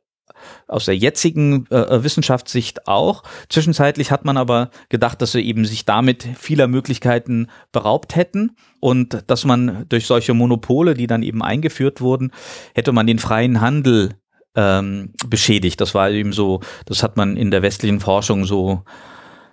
[0.66, 3.22] aus der jetzigen äh, äh, Wissenschaftssicht auch.
[3.48, 9.24] Zwischenzeitlich hat man aber gedacht, dass sie eben sich damit vieler Möglichkeiten beraubt hätten und
[9.26, 12.32] dass man durch solche Monopole, die dann eben eingeführt wurden,
[12.74, 14.14] hätte man den freien Handel
[14.54, 15.80] ähm, beschädigt.
[15.80, 18.84] Das war eben so, das hat man in der westlichen Forschung so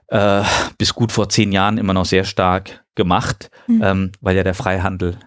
[0.07, 0.43] äh,
[0.77, 3.81] bis gut vor zehn Jahren immer noch sehr stark gemacht, mhm.
[3.83, 5.17] ähm, weil ja der Freihandel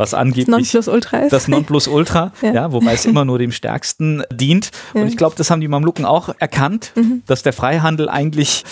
[0.00, 1.32] was angeblich das Nonplusultra ist.
[1.32, 2.52] Das Nonplusultra, ja.
[2.52, 4.70] ja, wobei es immer nur dem Stärksten dient.
[4.94, 5.02] Ja.
[5.02, 7.22] Und ich glaube, das haben die Mamluken auch erkannt, mhm.
[7.26, 8.64] dass der Freihandel eigentlich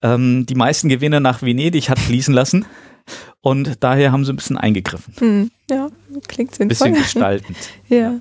[0.00, 2.64] ähm, die meisten Gewinne nach Venedig hat fließen lassen.
[3.42, 5.14] Und daher haben sie ein bisschen eingegriffen.
[5.20, 5.50] Mhm.
[5.70, 5.90] Ja,
[6.28, 6.86] klingt sinnvoll.
[6.86, 7.56] Ein bisschen gestaltend.
[7.88, 8.14] ja.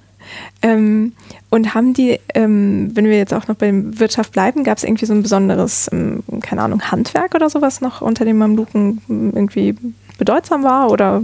[0.62, 1.14] Ähm,
[1.50, 4.84] und haben die, ähm, wenn wir jetzt auch noch bei der Wirtschaft bleiben, gab es
[4.84, 9.78] irgendwie so ein besonderes, ähm, keine Ahnung, Handwerk oder sowas noch unter den Mamluken irgendwie
[10.18, 10.92] bedeutsam war?
[10.92, 11.24] Oder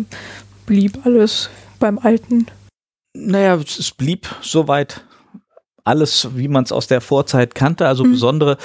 [0.66, 1.49] blieb alles
[1.80, 2.47] beim Alten?
[3.16, 5.03] Naja, es blieb soweit
[5.84, 7.88] alles, wie man es aus der Vorzeit kannte.
[7.88, 8.11] Also mhm.
[8.11, 8.57] besondere,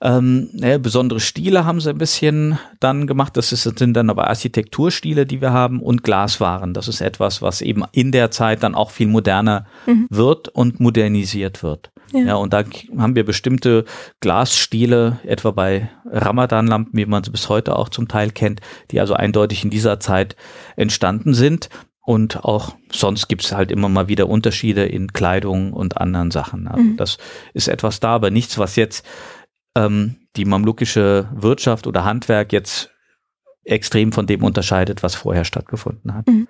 [0.00, 3.36] ähm, naja, besondere Stile haben sie ein bisschen dann gemacht.
[3.36, 6.74] Das ist, sind dann aber Architekturstile, die wir haben und Glaswaren.
[6.74, 10.06] Das ist etwas, was eben in der Zeit dann auch viel moderner mhm.
[10.10, 11.90] wird und modernisiert wird.
[12.12, 12.20] Ja.
[12.20, 12.34] ja.
[12.34, 12.64] und da
[12.98, 13.84] haben wir bestimmte
[14.20, 19.14] Glasstile, etwa bei Ramadan-Lampen, wie man sie bis heute auch zum Teil kennt, die also
[19.14, 20.36] eindeutig in dieser Zeit
[20.76, 21.68] entstanden sind.
[22.06, 26.68] Und auch sonst gibt es halt immer mal wieder Unterschiede in Kleidung und anderen Sachen.
[26.68, 26.96] Also mhm.
[26.98, 27.16] Das
[27.54, 29.06] ist etwas da, aber nichts, was jetzt
[29.74, 32.90] ähm, die mamlukische Wirtschaft oder Handwerk jetzt
[33.64, 36.26] extrem von dem unterscheidet, was vorher stattgefunden hat.
[36.26, 36.48] Mhm.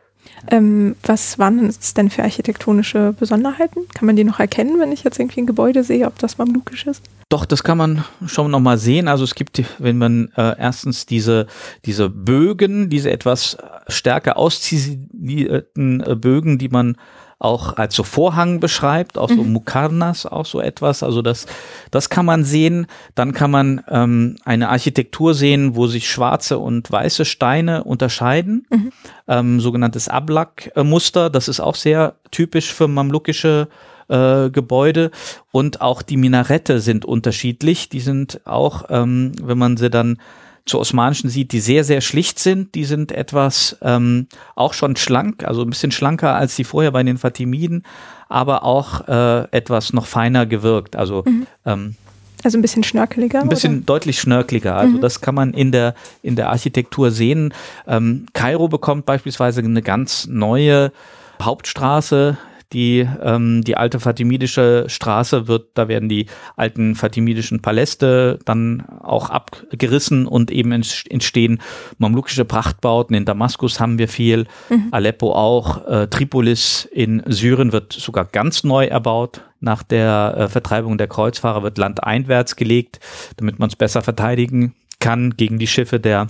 [0.50, 3.80] Ähm, was waren es denn für architektonische Besonderheiten?
[3.94, 6.86] Kann man die noch erkennen, wenn ich jetzt irgendwie ein Gebäude sehe, ob das mamlukisch
[6.86, 7.02] ist?
[7.30, 9.08] Doch, das kann man schon nochmal sehen.
[9.08, 11.46] Also es gibt, wenn man äh, erstens diese,
[11.84, 13.56] diese Bögen, diese etwas
[13.88, 16.96] stärker ausziselierten äh, Bögen, die man
[17.38, 19.52] auch als so Vorhang beschreibt, auch so mhm.
[19.52, 21.02] Mukarnas, auch so etwas.
[21.02, 21.46] Also das,
[21.90, 22.86] das kann man sehen.
[23.14, 28.66] Dann kann man ähm, eine Architektur sehen, wo sich schwarze und weiße Steine unterscheiden.
[28.70, 28.92] Mhm.
[29.28, 31.30] Ähm, sogenanntes Ablak-Muster.
[31.30, 33.68] Das ist auch sehr typisch für mamlukische
[34.08, 35.10] äh, Gebäude
[35.50, 37.88] und auch die Minarette sind unterschiedlich.
[37.88, 40.18] Die sind auch, ähm, wenn man sie dann
[40.66, 42.74] zu osmanischen sieht, die sehr, sehr schlicht sind.
[42.74, 47.02] Die sind etwas ähm, auch schon schlank, also ein bisschen schlanker als die vorher bei
[47.02, 47.84] den Fatimiden,
[48.28, 50.96] aber auch äh, etwas noch feiner gewirkt.
[50.96, 51.46] Also mhm.
[51.66, 51.96] ähm,
[52.44, 53.40] also ein bisschen schnörkeliger?
[53.40, 53.86] Ein bisschen oder?
[53.86, 54.76] deutlich schnörkeliger.
[54.76, 55.00] Also mhm.
[55.00, 57.54] das kann man in der, in der Architektur sehen.
[57.86, 60.92] Ähm, Kairo bekommt beispielsweise eine ganz neue
[61.40, 62.36] Hauptstraße,
[62.74, 66.26] die, ähm, die alte fatimidische Straße wird, da werden die
[66.56, 71.60] alten fatimidischen Paläste dann auch abgerissen und eben entstehen
[71.98, 73.14] mamlukische Prachtbauten.
[73.14, 74.88] In Damaskus haben wir viel, mhm.
[74.90, 79.42] Aleppo auch, äh, Tripolis in Syrien wird sogar ganz neu erbaut.
[79.60, 83.00] Nach der äh, Vertreibung der Kreuzfahrer wird Land einwärts gelegt,
[83.36, 86.26] damit man es besser verteidigen kann gegen die Schiffe der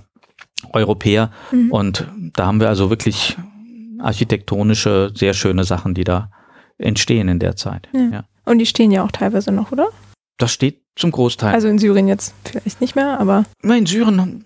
[0.72, 1.30] Europäer.
[1.50, 1.70] Mhm.
[1.70, 3.36] Und da haben wir also wirklich
[4.04, 6.30] architektonische, sehr schöne Sachen, die da
[6.78, 7.88] entstehen in der Zeit.
[7.92, 8.08] Ja.
[8.12, 8.24] ja.
[8.44, 9.88] Und die stehen ja auch teilweise noch, oder?
[10.38, 11.54] Das steht zum Großteil.
[11.54, 13.44] Also in Syrien jetzt vielleicht nicht mehr, aber.
[13.62, 14.44] In Syrien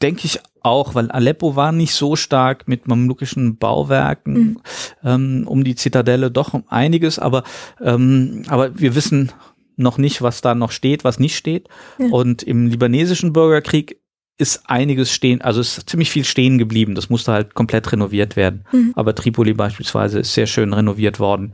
[0.00, 4.60] denke ich auch, weil Aleppo war nicht so stark mit mamlukischen Bauwerken mhm.
[5.04, 7.42] ähm, um die Zitadelle, doch um einiges, aber,
[7.80, 9.32] ähm, aber wir wissen
[9.76, 11.68] noch nicht, was da noch steht, was nicht steht.
[11.98, 12.06] Ja.
[12.10, 14.01] Und im libanesischen Bürgerkrieg
[14.42, 16.96] ist einiges stehen, also ist ziemlich viel stehen geblieben.
[16.96, 18.64] Das musste halt komplett renoviert werden.
[18.72, 18.92] Mhm.
[18.96, 21.52] Aber Tripoli beispielsweise ist sehr schön renoviert worden.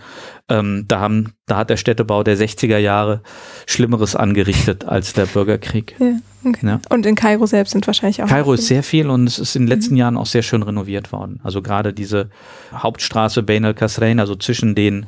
[0.48, 3.22] Ähm, da haben, da hat der Städtebau der 60er Jahre
[3.66, 5.96] Schlimmeres angerichtet als der Bürgerkrieg.
[5.98, 6.66] Ja, okay.
[6.66, 6.80] ja.
[6.88, 8.28] Und in Kairo selbst sind wahrscheinlich auch.
[8.28, 9.98] Kairo ist sehr viel und es ist in den letzten mhm.
[9.98, 11.40] Jahren auch sehr schön renoviert worden.
[11.42, 12.30] Also gerade diese
[12.72, 15.04] Hauptstraße Bain al-Kasrain, also zwischen den,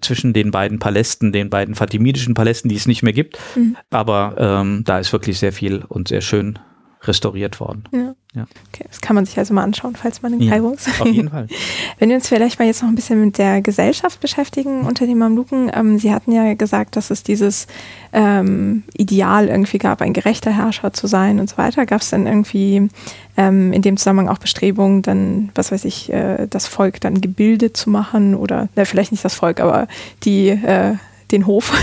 [0.00, 3.38] zwischen den beiden Palästen, den beiden fatimidischen Palästen, die es nicht mehr gibt.
[3.54, 3.76] Mhm.
[3.90, 6.58] Aber ähm, da ist wirklich sehr viel und sehr schön
[7.02, 7.84] restauriert worden.
[7.92, 8.14] Ja.
[8.34, 8.46] ja.
[8.68, 11.00] Okay, das kann man sich also mal anschauen, falls man in ja, Kairo ist.
[11.00, 11.46] Auf jeden Fall.
[11.98, 15.16] Wenn wir uns vielleicht mal jetzt noch ein bisschen mit der Gesellschaft beschäftigen unter den
[15.16, 15.70] Mamluken.
[15.74, 17.66] Ähm, Sie hatten ja gesagt, dass es dieses
[18.12, 21.86] ähm, Ideal irgendwie gab, ein gerechter Herrscher zu sein und so weiter.
[21.86, 22.88] Gab es dann irgendwie
[23.36, 27.76] ähm, in dem Zusammenhang auch Bestrebungen, dann, was weiß ich, äh, das Volk dann gebildet
[27.76, 29.88] zu machen oder, na, vielleicht nicht das Volk, aber
[30.24, 30.96] die äh,
[31.32, 31.72] den Hof?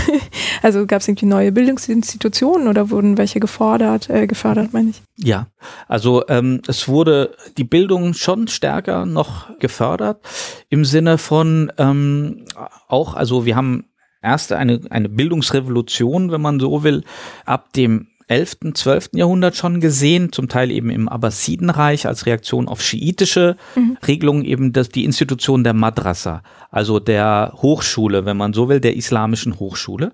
[0.60, 5.02] Also gab es irgendwie neue Bildungsinstitutionen oder wurden welche gefordert, äh, gefördert, meine ich?
[5.16, 5.46] Ja,
[5.86, 10.20] also ähm, es wurde die Bildung schon stärker noch gefördert
[10.68, 12.44] im Sinne von ähm,
[12.88, 13.84] auch, also wir haben
[14.20, 17.04] erst eine, eine Bildungsrevolution, wenn man so will,
[17.44, 19.10] ab dem 11., 12.
[19.14, 23.96] Jahrhundert schon gesehen, zum Teil eben im Abbasidenreich als Reaktion auf schiitische mhm.
[24.06, 28.96] Regelungen eben das, die Institution der Madrasa, also der Hochschule, wenn man so will, der
[28.96, 30.12] islamischen Hochschule.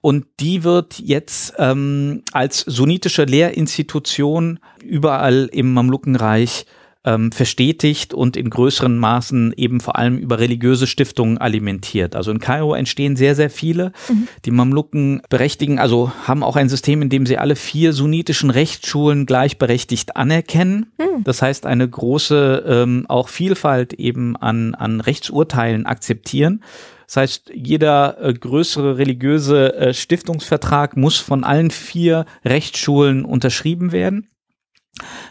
[0.00, 6.66] Und die wird jetzt ähm, als sunnitische Lehrinstitution überall im Mamlukenreich
[7.04, 12.16] ähm, verstetigt und in größeren Maßen eben vor allem über religiöse Stiftungen alimentiert.
[12.16, 13.92] Also in Kairo entstehen sehr, sehr viele.
[14.08, 14.28] Mhm.
[14.44, 19.26] Die Mamluken berechtigen, also haben auch ein System, in dem sie alle vier sunnitischen Rechtsschulen
[19.26, 20.92] gleichberechtigt anerkennen.
[20.98, 21.24] Mhm.
[21.24, 26.62] Das heißt, eine große ähm, auch Vielfalt eben an, an Rechtsurteilen akzeptieren.
[27.06, 34.28] Das heißt, jeder äh, größere religiöse äh, Stiftungsvertrag muss von allen vier Rechtsschulen unterschrieben werden.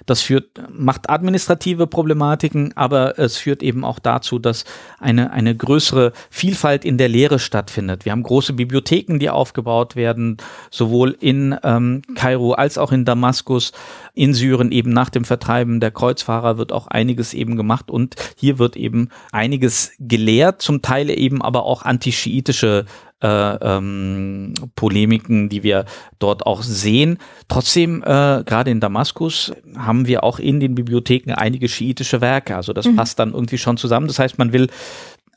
[0.07, 4.63] Das führt, macht administrative Problematiken, aber es führt eben auch dazu, dass
[4.99, 8.05] eine, eine größere Vielfalt in der Lehre stattfindet.
[8.05, 10.37] Wir haben große Bibliotheken, die aufgebaut werden,
[10.71, 13.73] sowohl in ähm, Kairo als auch in Damaskus,
[14.13, 18.57] in Syrien eben nach dem Vertreiben der Kreuzfahrer wird auch einiges eben gemacht und hier
[18.59, 22.85] wird eben einiges gelehrt, zum Teil eben aber auch antischiitische
[23.21, 25.85] äh, ähm, Polemiken, die wir
[26.19, 27.17] dort auch sehen.
[27.47, 32.55] Trotzdem, äh, gerade in Damaskus haben wir auch in den Bibliotheken einige schiitische Werke.
[32.55, 32.95] Also das mhm.
[32.95, 34.07] passt dann irgendwie schon zusammen.
[34.07, 34.67] Das heißt, man will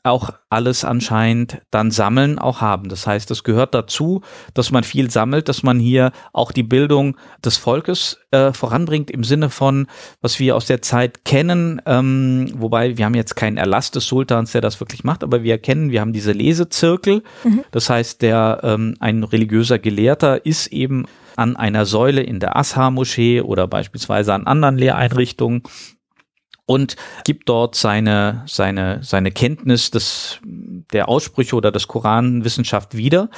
[0.03, 2.89] auch alles anscheinend dann sammeln, auch haben.
[2.89, 4.21] Das heißt, es gehört dazu,
[4.55, 9.23] dass man viel sammelt, dass man hier auch die Bildung des Volkes äh, voranbringt im
[9.23, 9.87] Sinne von,
[10.21, 14.53] was wir aus der Zeit kennen, ähm, wobei wir haben jetzt keinen Erlass des Sultans,
[14.53, 17.21] der das wirklich macht, aber wir erkennen, wir haben diese Lesezirkel.
[17.43, 17.63] Mhm.
[17.69, 21.05] Das heißt, der ähm, ein religiöser Gelehrter ist eben
[21.35, 25.63] an einer Säule in der Ashar-Moschee oder beispielsweise an anderen Lehreinrichtungen
[26.65, 26.95] und
[27.25, 30.39] gibt dort seine, seine, seine Kenntnis des,
[30.93, 33.29] der Aussprüche oder des Koranwissenschaft wieder.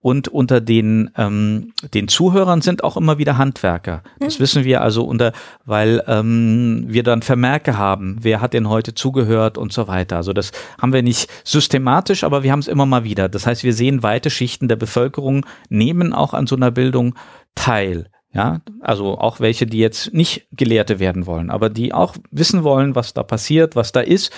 [0.00, 4.02] Und unter den, ähm, den Zuhörern sind auch immer wieder Handwerker.
[4.18, 4.42] Das mhm.
[4.42, 5.32] wissen wir also unter,
[5.64, 10.16] weil ähm, wir dann Vermerke haben, wer hat denn heute zugehört und so weiter.
[10.16, 13.28] Also das haben wir nicht systematisch, aber wir haben es immer mal wieder.
[13.28, 17.14] Das heißt, wir sehen weite Schichten der Bevölkerung nehmen auch an so einer Bildung
[17.54, 18.06] teil.
[18.32, 22.94] Ja, also auch welche, die jetzt nicht Gelehrte werden wollen, aber die auch wissen wollen,
[22.94, 24.32] was da passiert, was da ist.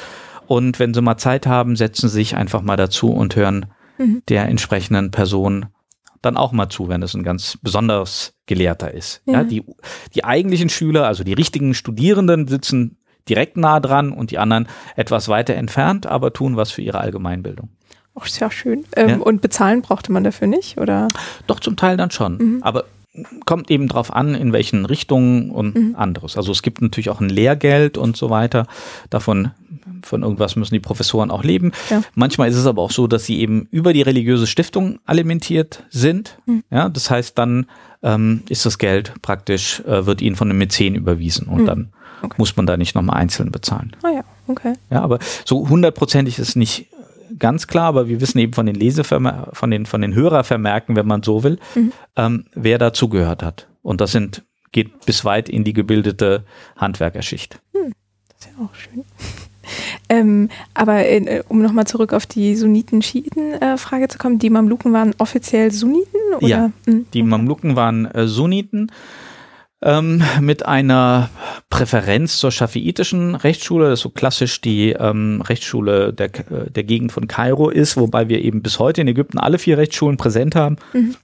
[0.52, 4.22] Und wenn sie mal Zeit haben, setzen sie sich einfach mal dazu und hören mhm.
[4.28, 5.64] der entsprechenden Person
[6.20, 9.22] dann auch mal zu, wenn es ein ganz besonders Gelehrter ist.
[9.24, 9.32] Ja.
[9.32, 9.64] ja, die,
[10.14, 12.98] die eigentlichen Schüler, also die richtigen Studierenden sitzen
[13.30, 17.70] direkt nah dran und die anderen etwas weiter entfernt, aber tun was für ihre Allgemeinbildung.
[18.14, 18.84] Ach, ist ja schön.
[18.94, 19.16] Ähm, ja.
[19.20, 21.08] Und bezahlen brauchte man dafür nicht, oder?
[21.46, 22.36] Doch, zum Teil dann schon.
[22.36, 22.62] Mhm.
[22.62, 22.84] Aber
[23.46, 25.94] kommt eben drauf an, in welchen Richtungen und mhm.
[25.96, 26.36] anderes.
[26.36, 28.66] Also es gibt natürlich auch ein Lehrgeld und so weiter.
[29.08, 29.52] Davon
[30.02, 31.72] von irgendwas müssen die Professoren auch leben.
[31.90, 32.02] Ja.
[32.14, 36.38] Manchmal ist es aber auch so, dass sie eben über die religiöse Stiftung alimentiert sind.
[36.46, 36.64] Mhm.
[36.70, 37.66] Ja, das heißt, dann
[38.02, 41.66] ähm, ist das Geld praktisch, äh, wird ihnen von einem Mäzen überwiesen und Mhm.
[41.66, 41.92] dann
[42.22, 42.34] Okay.
[42.38, 43.96] muss man da nicht nochmal einzeln bezahlen.
[44.04, 44.74] Ah ja, okay.
[44.90, 46.86] Ja, aber so hundertprozentig ist nicht
[47.38, 51.06] ganz klar, aber wir wissen eben von den Lesevermer von den, von den Hörervermerken, wenn
[51.06, 51.92] man so will, Mhm.
[52.16, 53.66] ähm, wer dazugehört hat.
[53.82, 56.44] Und das sind, geht bis weit in die gebildete
[56.76, 57.60] Handwerkerschicht.
[57.72, 57.82] Das
[58.48, 59.04] ist ja auch schön.
[60.08, 65.70] Ähm, aber äh, um nochmal zurück auf die Sunniten-Schiiten-Frage zu kommen, die Mamluken waren offiziell
[65.70, 66.20] Sunniten?
[66.36, 66.46] Oder?
[66.46, 66.70] Ja.
[66.86, 67.06] Mhm.
[67.12, 68.90] Die Mamluken waren äh, Sunniten
[69.82, 71.30] ähm, mit einer
[71.68, 77.26] Präferenz zur schafiitischen Rechtsschule, das so klassisch die ähm, Rechtsschule der, äh, der Gegend von
[77.28, 80.76] Kairo ist, wobei wir eben bis heute in Ägypten alle vier Rechtsschulen präsent haben.
[80.92, 81.16] Mhm.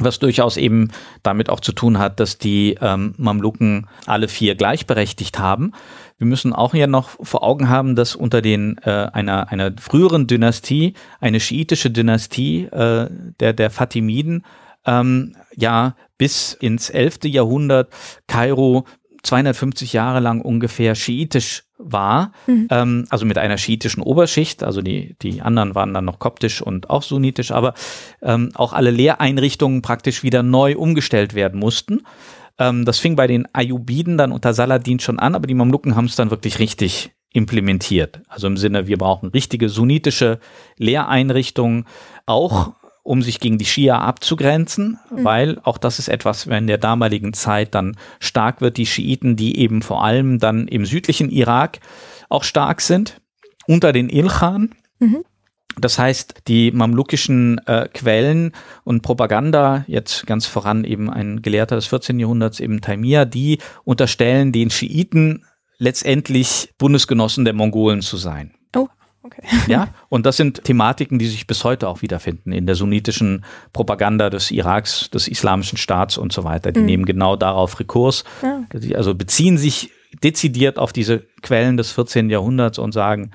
[0.00, 0.92] Was durchaus eben
[1.24, 5.72] damit auch zu tun hat, dass die ähm, Mamluken alle vier gleichberechtigt haben.
[6.18, 10.26] Wir müssen auch ja noch vor Augen haben, dass unter den äh, einer einer früheren
[10.26, 13.08] Dynastie, eine schiitische Dynastie äh,
[13.40, 14.44] der der Fatimiden,
[14.84, 17.20] ähm, ja bis ins 11.
[17.24, 17.92] Jahrhundert
[18.26, 18.84] Kairo
[19.22, 22.68] 250 Jahre lang ungefähr schiitisch war, Mhm.
[22.70, 26.90] ähm, also mit einer schiitischen Oberschicht, also die, die anderen waren dann noch koptisch und
[26.90, 27.74] auch sunnitisch, aber
[28.22, 32.02] ähm, auch alle Lehreinrichtungen praktisch wieder neu umgestellt werden mussten.
[32.58, 36.06] Ähm, das fing bei den Ayyubiden dann unter Saladin schon an, aber die Mamluken haben
[36.06, 38.22] es dann wirklich richtig implementiert.
[38.28, 40.40] Also im Sinne, wir brauchen richtige sunnitische
[40.76, 41.84] Lehreinrichtungen,
[42.26, 42.72] auch
[43.02, 47.32] um sich gegen die Schia abzugrenzen, weil auch das ist etwas, wenn in der damaligen
[47.32, 51.80] Zeit dann stark wird, die Schiiten, die eben vor allem dann im südlichen Irak
[52.28, 53.20] auch stark sind,
[53.66, 54.74] unter den Ilchan.
[54.98, 55.24] Mhm.
[55.80, 58.52] Das heißt, die mamlukischen äh, Quellen
[58.84, 62.18] und Propaganda, jetzt ganz voran eben ein Gelehrter des 14.
[62.18, 65.44] Jahrhunderts, eben Taimir, die unterstellen den Schiiten
[65.78, 68.54] letztendlich Bundesgenossen der Mongolen zu sein.
[68.76, 68.88] Oh,
[69.22, 69.42] okay.
[69.68, 74.30] Ja, und das sind Thematiken, die sich bis heute auch wiederfinden in der sunnitischen Propaganda
[74.30, 76.72] des Iraks, des islamischen Staats und so weiter.
[76.72, 76.86] Die Mhm.
[76.86, 78.24] nehmen genau darauf Rekurs.
[78.42, 78.64] Ja.
[78.94, 79.90] Also beziehen sich
[80.22, 82.30] dezidiert auf diese Quellen des 14.
[82.30, 83.30] Jahrhunderts und sagen,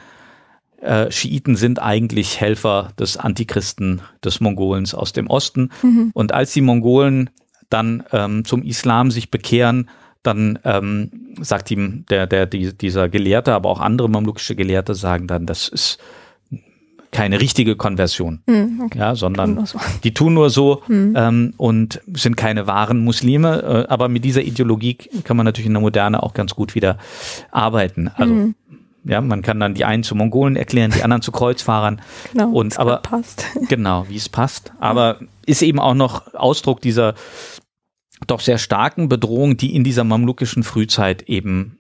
[0.84, 5.70] äh, Schiiten sind eigentlich Helfer des Antichristen des Mongolens aus dem Osten.
[5.82, 6.12] Mhm.
[6.14, 7.30] Und als die Mongolen
[7.70, 9.90] dann ähm, zum Islam sich bekehren,
[10.22, 11.12] dann ähm,
[11.42, 15.68] sagt ihm der, der, die, dieser Gelehrte, aber auch andere mamlukische Gelehrte sagen dann, das
[15.68, 15.98] ist
[17.12, 18.98] keine richtige Konversion, Mhm, okay.
[18.98, 19.80] ja, sondern Nur so.
[20.04, 21.14] die tun nur so Mhm.
[21.16, 23.86] ähm, und sind keine wahren Muslime.
[23.88, 26.98] Äh, aber mit dieser Ideologie kann man natürlich in der Moderne auch ganz gut wieder
[27.52, 28.08] arbeiten.
[28.08, 28.56] Also Mhm.
[29.06, 32.02] Ja, man kann dann die einen zu Mongolen erklären, die anderen zu Kreuzfahrern.
[32.32, 32.52] Genau.
[32.52, 33.46] Und aber- passt.
[33.70, 34.72] Genau, wie es passt.
[34.80, 37.14] Aber ist eben auch noch Ausdruck dieser
[38.28, 41.78] doch sehr starken Bedrohung, die in dieser mamlukischen Frühzeit eben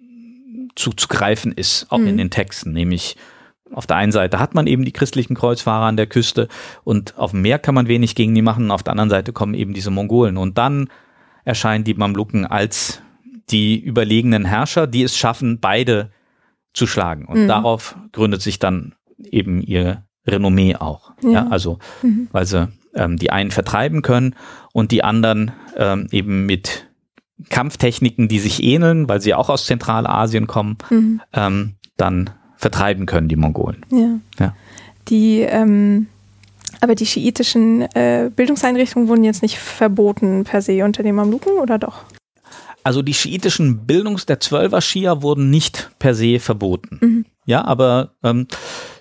[0.75, 2.17] zu, zu greifen ist, auch in Mhm.
[2.17, 2.73] den Texten.
[2.73, 3.15] Nämlich
[3.71, 6.47] auf der einen Seite hat man eben die christlichen Kreuzfahrer an der Küste
[6.83, 8.71] und auf dem Meer kann man wenig gegen die machen.
[8.71, 10.37] Auf der anderen Seite kommen eben diese Mongolen.
[10.37, 10.89] Und dann
[11.45, 13.01] erscheinen die Mamluken als
[13.49, 16.11] die überlegenen Herrscher, die es schaffen, beide
[16.73, 17.25] zu schlagen.
[17.25, 17.47] Und Mhm.
[17.47, 21.11] darauf gründet sich dann eben ihr Renommee auch.
[21.21, 21.47] Ja, Ja.
[21.47, 22.27] also Mhm.
[22.31, 24.35] weil sie ähm, die einen vertreiben können
[24.71, 26.85] und die anderen ähm, eben mit
[27.49, 31.21] Kampftechniken, die sich ähneln, weil sie auch aus Zentralasien kommen, Mhm.
[31.33, 33.85] ähm, dann vertreiben können, die Mongolen.
[33.91, 34.19] Ja.
[34.39, 34.55] Ja.
[35.09, 36.07] Die, ähm,
[36.81, 41.77] aber die schiitischen äh, Bildungseinrichtungen wurden jetzt nicht verboten per se unter den Mamluken oder
[41.77, 42.03] doch?
[42.83, 46.99] Also die schiitischen Bildungs- der Zwölfer Schia wurden nicht per se verboten.
[47.01, 47.25] Mhm.
[47.45, 48.47] Ja, aber ähm,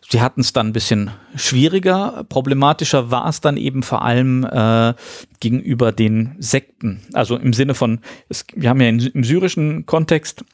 [0.09, 2.25] sie hatten es dann ein bisschen schwieriger.
[2.29, 4.95] Problematischer war es dann eben vor allem äh,
[5.41, 7.01] gegenüber den Sekten.
[7.13, 10.45] Also im Sinne von, es, wir haben ja in, im syrischen Kontext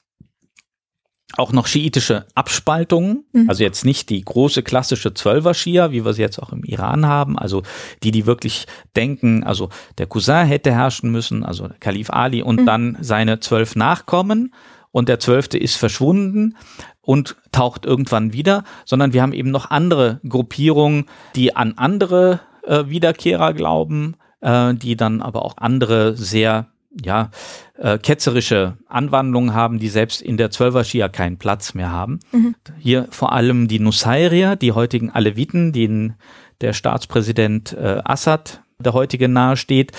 [1.37, 3.49] auch noch schiitische Abspaltungen, Mhm.
[3.49, 7.07] also jetzt nicht die große klassische Zwölfer Schia, wie wir sie jetzt auch im Iran
[7.07, 7.63] haben, also
[8.03, 9.69] die, die wirklich denken, also
[9.99, 12.67] der Cousin hätte herrschen müssen, also Kalif Ali und Mhm.
[12.67, 14.55] dann seine zwölf Nachkommen
[14.91, 16.57] und der zwölfte ist verschwunden
[17.03, 21.07] und taucht irgendwann wieder, sondern wir haben eben noch andere Gruppierungen,
[21.37, 27.31] die an andere äh, Wiederkehrer glauben, äh, die dann aber auch andere sehr ja,
[27.77, 32.21] äh, ketzerische Anwandlungen haben, die selbst in der Zwölfer Schia keinen Platz mehr haben.
[32.33, 32.55] Mhm.
[32.79, 36.15] Hier vor allem die Nusairier, die heutigen Aleviten, denen
[36.61, 39.93] der Staatspräsident äh, Assad, der heutige nahesteht,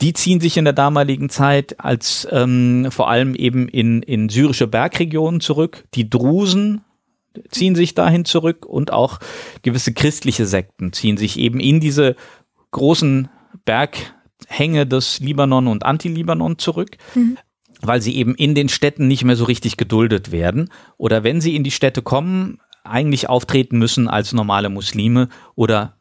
[0.00, 4.66] die ziehen sich in der damaligen Zeit als ähm, vor allem eben in, in syrische
[4.66, 5.84] Bergregionen zurück.
[5.94, 6.82] Die Drusen
[7.50, 9.20] ziehen sich dahin zurück und auch
[9.62, 12.16] gewisse christliche Sekten ziehen sich eben in diese
[12.72, 13.28] großen
[14.46, 16.96] Berghänge des Libanon und Anti-Libanon zurück.
[17.14, 17.38] Mhm.
[17.82, 20.70] Weil sie eben in den Städten nicht mehr so richtig geduldet werden.
[20.96, 25.94] Oder wenn sie in die Städte kommen, eigentlich auftreten müssen als normale Muslime oder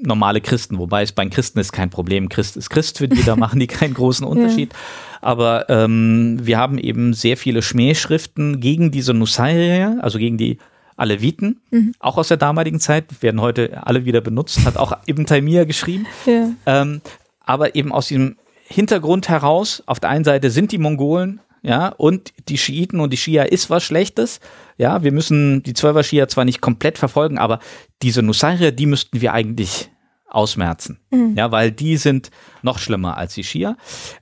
[0.00, 2.28] normale Christen, wobei es bei Christen ist kein Problem.
[2.28, 4.72] Christ ist Christ für die, da machen die keinen großen Unterschied.
[4.72, 4.78] Ja.
[5.20, 10.58] Aber ähm, wir haben eben sehr viele Schmähschriften gegen diese Nusayrier, also gegen die
[10.96, 11.94] Aleviten, mhm.
[12.00, 16.06] auch aus der damaligen Zeit, werden heute alle wieder benutzt, hat auch Ibn Taymiyyah geschrieben.
[16.26, 16.50] Ja.
[16.66, 17.00] Ähm,
[17.44, 18.36] aber eben aus diesem
[18.66, 23.16] Hintergrund heraus, auf der einen Seite sind die Mongolen, ja, und die Schiiten und die
[23.16, 24.40] Schia ist was Schlechtes.
[24.78, 27.60] Ja, wir müssen die Zwölfer Schia zwar nicht komplett verfolgen, aber
[28.02, 29.88] diese Nusayrier, die müssten wir eigentlich
[30.28, 30.98] ausmerzen.
[31.10, 31.34] Mhm.
[31.36, 32.30] Ja, weil die sind
[32.62, 33.76] noch schlimmer als die Schia.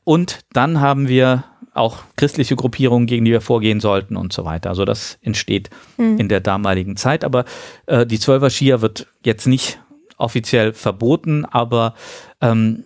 [0.05, 4.71] Und dann haben wir auch christliche Gruppierungen, gegen die wir vorgehen sollten und so weiter.
[4.71, 6.19] Also das entsteht mhm.
[6.19, 7.25] in der damaligen Zeit.
[7.25, 7.45] Aber
[7.87, 9.81] äh, die Zwölfer Schia wird jetzt nicht
[10.19, 11.95] offiziell verboten, aber
[12.41, 12.85] ähm,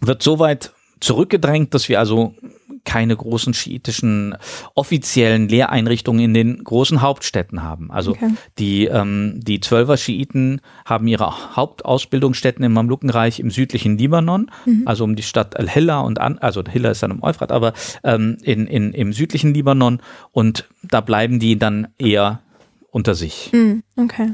[0.00, 2.34] wird soweit zurückgedrängt, dass wir also
[2.84, 4.36] keine großen schiitischen
[4.74, 7.90] offiziellen Lehreinrichtungen in den großen Hauptstädten haben.
[7.90, 8.30] Also okay.
[8.58, 14.82] die, ähm, die Zwölfer Schiiten haben ihre Hauptausbildungsstätten im Mamlukenreich im südlichen Libanon, mhm.
[14.84, 18.36] also um die Stadt Al-Hilla und an, also Hilla ist dann im Euphrat, aber ähm,
[18.42, 20.00] in, in, im südlichen Libanon
[20.32, 22.40] und da bleiben die dann eher
[22.90, 23.50] unter sich.
[23.52, 23.82] Mhm.
[23.96, 24.32] Okay.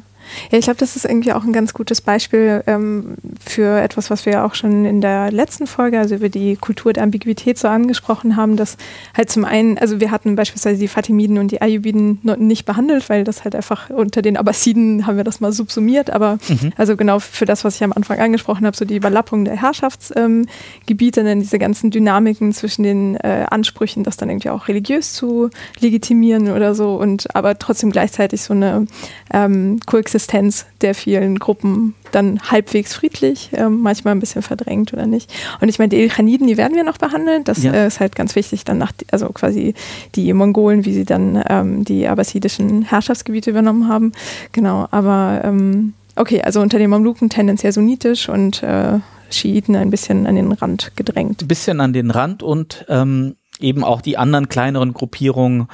[0.50, 4.26] Ja, ich glaube, das ist irgendwie auch ein ganz gutes Beispiel ähm, für etwas, was
[4.26, 7.68] wir ja auch schon in der letzten Folge, also über die Kultur der Ambiguität so
[7.68, 8.76] angesprochen haben, dass
[9.16, 13.24] halt zum einen, also wir hatten beispielsweise die Fatimiden und die Ayyubiden nicht behandelt, weil
[13.24, 16.72] das halt einfach unter den Abbasiden haben wir das mal subsumiert, aber mhm.
[16.76, 21.20] also genau für das, was ich am Anfang angesprochen habe, so die Überlappung der Herrschaftsgebiete,
[21.20, 25.50] ähm, dann diese ganzen Dynamiken zwischen den äh, Ansprüchen, das dann irgendwie auch religiös zu
[25.80, 28.86] legitimieren oder so und aber trotzdem gleichzeitig so eine
[29.32, 35.06] ähm, Koexistenz Existenz der vielen Gruppen dann halbwegs friedlich, äh, manchmal ein bisschen verdrängt oder
[35.06, 35.32] nicht.
[35.60, 37.44] Und ich meine, die Ilkhaniden, die werden wir noch behandeln.
[37.44, 37.72] Das ja.
[37.72, 39.74] äh, ist halt ganz wichtig, dann nach, also quasi
[40.14, 44.12] die Mongolen, wie sie dann ähm, die abbasidischen Herrschaftsgebiete übernommen haben.
[44.52, 48.98] Genau, aber ähm, okay, also unter den Mamluken tendenziell sunnitisch und äh,
[49.30, 51.42] Schiiten ein bisschen an den Rand gedrängt.
[51.42, 55.68] Ein bisschen an den Rand und ähm, eben auch die anderen kleineren Gruppierungen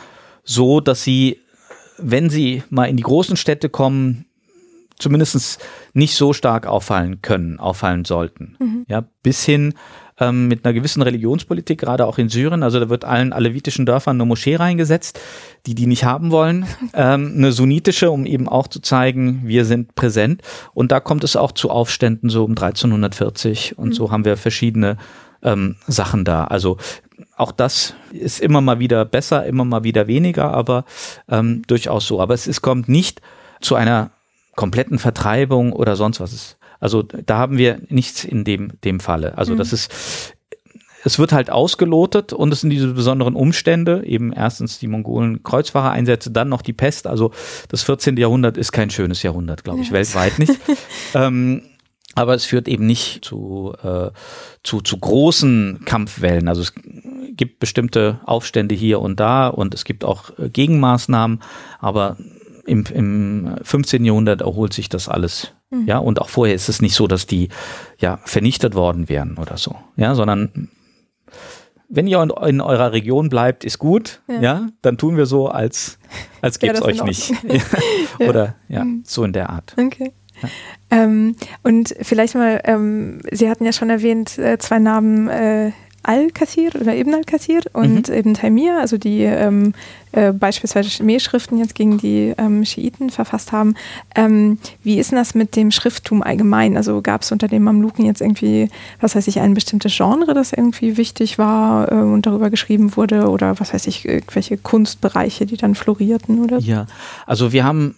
[0.44, 1.40] so, dass sie,
[1.98, 4.26] wenn sie mal in die großen Städte kommen,
[4.98, 5.59] zumindest
[5.93, 8.56] nicht so stark auffallen können, auffallen sollten.
[8.59, 8.86] Mhm.
[8.89, 9.74] Ja, bis hin
[10.18, 12.62] ähm, mit einer gewissen Religionspolitik, gerade auch in Syrien.
[12.62, 15.20] Also da wird allen alevitischen Dörfern eine Moschee reingesetzt,
[15.66, 16.66] die die nicht haben wollen.
[16.94, 20.40] Ähm, eine sunnitische, um eben auch zu zeigen, wir sind präsent.
[20.73, 23.93] Und da kommt es auch zu Aufständen so um 1340 und mhm.
[23.93, 24.97] so haben wir verschiedene
[25.43, 26.44] ähm, Sachen da.
[26.44, 26.78] Also
[27.36, 30.85] auch das ist immer mal wieder besser, immer mal wieder weniger, aber
[31.28, 32.20] ähm, durchaus so.
[32.20, 33.20] Aber es, es kommt nicht
[33.60, 34.10] zu einer
[34.57, 36.57] kompletten Vertreibung oder sonst was.
[36.81, 39.39] Also da haben wir nichts in dem, dem Falle.
[39.39, 39.59] Also mhm.
[39.59, 40.35] das ist,
[41.05, 46.31] es wird halt ausgelotet und es sind diese besonderen Umstände, eben erstens die Mongolen Kreuzfahrereinsätze,
[46.31, 47.07] dann noch die Pest.
[47.07, 47.31] Also
[47.69, 48.16] das 14.
[48.16, 49.95] Jahrhundert ist kein schönes Jahrhundert, glaube ich, ja.
[49.95, 50.59] weltweit nicht.
[51.15, 51.62] ähm,
[52.15, 54.11] aber es führt eben nicht zu, äh,
[54.65, 56.49] zu, zu großen Kampfwellen.
[56.49, 56.73] Also es
[57.37, 61.43] gibt bestimmte Aufstände hier und da und es gibt auch äh, Gegenmaßnahmen,
[61.78, 62.16] aber
[62.66, 64.05] im, im 15.
[64.05, 65.52] Jahrhundert erholt sich das alles.
[65.70, 65.86] Mhm.
[65.86, 67.48] Ja, und auch vorher ist es nicht so, dass die
[67.98, 69.76] ja vernichtet worden wären oder so.
[69.97, 70.70] Ja, sondern
[71.88, 75.48] wenn ihr in, in eurer Region bleibt, ist gut, ja, ja dann tun wir so,
[75.48, 75.98] als,
[76.43, 77.30] als gäbe es euch nicht.
[78.18, 78.28] ja.
[78.28, 79.02] Oder ja, mhm.
[79.06, 79.74] so in der Art.
[79.78, 80.12] Okay.
[80.43, 80.48] Ja.
[80.90, 85.72] Ähm, und vielleicht mal, ähm, Sie hatten ja schon erwähnt, äh, zwei Namen äh,
[86.07, 88.15] Al-Kathir oder Ibn al-Kathir und mhm.
[88.15, 89.74] Ibn Taymiyyah, also die ähm,
[90.12, 93.74] äh, beispielsweise Schmähschriften jetzt gegen die ähm, Schiiten verfasst haben.
[94.15, 96.77] Ähm, wie ist denn das mit dem Schrifttum allgemein?
[96.77, 98.70] Also gab es unter den Mamluken jetzt irgendwie,
[99.01, 103.28] was weiß ich, ein bestimmtes Genre, das irgendwie wichtig war äh, und darüber geschrieben wurde
[103.28, 106.59] oder was weiß ich, irgendwelche Kunstbereiche, die dann florierten oder?
[106.59, 106.87] Ja,
[107.27, 107.97] also wir haben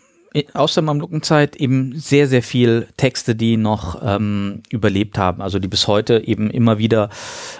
[0.52, 5.68] aus der Mamlukenzeit eben sehr, sehr viel Texte, die noch ähm, überlebt haben, also die
[5.68, 7.08] bis heute eben immer wieder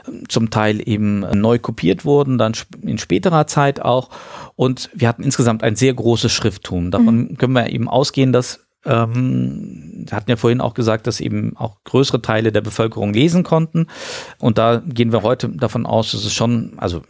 [0.07, 4.11] ähm, zum Teil eben neu kopiert wurden, dann in späterer Zeit auch.
[4.57, 6.91] Und wir hatten insgesamt ein sehr großes Schrifttum.
[6.91, 7.39] Davon mhm.
[7.39, 11.79] können wir eben ausgehen, dass ähm, wir hatten ja vorhin auch gesagt, dass eben auch
[11.85, 13.87] größere Teile der Bevölkerung lesen konnten.
[14.39, 17.03] Und da gehen wir heute davon aus, dass es schon, also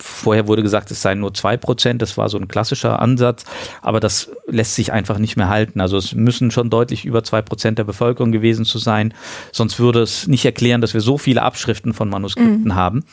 [0.00, 2.02] vorher wurde gesagt, es seien nur zwei Prozent.
[2.02, 3.44] Das war so ein klassischer Ansatz.
[3.82, 5.80] Aber das lässt sich einfach nicht mehr halten.
[5.80, 9.14] Also es müssen schon deutlich über zwei Prozent der Bevölkerung gewesen zu sein.
[9.52, 12.74] Sonst würde es nicht erklären, dass wir so viele Abschriften von Manuskripten mhm.
[12.74, 13.04] haben.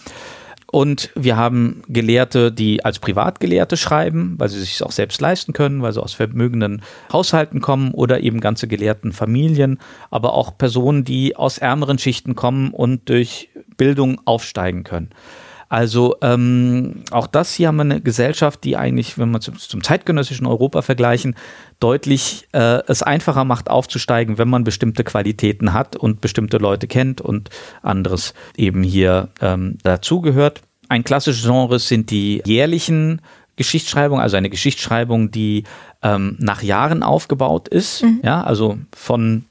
[0.75, 5.81] Und wir haben Gelehrte, die als Privatgelehrte schreiben, weil sie sich auch selbst leisten können,
[5.81, 6.81] weil sie aus vermögenden
[7.13, 9.79] Haushalten kommen oder eben ganze gelehrten Familien,
[10.09, 15.11] aber auch Personen, die aus ärmeren Schichten kommen und durch Bildung aufsteigen können.
[15.69, 19.83] Also ähm, auch das hier haben wir eine Gesellschaft, die eigentlich, wenn wir zum, zum
[19.83, 21.35] zeitgenössischen Europa vergleichen,
[21.79, 27.21] deutlich äh, es einfacher macht aufzusteigen, wenn man bestimmte Qualitäten hat und bestimmte Leute kennt
[27.21, 27.49] und
[27.81, 30.61] anderes eben hier ähm, dazugehört.
[30.87, 33.21] Ein klassisches Genre sind die jährlichen
[33.55, 35.63] Geschichtsschreibungen, also eine Geschichtsschreibung, die
[36.03, 38.03] ähm, nach Jahren aufgebaut ist.
[38.03, 38.19] Mhm.
[38.23, 39.45] Ja, also von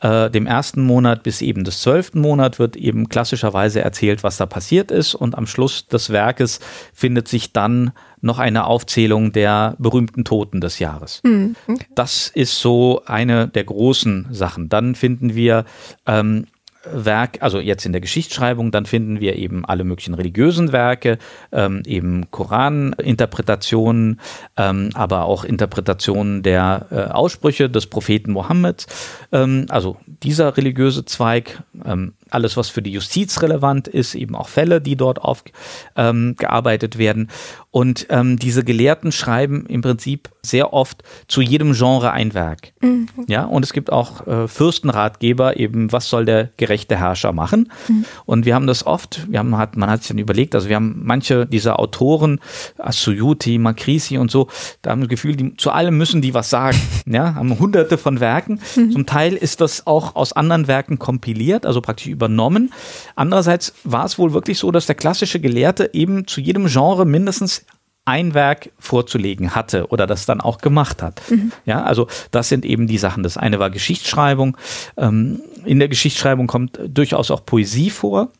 [0.00, 4.46] äh, dem ersten Monat bis eben des zwölften Monat wird eben klassischerweise erzählt, was da
[4.46, 6.60] passiert ist und am Schluss des Werkes
[6.92, 11.20] findet sich dann noch eine Aufzählung der berühmten Toten des Jahres.
[11.24, 11.86] Mhm, okay.
[11.94, 14.68] Das ist so eine der großen Sachen.
[14.70, 15.64] Dann finden wir
[16.06, 16.46] ähm,
[16.92, 21.18] Werk, also jetzt in der Geschichtsschreibung, dann finden wir eben alle möglichen religiösen Werke,
[21.52, 24.20] ähm, eben Koraninterpretationen,
[24.56, 28.86] ähm, aber auch Interpretationen der äh, Aussprüche des Propheten Mohammed.
[29.32, 34.48] Ähm, also dieser religiöse Zweig, ähm, alles, was für die Justiz relevant ist, eben auch
[34.48, 37.30] Fälle, die dort aufgearbeitet ähm, werden.
[37.74, 42.72] Und ähm, diese Gelehrten schreiben im Prinzip sehr oft zu jedem Genre ein Werk.
[42.80, 43.08] Mhm.
[43.26, 47.72] Ja, und es gibt auch äh, Fürstenratgeber, eben, was soll der gerechte Herrscher machen?
[47.88, 48.04] Mhm.
[48.26, 50.76] Und wir haben das oft, wir haben, hat, man hat sich dann überlegt, also wir
[50.76, 52.38] haben manche dieser Autoren,
[52.78, 54.46] Asuyuti, Makrisi und so,
[54.82, 56.80] da haben wir das Gefühl, die, zu allem müssen die was sagen.
[57.06, 58.60] ja, haben hunderte von Werken.
[58.76, 58.92] Mhm.
[58.92, 62.72] Zum Teil ist das auch aus anderen Werken kompiliert, also praktisch übernommen.
[63.16, 67.66] Andererseits war es wohl wirklich so, dass der klassische Gelehrte eben zu jedem Genre mindestens
[68.06, 71.22] ein Werk vorzulegen hatte oder das dann auch gemacht hat.
[71.30, 71.52] Mhm.
[71.64, 73.22] Ja, also das sind eben die Sachen.
[73.22, 74.56] Das eine war Geschichtsschreibung.
[74.96, 78.30] Ähm, in der Geschichtsschreibung kommt durchaus auch Poesie vor.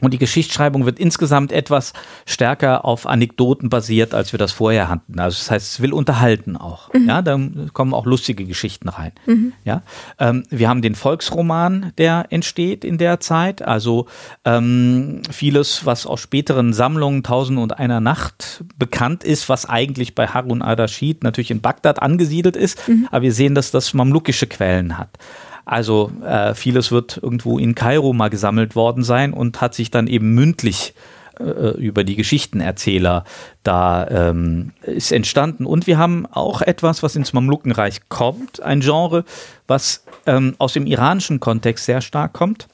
[0.00, 1.92] Und die Geschichtsschreibung wird insgesamt etwas
[2.26, 5.18] stärker auf Anekdoten basiert, als wir das vorher hatten.
[5.18, 6.92] Also das heißt, es will unterhalten auch.
[6.92, 7.08] Mhm.
[7.08, 7.38] Ja, da
[7.72, 9.12] kommen auch lustige Geschichten rein.
[9.26, 9.52] Mhm.
[9.64, 9.82] Ja,
[10.18, 13.62] ähm, wir haben den Volksroman, der entsteht in der Zeit.
[13.62, 14.06] Also
[14.44, 20.26] ähm, vieles, was aus späteren Sammlungen Tausend und einer Nacht bekannt ist, was eigentlich bei
[20.26, 22.88] Harun al-Rashid natürlich in Bagdad angesiedelt ist.
[22.88, 23.08] Mhm.
[23.10, 25.18] Aber wir sehen, dass das mamlukische Quellen hat.
[25.70, 30.08] Also äh, vieles wird irgendwo in Kairo mal gesammelt worden sein und hat sich dann
[30.08, 30.94] eben mündlich
[31.38, 33.22] äh, über die Geschichtenerzähler
[33.62, 35.66] da ähm, ist entstanden.
[35.66, 39.24] Und wir haben auch etwas, was ins Mamlukenreich kommt, ein Genre,
[39.68, 42.66] was ähm, aus dem iranischen Kontext sehr stark kommt.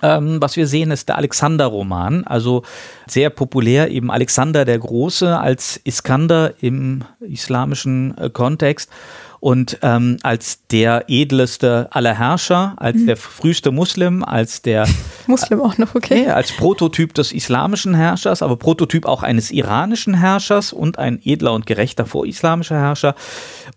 [0.00, 2.62] Ähm, was wir sehen, ist der Alexander-Roman, also
[3.08, 8.92] sehr populär, eben Alexander der Große als Iskander im islamischen äh, Kontext
[9.42, 13.06] und ähm, als der edleste aller Herrscher, als mhm.
[13.06, 14.86] der früheste Muslim, als der
[15.26, 16.26] Muslim auch noch, okay.
[16.26, 21.54] Nee, als Prototyp des islamischen Herrschers, aber Prototyp auch eines iranischen Herrschers und ein edler
[21.54, 23.16] und gerechter vorislamischer Herrscher.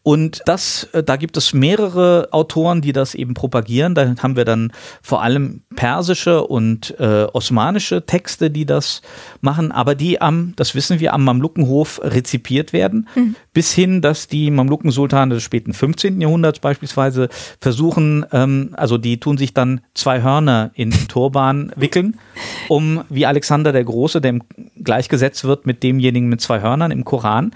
[0.03, 3.95] Und das, äh, da gibt es mehrere Autoren, die das eben propagieren.
[3.95, 4.71] Da haben wir dann
[5.01, 9.01] vor allem persische und äh, osmanische Texte, die das
[9.41, 13.35] machen, aber die am, das wissen wir, am Mamlukenhof rezipiert werden, mhm.
[13.55, 16.19] Bis hin, dass die Mamlukensultane des späten 15.
[16.19, 17.29] Jahrhunderts beispielsweise
[17.61, 22.19] versuchen, ähm, also die tun sich dann zwei Hörner in den Turban wickeln,
[22.67, 24.39] um wie Alexander der Große, der
[24.83, 27.51] gleichgesetzt wird mit demjenigen mit zwei Hörnern im Koran.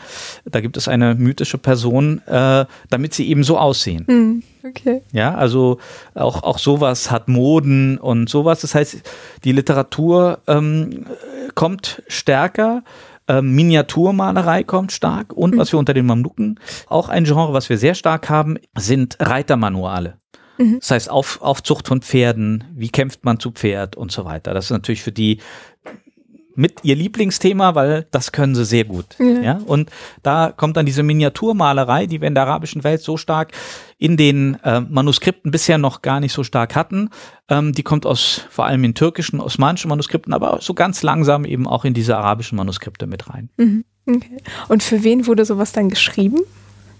[0.45, 4.05] Da gibt es eine mythische Person, äh, damit sie eben so aussehen.
[4.07, 4.43] Mhm.
[4.63, 5.01] Okay.
[5.11, 5.79] Ja, also
[6.15, 8.61] auch, auch sowas hat Moden und sowas.
[8.61, 9.01] Das heißt,
[9.43, 11.05] die Literatur ähm,
[11.55, 12.83] kommt stärker
[13.29, 17.77] ähm, Miniaturmalerei kommt stark und was wir unter den Mamluken auch ein Genre, was wir
[17.77, 20.17] sehr stark haben, sind Reitermanuale.
[20.57, 20.79] Mhm.
[20.79, 24.53] Das heißt, auf, Aufzucht von Pferden, wie kämpft man zu Pferd und so weiter.
[24.53, 25.39] Das ist natürlich für die
[26.59, 29.05] mit ihr Lieblingsthema, weil das können sie sehr gut.
[29.17, 29.41] Ja.
[29.41, 29.61] ja.
[29.65, 29.89] Und
[30.23, 33.53] da kommt dann diese Miniaturmalerei, die wir in der arabischen Welt so stark
[33.97, 37.11] in den äh, Manuskripten bisher noch gar nicht so stark hatten.
[37.47, 41.65] Ähm, die kommt aus vor allem in türkischen, osmanischen Manuskripten, aber so ganz langsam eben
[41.65, 43.49] auch in diese arabischen Manuskripte mit rein.
[43.55, 43.85] Mhm.
[44.05, 44.37] Okay.
[44.67, 46.39] Und für wen wurde sowas dann geschrieben?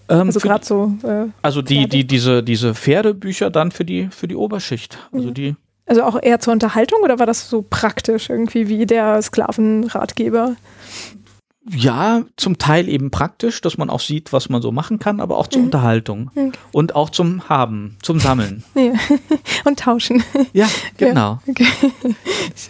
[0.08, 0.94] Ähm, also gerade so.
[1.04, 4.98] Äh, also die, die, diese, diese Pferdebücher dann für die, für die Oberschicht.
[5.12, 5.56] Also die
[5.90, 10.56] also auch eher zur Unterhaltung oder war das so praktisch irgendwie wie der Sklavenratgeber?
[11.72, 15.38] Ja, zum Teil eben praktisch, dass man auch sieht, was man so machen kann, aber
[15.38, 15.68] auch zur mhm.
[15.68, 16.52] Unterhaltung okay.
[16.72, 18.64] und auch zum Haben, zum Sammeln.
[18.76, 18.94] Ja.
[19.66, 20.24] Und tauschen.
[20.54, 20.68] Ja,
[20.98, 21.40] genau.
[21.46, 21.68] Ja, okay.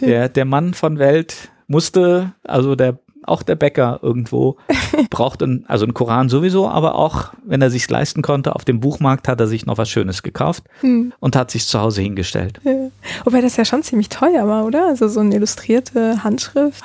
[0.00, 4.56] Der, der Mann von Welt musste, also der auch der Bäcker irgendwo
[5.10, 8.80] braucht einen, also einen Koran sowieso, aber auch, wenn er sich leisten konnte, auf dem
[8.80, 11.12] Buchmarkt hat er sich noch was Schönes gekauft hm.
[11.20, 12.60] und hat sich zu Hause hingestellt.
[12.64, 12.90] Ja.
[13.24, 14.86] Wobei das ja schon ziemlich teuer war, oder?
[14.86, 16.84] Also so eine illustrierte Handschrift.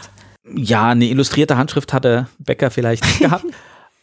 [0.53, 3.45] Ja, eine illustrierte Handschrift hat der Bäcker vielleicht nicht gehabt.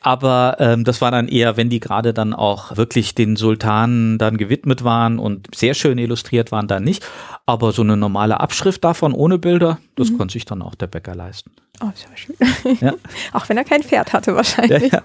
[0.02, 4.36] Aber ähm, das war dann eher, wenn die gerade dann auch wirklich den Sultanen dann
[4.36, 7.04] gewidmet waren und sehr schön illustriert waren, dann nicht.
[7.46, 10.18] Aber so eine normale Abschrift davon ohne Bilder, das mhm.
[10.18, 11.52] konnte sich dann auch der Bäcker leisten.
[11.80, 12.78] Oh, das war schön.
[12.80, 12.94] Ja.
[13.32, 14.92] auch wenn er kein Pferd hatte wahrscheinlich.
[14.92, 15.02] Ja,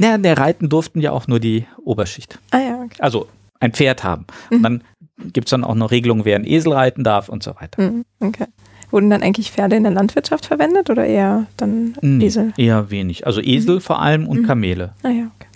[0.00, 0.10] ja.
[0.10, 2.38] ja, der Reiten durften ja auch nur die Oberschicht.
[2.50, 2.96] Ah ja, okay.
[3.00, 3.28] Also
[3.60, 4.26] ein Pferd haben.
[4.50, 4.56] Mhm.
[4.56, 4.84] Und dann
[5.32, 7.82] gibt es dann auch noch Regelungen, wer einen Esel reiten darf und so weiter.
[7.82, 8.46] Mhm, okay.
[8.94, 12.52] Wurden dann eigentlich Pferde in der Landwirtschaft verwendet oder eher dann nee, Esel?
[12.56, 13.26] Eher wenig.
[13.26, 13.80] Also Esel mhm.
[13.80, 14.46] vor allem und mhm.
[14.46, 14.92] Kamele.
[15.02, 15.48] Ah ja, okay.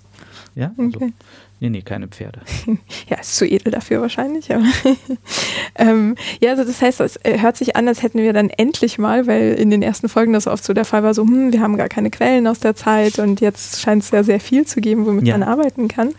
[0.56, 1.12] Ja, also okay.
[1.60, 2.40] Nee, nee, keine Pferde.
[3.08, 4.52] ja, ist zu edel dafür wahrscheinlich.
[4.52, 4.64] Aber
[5.76, 8.98] ähm, ja, also das heißt, es äh, hört sich an, als hätten wir dann endlich
[8.98, 11.60] mal, weil in den ersten Folgen das oft so der Fall war, so, hm, wir
[11.60, 14.80] haben gar keine Quellen aus der Zeit und jetzt scheint es ja sehr viel zu
[14.80, 15.38] geben, womit ja.
[15.38, 16.10] man arbeiten kann.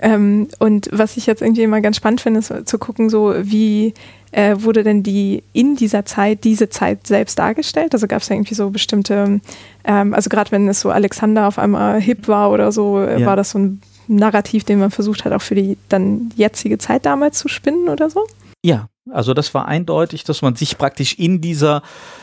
[0.00, 3.94] Ähm, und was ich jetzt irgendwie immer ganz spannend finde, ist zu gucken, so wie
[4.34, 7.94] äh, wurde denn die in dieser Zeit, diese Zeit selbst dargestellt?
[7.94, 9.40] Also gab es irgendwie so bestimmte,
[9.84, 13.26] ähm, also gerade wenn es so Alexander auf einmal hip war oder so, äh, ja.
[13.26, 17.06] war das so ein Narrativ, den man versucht hat, auch für die dann jetzige Zeit
[17.06, 18.26] damals zu spinnen oder so?
[18.62, 21.82] Ja, also das war eindeutig, dass man sich praktisch in dieser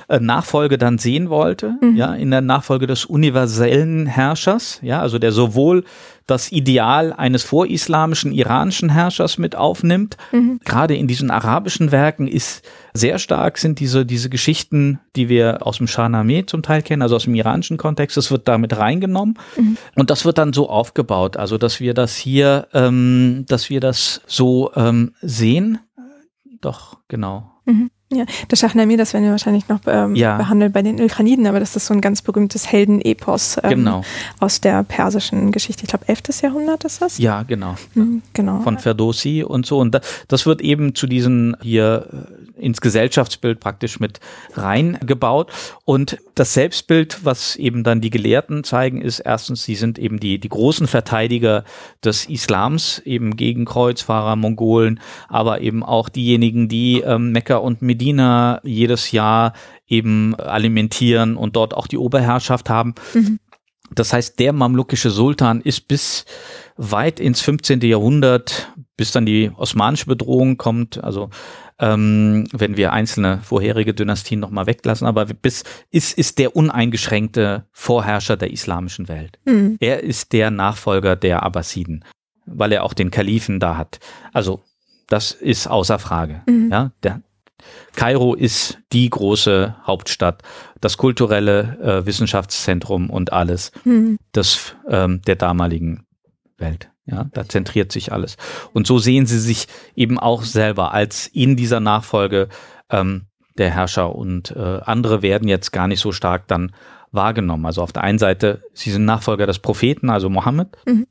[0.09, 1.95] äh, Nachfolge dann sehen wollte, mhm.
[1.95, 5.83] ja, in der Nachfolge des universellen Herrschers, ja, also der sowohl
[6.27, 10.17] das Ideal eines vorislamischen iranischen Herrschers mit aufnimmt.
[10.31, 10.59] Mhm.
[10.63, 12.63] Gerade in diesen arabischen Werken ist
[12.93, 17.15] sehr stark sind diese, diese Geschichten, die wir aus dem Shahnameh zum Teil kennen, also
[17.15, 19.77] aus dem iranischen Kontext, das wird damit reingenommen mhm.
[19.95, 24.21] und das wird dann so aufgebaut, also dass wir das hier, ähm, dass wir das
[24.25, 25.79] so ähm, sehen.
[26.61, 27.51] Doch, genau.
[27.65, 27.89] Mhm.
[28.13, 30.35] Ja, das Shahnameh, das werden wir wahrscheinlich noch ähm, ja.
[30.35, 34.03] behandeln bei den Ilkhaniden, aber das ist so ein ganz berühmtes Heldenepos ähm, genau.
[34.39, 35.83] aus der persischen Geschichte.
[35.83, 36.41] Ich glaube, 11.
[36.41, 37.17] Jahrhundert ist das.
[37.19, 37.75] Ja, genau.
[37.93, 38.59] Mhm, genau.
[38.61, 39.79] Von Ferdowsi und so.
[39.79, 39.97] Und
[40.27, 44.19] das wird eben zu diesen hier äh, ins Gesellschaftsbild praktisch mit
[44.53, 45.51] reingebaut.
[45.85, 50.39] Und das Selbstbild, was eben dann die Gelehrten zeigen, ist erstens, sie sind eben die,
[50.39, 51.63] die großen Verteidiger
[52.03, 58.61] des Islams, eben gegen Kreuzfahrer, Mongolen, aber eben auch diejenigen, die ähm, Mekka und Medina
[58.63, 59.53] jedes Jahr
[59.87, 62.95] eben alimentieren und dort auch die Oberherrschaft haben.
[63.13, 63.39] Mhm.
[63.93, 66.25] Das heißt, der mamlukische Sultan ist bis
[66.77, 67.81] weit ins 15.
[67.81, 68.71] Jahrhundert,
[69.01, 71.31] bis dann die osmanische Bedrohung kommt, also
[71.79, 78.37] ähm, wenn wir einzelne vorherige Dynastien nochmal weglassen, aber bis ist, ist der uneingeschränkte Vorherrscher
[78.37, 79.39] der islamischen Welt.
[79.45, 79.77] Mhm.
[79.79, 82.05] Er ist der Nachfolger der Abbasiden,
[82.45, 83.99] weil er auch den Kalifen da hat.
[84.33, 84.61] Also
[85.07, 86.43] das ist außer Frage.
[86.45, 86.69] Mhm.
[86.71, 87.23] Ja, der,
[87.95, 90.43] Kairo ist die große Hauptstadt,
[90.79, 94.19] das kulturelle äh, Wissenschaftszentrum und alles mhm.
[94.35, 96.05] des, ähm, der damaligen
[96.59, 96.91] Welt.
[97.11, 98.37] Ja, da zentriert sich alles.
[98.73, 102.47] Und so sehen sie sich eben auch selber als in dieser Nachfolge
[102.89, 103.27] ähm,
[103.57, 106.71] der Herrscher und äh, andere werden jetzt gar nicht so stark dann
[107.11, 107.65] wahrgenommen.
[107.65, 111.07] Also auf der einen Seite, sie sind Nachfolger des Propheten, also Mohammed, mhm.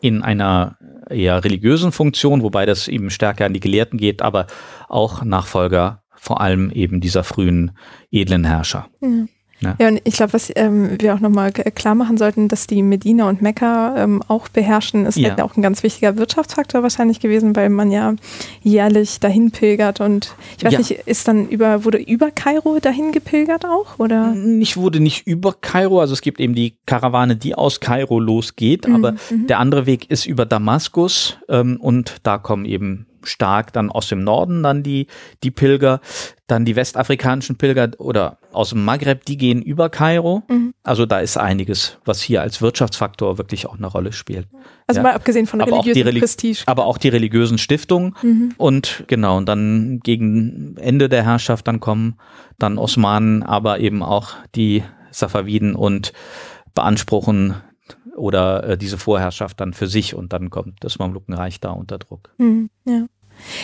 [0.00, 0.76] in einer
[1.08, 4.46] eher religiösen Funktion, wobei das eben stärker an die Gelehrten geht, aber
[4.88, 7.72] auch Nachfolger vor allem eben dieser frühen
[8.10, 8.88] edlen Herrscher.
[9.00, 9.24] Ja.
[9.60, 9.76] Ja.
[9.78, 13.28] ja, und ich glaube, was ähm, wir auch nochmal klar machen sollten, dass die Medina
[13.28, 15.30] und Mekka ähm, auch beherrschen, ist ja.
[15.30, 18.14] halt auch ein ganz wichtiger Wirtschaftsfaktor wahrscheinlich gewesen, weil man ja
[18.62, 20.78] jährlich dahin pilgert und ich weiß ja.
[20.78, 23.98] nicht, ist dann über, wurde über Kairo dahin gepilgert auch?
[23.98, 24.34] Oder?
[24.60, 28.88] Ich wurde nicht über Kairo, also es gibt eben die Karawane, die aus Kairo losgeht,
[28.88, 28.94] mhm.
[28.96, 29.46] aber mhm.
[29.46, 34.24] der andere Weg ist über Damaskus ähm, und da kommen eben stark dann aus dem
[34.24, 35.06] Norden dann die,
[35.42, 36.00] die Pilger,
[36.46, 40.42] dann die westafrikanischen Pilger oder aus dem Maghreb, die gehen über Kairo.
[40.48, 40.74] Mhm.
[40.82, 44.48] Also da ist einiges, was hier als Wirtschaftsfaktor wirklich auch eine Rolle spielt.
[44.86, 45.02] Also ja.
[45.02, 46.62] mal abgesehen von aber religiösen Reli Prestige.
[46.66, 48.16] Aber auch die religiösen Stiftungen.
[48.22, 48.54] Mhm.
[48.56, 52.16] Und genau, und dann gegen Ende der Herrschaft, dann kommen
[52.58, 56.12] dann Osmanen, aber eben auch die Safaviden und
[56.74, 57.56] beanspruchen
[58.20, 62.30] oder äh, diese Vorherrschaft dann für sich und dann kommt das Mamlukenreich da unter Druck.
[62.38, 63.06] Mhm, ja.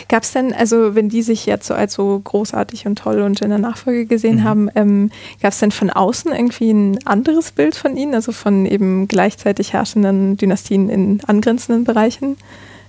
[0.09, 3.43] Gab es denn, also wenn die sich jetzt so als so großartig und toll und
[3.43, 4.45] in der Nachfolge gesehen mhm.
[4.45, 5.11] haben, ähm,
[5.43, 9.75] gab es denn von außen irgendwie ein anderes Bild von ihnen, also von eben gleichzeitig
[9.75, 12.37] herrschenden Dynastien in angrenzenden Bereichen?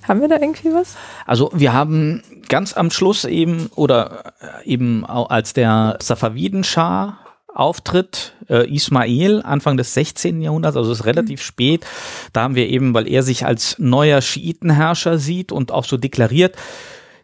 [0.07, 0.95] Haben wir da irgendwie was?
[1.25, 7.17] Also wir haben ganz am Schluss eben oder äh, eben als der Safaviden-Schah
[7.57, 10.41] auftritt, äh, Ismail, Anfang des 16.
[10.41, 11.43] Jahrhunderts, also ist relativ mhm.
[11.43, 11.85] spät.
[12.33, 16.55] Da haben wir eben, weil er sich als neuer Schiitenherrscher sieht und auch so deklariert,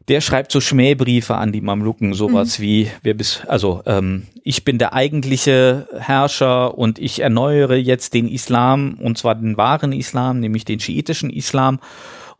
[0.07, 2.63] der schreibt so Schmähbriefe an die Mamluken, sowas mhm.
[2.63, 8.27] wie, wir bis, also ähm, ich bin der eigentliche Herrscher und ich erneuere jetzt den
[8.27, 11.79] Islam, und zwar den wahren Islam, nämlich den schiitischen Islam.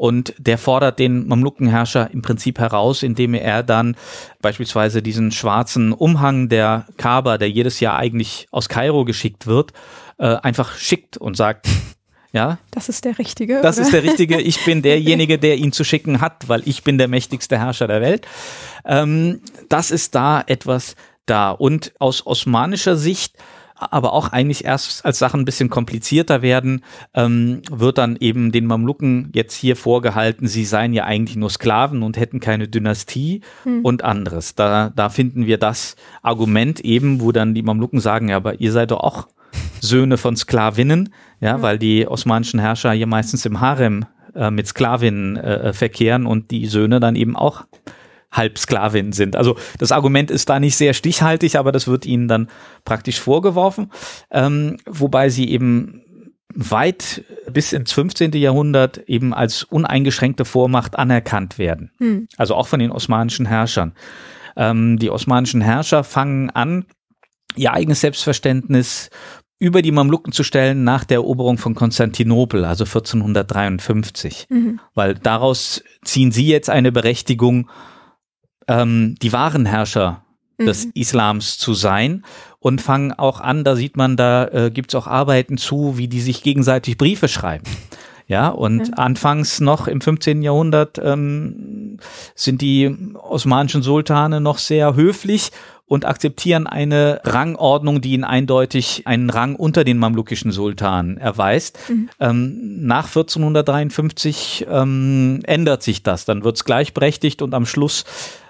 [0.04, 3.96] Und der fordert den Mamlukenherrscher im Prinzip heraus, indem er dann
[4.42, 9.72] beispielsweise diesen schwarzen Umhang der Kaaba, der jedes Jahr eigentlich aus Kairo geschickt wird,
[10.18, 11.70] äh, einfach schickt und sagt,
[12.34, 12.58] ja.
[12.72, 13.62] Das ist der Richtige.
[13.62, 13.86] Das oder?
[13.86, 14.42] ist der Richtige.
[14.42, 18.02] Ich bin derjenige, der ihn zu schicken hat, weil ich bin der mächtigste Herrscher der
[18.02, 18.28] Welt.
[18.84, 19.40] Ähm,
[19.70, 20.98] das ist da etwas
[21.28, 21.52] da.
[21.52, 23.38] Und aus osmanischer Sicht
[23.91, 26.84] aber auch eigentlich erst als Sachen ein bisschen komplizierter werden,
[27.14, 32.03] ähm, wird dann eben den Mamluken jetzt hier vorgehalten, sie seien ja eigentlich nur Sklaven
[32.03, 33.81] und hätten keine Dynastie hm.
[33.84, 34.55] und anderes.
[34.55, 38.72] Da, da finden wir das Argument eben, wo dann die Mamluken sagen, ja, aber ihr
[38.72, 39.27] seid doch auch
[39.80, 41.61] Söhne von Sklavinnen, ja, mhm.
[41.61, 46.65] weil die osmanischen Herrscher hier meistens im Harem äh, mit Sklavinnen äh, verkehren und die
[46.68, 47.65] Söhne dann eben auch
[48.34, 49.35] Halbsklavin sind.
[49.35, 52.49] Also das Argument ist da nicht sehr stichhaltig, aber das wird ihnen dann
[52.84, 53.91] praktisch vorgeworfen,
[54.31, 56.01] ähm, wobei sie eben
[56.55, 58.31] weit bis ins 15.
[58.34, 61.91] Jahrhundert eben als uneingeschränkte Vormacht anerkannt werden.
[61.99, 62.27] Hm.
[62.38, 63.93] Also auch von den osmanischen Herrschern.
[64.55, 66.85] Ähm, die osmanischen Herrscher fangen an,
[67.55, 69.10] ihr eigenes Selbstverständnis
[69.60, 74.47] über die Mamluken zu stellen nach der Eroberung von Konstantinopel, also 1453.
[74.49, 74.80] Mhm.
[74.93, 77.69] Weil daraus ziehen sie jetzt eine Berechtigung,
[78.68, 80.23] ähm, die wahren Herrscher
[80.57, 80.65] mhm.
[80.65, 82.23] des Islams zu sein
[82.60, 86.07] und fangen auch an, da sieht man, da äh, gibt es auch Arbeiten zu, wie
[86.07, 87.65] die sich gegenseitig Briefe schreiben.
[88.26, 88.94] Ja, und ja.
[88.95, 90.41] anfangs noch im 15.
[90.44, 91.99] Jahrhundert ähm,
[92.35, 95.52] sind die osmanischen Sultane noch sehr höflich
[95.94, 101.78] und akzeptieren eine Rangordnung, die ihnen eindeutig einen Rang unter den mamlukischen Sultanen erweist.
[101.88, 102.10] Mhm.
[102.20, 106.26] Ähm, nach 1453 ähm, ändert sich das.
[106.26, 108.06] Dann wird es gleichberechtigt und am Schluss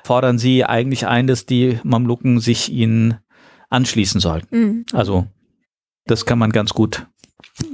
[0.06, 3.16] fordern sie eigentlich ein, dass die Mamluken sich ihnen
[3.70, 4.58] anschließen sollten.
[4.58, 4.86] Mhm.
[4.94, 5.28] Also
[6.06, 7.08] das kann man ganz gut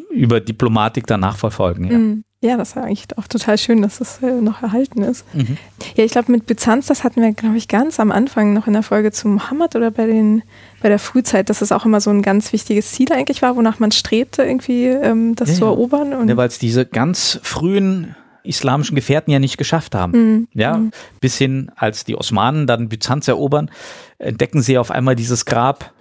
[0.10, 1.91] über Diplomatik danach verfolgen.
[1.91, 1.98] Ja.
[2.00, 2.24] Mhm.
[2.41, 5.26] Ja, das war eigentlich auch total schön, dass das äh, noch erhalten ist.
[5.36, 5.57] Mhm.
[5.95, 8.74] Ja, ich glaube, mit Byzanz, das hatten wir, glaube ich, ganz am Anfang noch in
[8.74, 10.44] der Folge zu Muhammad oder bei, den,
[10.82, 13.80] bei der Frühzeit, dass es auch immer so ein ganz wichtiges Ziel eigentlich war, wonach
[13.80, 16.14] man strebte, irgendwie ähm, das ja, zu erobern.
[16.14, 20.11] Und ja, weil es diese ganz frühen islamischen Gefährten ja nicht geschafft haben.
[20.14, 20.48] Mhm.
[20.53, 20.91] Ja, mhm.
[21.20, 23.70] bis hin, als die Osmanen dann Byzanz erobern,
[24.18, 25.94] entdecken sie auf einmal dieses Grab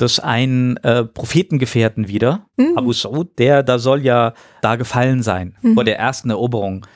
[0.00, 2.76] des einen äh, Prophetengefährten wieder, mhm.
[2.76, 5.74] Abu Saud, der da soll ja da gefallen sein mhm.
[5.74, 6.86] vor der ersten Eroberung,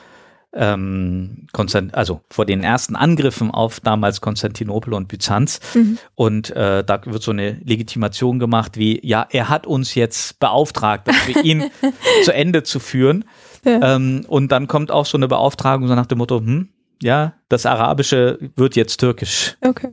[0.55, 1.47] ähm,
[1.93, 5.61] also vor den ersten Angriffen auf damals Konstantinopel und Byzanz.
[5.75, 5.99] Mhm.
[6.15, 11.09] Und äh, da wird so eine Legitimation gemacht, wie ja, er hat uns jetzt beauftragt,
[11.09, 11.71] dass wir ihn
[12.25, 13.25] zu Ende zu führen.
[13.65, 13.97] Ja.
[13.97, 16.69] Ähm, und dann kommt auch so eine Beauftragung so nach dem Motto, hm,
[17.03, 19.57] ja, das Arabische wird jetzt türkisch.
[19.61, 19.89] Okay.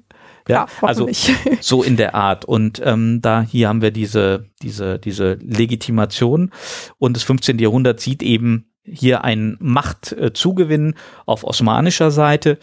[0.50, 1.10] Ja, also
[1.62, 2.46] so in der Art.
[2.46, 6.52] Und ähm, da hier haben wir diese, diese, diese Legitimation.
[6.98, 7.60] Und das 15.
[7.60, 10.96] Jahrhundert sieht eben hier einen Machtzugewinn
[11.26, 12.58] auf osmanischer Seite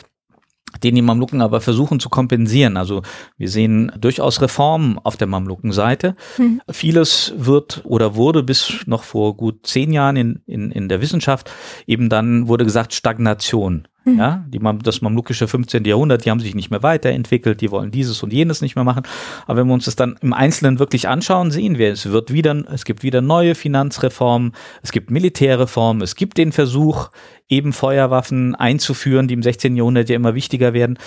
[0.83, 2.77] den die Mamluken aber versuchen zu kompensieren.
[2.77, 3.03] Also
[3.39, 6.17] wir sehen durchaus Reformen auf der Mamlukenseite.
[6.39, 6.61] Mhm.
[6.71, 11.51] Vieles wird oder wurde bis noch vor gut zehn Jahren in, in, in der Wissenschaft
[11.87, 13.89] eben dann wurde gesagt Stagnation.
[14.07, 14.19] Mhm.
[14.19, 15.85] Ja, die, das mamlukische 15.
[15.85, 19.03] Jahrhundert, die haben sich nicht mehr weiterentwickelt, die wollen dieses und jenes nicht mehr machen.
[19.47, 22.65] Aber wenn wir uns das dann im Einzelnen wirklich anschauen, sehen wir, es wird wieder,
[22.73, 24.53] es gibt wieder neue Finanzreformen,
[24.83, 27.11] es gibt Militärreformen, es gibt den Versuch,
[27.49, 29.77] eben Feuerwaffen einzuführen, die im 16.
[29.77, 30.99] Jahrhundert ja immer wichtiger werden.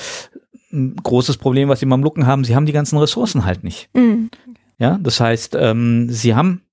[0.72, 3.90] Ein großes Problem, was die Mamluken haben, sie haben die ganzen Ressourcen halt nicht.
[3.94, 4.30] Mhm.
[4.78, 6.64] Ja, das heißt, ähm, sie haben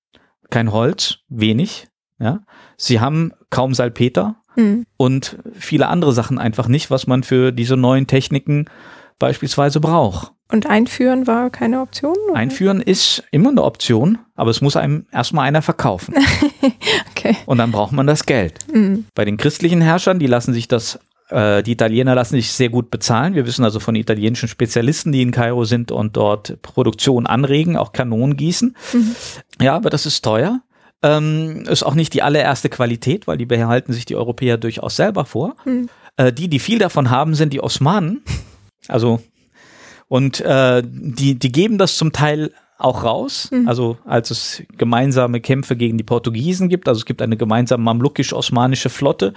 [0.51, 1.87] kein Holz, wenig.
[2.19, 2.41] Ja,
[2.77, 4.87] sie haben kaum Salpeter, mhm.
[4.97, 8.67] und viele andere Sachen einfach nicht, was man für diese neuen Techniken
[9.19, 10.33] beispielsweise braucht.
[10.53, 12.15] Und einführen war keine Option?
[12.29, 12.39] Oder?
[12.39, 16.15] Einführen ist immer eine Option, aber es muss einem erstmal einer verkaufen.
[17.11, 17.37] okay.
[17.47, 18.59] Und dann braucht man das Geld.
[18.73, 19.07] Mhm.
[19.15, 21.01] Bei den christlichen Herrschern, die lassen sich das
[21.31, 23.35] äh, die Italiener lassen sich sehr gut bezahlen.
[23.35, 27.93] Wir wissen also von italienischen Spezialisten, die in Kairo sind und dort Produktion anregen, auch
[27.93, 28.77] Kanonen gießen.
[28.93, 29.17] Mhm.
[29.61, 30.61] Ja, aber das ist teuer.
[31.07, 35.25] Ähm, ist auch nicht die allererste Qualität, weil die behalten sich die Europäer durchaus selber
[35.25, 35.55] vor.
[35.65, 35.89] Mhm.
[36.17, 38.23] Äh, die, die viel davon haben, sind die Osmanen.
[38.89, 39.21] Also,
[40.09, 43.69] und äh, die, die geben das zum Teil auch raus, mhm.
[43.69, 48.91] also als es gemeinsame Kämpfe gegen die Portugiesen gibt, also es gibt eine gemeinsame mamlukisch-osmanische
[48.91, 49.33] Flotte,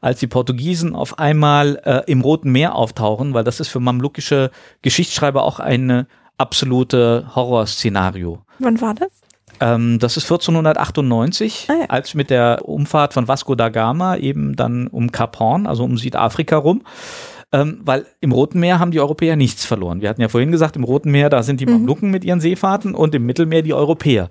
[0.00, 4.50] als die Portugiesen auf einmal äh, im Roten Meer auftauchen, weil das ist für mamlukische
[4.82, 6.06] Geschichtsschreiber auch ein
[6.38, 8.40] absolute Horrorszenario.
[8.58, 9.10] Wann war das?
[9.60, 11.86] Ähm, das ist 1498, ah, ja.
[11.88, 15.96] als mit der Umfahrt von Vasco da Gama eben dann um Kap Horn, also um
[15.96, 16.82] Südafrika rum.
[17.50, 20.02] Ähm, weil im Roten Meer haben die Europäer nichts verloren.
[20.02, 21.72] Wir hatten ja vorhin gesagt, im Roten Meer, da sind die mhm.
[21.72, 22.12] Mamluken mhm.
[22.12, 24.28] mit ihren Seefahrten und im Mittelmeer die Europäer.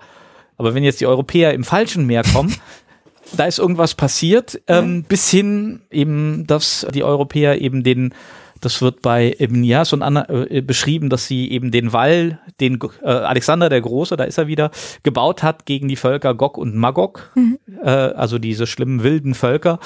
[0.56, 2.54] Aber wenn jetzt die Europäer im falschen Meer kommen,
[3.36, 5.06] da ist irgendwas passiert, ähm, ja.
[5.08, 8.14] bis hin eben, dass die Europäer eben den
[8.62, 12.80] Das wird bei Ibn Yas und Anna, äh, beschrieben, dass sie eben den Wall, den
[13.04, 14.72] äh, Alexander der Große, da ist er wieder,
[15.04, 17.60] gebaut hat gegen die Völker Gog und Magog, mhm.
[17.84, 19.80] äh, also diese schlimmen wilden Völker.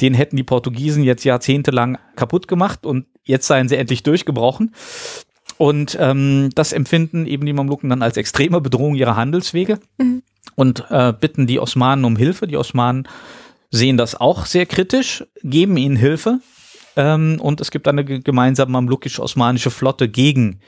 [0.00, 4.74] Den hätten die Portugiesen jetzt jahrzehntelang kaputt gemacht und jetzt seien sie endlich durchgebrochen.
[5.56, 10.22] Und ähm, das empfinden eben die Mamluken dann als extreme Bedrohung ihrer Handelswege mhm.
[10.54, 12.46] und äh, bitten die Osmanen um Hilfe.
[12.46, 13.08] Die Osmanen
[13.70, 16.40] sehen das auch sehr kritisch, geben ihnen Hilfe
[16.98, 20.58] ähm, und es gibt eine gemeinsame mamlukisch-osmanische Flotte gegen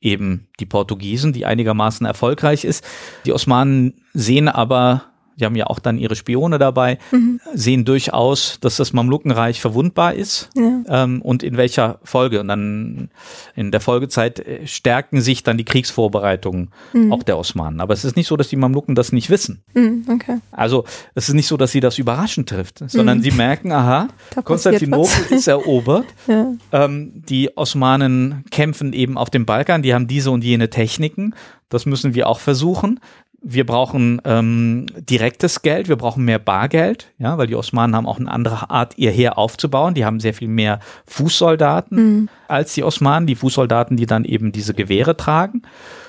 [0.00, 2.84] eben die Portugiesen, die einigermaßen erfolgreich ist.
[3.24, 5.04] Die Osmanen sehen aber
[5.36, 7.40] die haben ja auch dann ihre Spione dabei, mhm.
[7.54, 10.82] sehen durchaus, dass das Mamlukenreich verwundbar ist ja.
[10.88, 12.40] ähm, und in welcher Folge.
[12.40, 13.10] Und dann
[13.54, 17.12] in der Folgezeit äh, stärken sich dann die Kriegsvorbereitungen mhm.
[17.12, 17.80] auch der Osmanen.
[17.80, 19.62] Aber es ist nicht so, dass die Mamluken das nicht wissen.
[19.74, 20.38] Mhm, okay.
[20.52, 20.84] Also
[21.14, 23.22] es ist nicht so, dass sie das überraschend trifft, sondern mhm.
[23.22, 24.08] sie merken, aha,
[24.44, 26.06] Konstantinopel ist erobert.
[26.26, 26.52] ja.
[26.72, 31.34] ähm, die Osmanen kämpfen eben auf dem Balkan, die haben diese und jene Techniken.
[31.68, 33.00] Das müssen wir auch versuchen
[33.42, 38.18] wir brauchen ähm, direktes Geld, wir brauchen mehr Bargeld, ja, weil die Osmanen haben auch
[38.18, 39.94] eine andere Art, ihr Heer aufzubauen.
[39.94, 42.28] Die haben sehr viel mehr Fußsoldaten mhm.
[42.48, 45.62] als die Osmanen, die Fußsoldaten, die dann eben diese Gewehre tragen.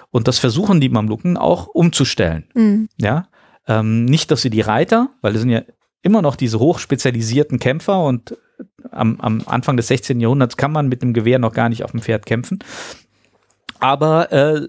[0.10, 2.46] Und das versuchen die Mamluken auch umzustellen.
[2.54, 2.90] Mhm.
[2.98, 3.28] Ja,
[3.68, 5.62] ähm, nicht, dass sie die Reiter, weil das sind ja
[6.02, 8.38] immer noch diese hochspezialisierten Kämpfer und
[8.92, 10.20] am, am Anfang des 16.
[10.20, 12.60] Jahrhunderts kann man mit dem Gewehr noch gar nicht auf dem Pferd kämpfen.
[13.80, 14.68] Aber äh,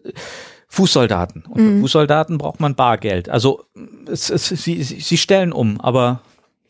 [0.68, 1.44] Fußsoldaten.
[1.48, 1.74] Und mhm.
[1.74, 3.28] für Fußsoldaten braucht man Bargeld.
[3.28, 3.64] Also
[4.06, 6.20] es, es, sie, sie stellen um, aber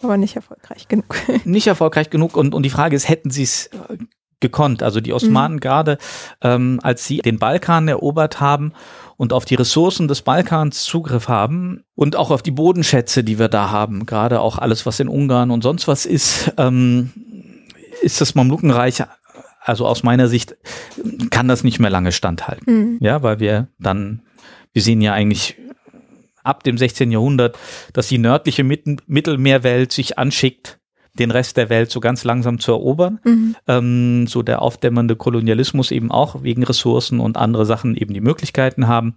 [0.02, 1.16] aber nicht erfolgreich genug.
[1.44, 2.36] nicht erfolgreich genug.
[2.36, 3.96] Und, und die Frage ist, hätten sie es äh,
[4.40, 4.82] gekonnt?
[4.82, 5.60] Also die Osmanen mhm.
[5.60, 5.98] gerade,
[6.40, 8.72] ähm, als sie den Balkan erobert haben
[9.16, 13.48] und auf die Ressourcen des Balkans Zugriff haben und auch auf die Bodenschätze, die wir
[13.48, 17.12] da haben, gerade auch alles, was in Ungarn und sonst was ist, ähm,
[18.00, 19.02] ist das Mamlukenreich
[19.68, 20.56] also aus meiner Sicht
[21.30, 22.74] kann das nicht mehr lange standhalten.
[22.74, 22.98] Mhm.
[23.00, 24.22] Ja, weil wir dann,
[24.72, 25.56] wir sehen ja eigentlich
[26.42, 27.10] ab dem 16.
[27.12, 27.58] Jahrhundert,
[27.92, 30.78] dass die nördliche Mittelmeerwelt sich anschickt,
[31.18, 33.20] den Rest der Welt so ganz langsam zu erobern.
[33.24, 33.56] Mhm.
[33.66, 38.88] Ähm, so der aufdämmernde Kolonialismus eben auch wegen Ressourcen und andere Sachen eben die Möglichkeiten
[38.88, 39.16] haben.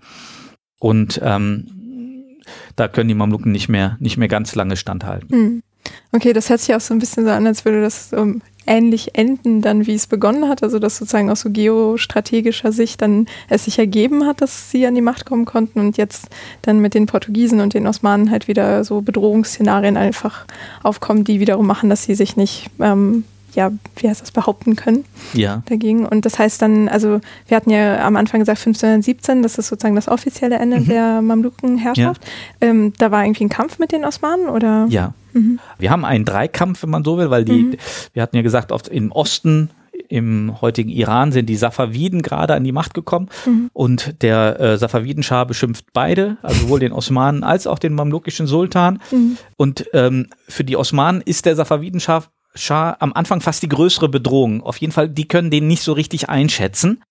[0.80, 2.42] Und ähm,
[2.76, 5.38] da können die Mamluken nicht mehr, nicht mehr ganz lange standhalten.
[5.38, 5.64] Mhm.
[6.12, 9.16] Okay, das hört sich auch so ein bisschen so an, als würde das um, ähnlich
[9.16, 10.64] enden, dann wie es begonnen hat.
[10.64, 14.96] Also dass sozusagen aus so geostrategischer Sicht dann es sich ergeben hat, dass sie an
[14.96, 16.28] die Macht kommen konnten und jetzt
[16.62, 20.46] dann mit den Portugiesen und den Osmanen halt wieder so Bedrohungsszenarien einfach
[20.84, 23.24] aufkommen, die wiederum machen, dass sie sich nicht ähm,
[23.54, 25.62] ja, wie heißt das, behaupten können ja.
[25.66, 26.06] dagegen.
[26.06, 29.96] Und das heißt dann, also wir hatten ja am Anfang gesagt 1517, das ist sozusagen
[29.96, 30.88] das offizielle Ende mhm.
[30.88, 32.24] der Mamlukenherrschaft.
[32.24, 32.68] Ja.
[32.70, 34.88] Ähm, da war irgendwie ein Kampf mit den Osmanen oder?
[34.90, 35.14] Ja.
[35.34, 35.60] Mhm.
[35.78, 37.78] Wir haben einen Dreikampf, wenn man so will, weil die, mhm.
[38.14, 39.70] wir hatten ja gesagt, oft im Osten
[40.10, 43.70] im heutigen Iran sind die Safaviden gerade an die Macht gekommen mhm.
[43.72, 49.02] und der äh, Safavidenschah beschimpft beide, also sowohl den Osmanen als auch den mamlukischen Sultan.
[49.12, 49.38] Mhm.
[49.56, 54.62] Und ähm, für die Osmanen ist der Safavidenschah Schah am Anfang fast die größere Bedrohung.
[54.62, 57.02] Auf jeden Fall, die können den nicht so richtig einschätzen,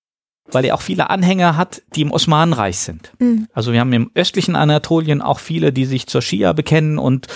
[0.51, 3.13] weil er auch viele Anhänger hat, die im Osmanenreich sind.
[3.19, 3.47] Mhm.
[3.55, 7.29] Also wir haben im östlichen Anatolien auch viele, die sich zur Schia bekennen und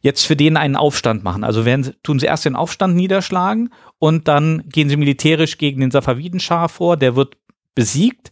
[0.00, 1.44] jetzt für den einen Aufstand machen.
[1.44, 5.90] Also werden, tun sie erst den Aufstand niederschlagen und dann gehen sie militärisch gegen den
[5.90, 7.36] Safaviden-Schah vor, der wird
[7.74, 8.30] besiegt.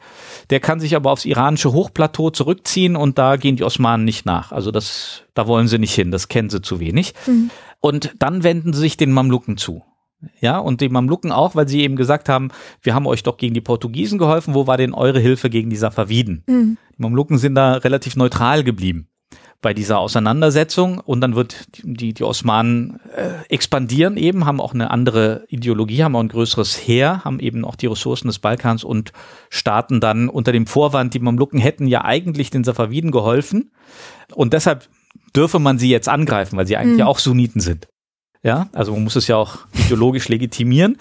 [0.50, 4.52] Der kann sich aber aufs iranische Hochplateau zurückziehen und da gehen die Osmanen nicht nach.
[4.52, 7.14] Also das, da wollen sie nicht hin, das kennen sie zu wenig.
[7.26, 7.50] Mhm.
[7.80, 9.82] Und dann wenden sie sich den Mamluken zu.
[10.40, 12.50] Ja, und die Mamluken auch, weil sie eben gesagt haben,
[12.80, 15.76] wir haben euch doch gegen die Portugiesen geholfen, wo war denn eure Hilfe gegen die
[15.76, 16.44] Safaviden?
[16.46, 16.78] Mhm.
[16.96, 19.08] Die Mamluken sind da relativ neutral geblieben
[19.64, 24.90] bei dieser Auseinandersetzung und dann wird die, die Osmanen äh, expandieren eben, haben auch eine
[24.90, 29.14] andere Ideologie, haben auch ein größeres Heer, haben eben auch die Ressourcen des Balkans und
[29.48, 33.72] starten dann unter dem Vorwand, die Mamluken hätten ja eigentlich den Safaviden geholfen
[34.34, 34.86] und deshalb
[35.34, 37.00] dürfe man sie jetzt angreifen, weil sie eigentlich mhm.
[37.00, 37.88] ja auch Sunniten sind.
[38.42, 40.98] Ja, also man muss es ja auch ideologisch legitimieren.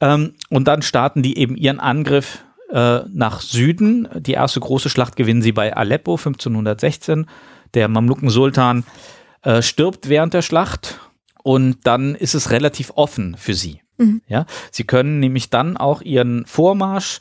[0.00, 4.08] Ähm, und dann starten die eben ihren Angriff äh, nach Süden.
[4.16, 7.26] Die erste große Schlacht gewinnen sie bei Aleppo 1516.
[7.74, 8.84] Der Mamluken-Sultan
[9.42, 11.00] äh, stirbt während der Schlacht
[11.42, 13.80] und dann ist es relativ offen für sie.
[13.98, 14.22] Mhm.
[14.26, 17.20] Ja, sie können nämlich dann auch ihren Vormarsch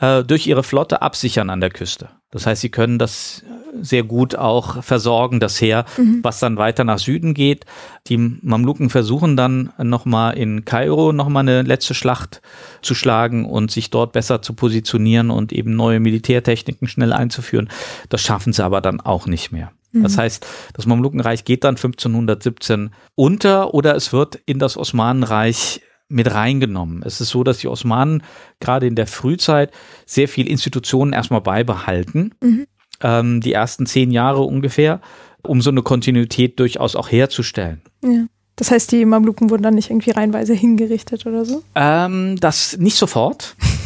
[0.00, 2.08] äh, durch ihre Flotte absichern an der Küste.
[2.30, 3.44] Das heißt, sie können das
[3.80, 6.20] sehr gut auch versorgen, das Heer, mhm.
[6.22, 7.64] was dann weiter nach Süden geht.
[8.06, 12.40] Die Mamluken versuchen dann nochmal in Kairo nochmal eine letzte Schlacht
[12.82, 17.68] zu schlagen und sich dort besser zu positionieren und eben neue Militärtechniken schnell einzuführen.
[18.08, 19.72] Das schaffen sie aber dann auch nicht mehr.
[20.02, 20.20] Das mhm.
[20.20, 27.02] heißt, das Mamlukenreich geht dann 1517 unter oder es wird in das Osmanenreich mit reingenommen.
[27.04, 28.22] Es ist so, dass die Osmanen
[28.60, 29.70] gerade in der Frühzeit
[30.06, 32.34] sehr viel Institutionen erstmal beibehalten.
[32.42, 32.66] Mhm.
[33.00, 35.00] Ähm, die ersten zehn Jahre ungefähr,
[35.42, 37.82] um so eine Kontinuität durchaus auch herzustellen.
[38.02, 38.26] Ja.
[38.56, 41.64] Das heißt, die Mamluken wurden dann nicht irgendwie reinweise hingerichtet oder so?
[41.74, 43.56] Ähm, das nicht sofort.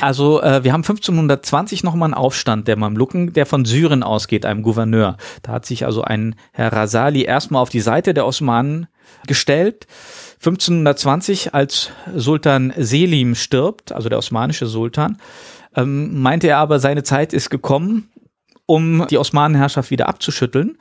[0.00, 4.62] Also äh, wir haben 1520 nochmal einen Aufstand der Mamluken, der von Syrien ausgeht, einem
[4.62, 5.16] Gouverneur.
[5.42, 8.86] Da hat sich also ein Herr Rasali erstmal auf die Seite der Osmanen
[9.26, 9.86] gestellt.
[10.36, 15.18] 1520, als Sultan Selim stirbt, also der osmanische Sultan,
[15.74, 18.08] ähm, meinte er aber, seine Zeit ist gekommen,
[18.66, 20.78] um die Osmanenherrschaft wieder abzuschütteln.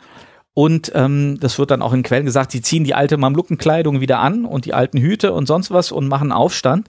[0.53, 4.19] Und ähm, das wird dann auch in Quellen gesagt, sie ziehen die alte Mamlukenkleidung wieder
[4.19, 6.87] an und die alten Hüte und sonst was und machen Aufstand.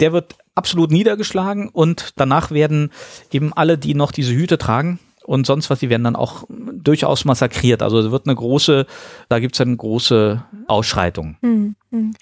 [0.00, 2.90] Der wird absolut niedergeschlagen und danach werden
[3.32, 7.24] eben alle, die noch diese Hüte tragen, und sonst was, die werden dann auch durchaus
[7.24, 7.82] massakriert.
[7.82, 8.86] Also es wird eine große,
[9.28, 11.36] da gibt es eine große Ausschreitung.
[11.40, 11.74] Mhm.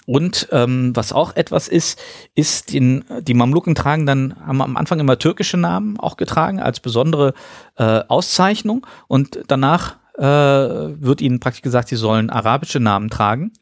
[0.07, 2.01] Und ähm, was auch etwas ist,
[2.35, 6.81] ist, den, die Mamluken tragen dann, haben am Anfang immer türkische Namen auch getragen als
[6.81, 7.35] besondere
[7.77, 13.53] äh, Auszeichnung und danach äh, wird ihnen praktisch gesagt, sie sollen arabische Namen tragen.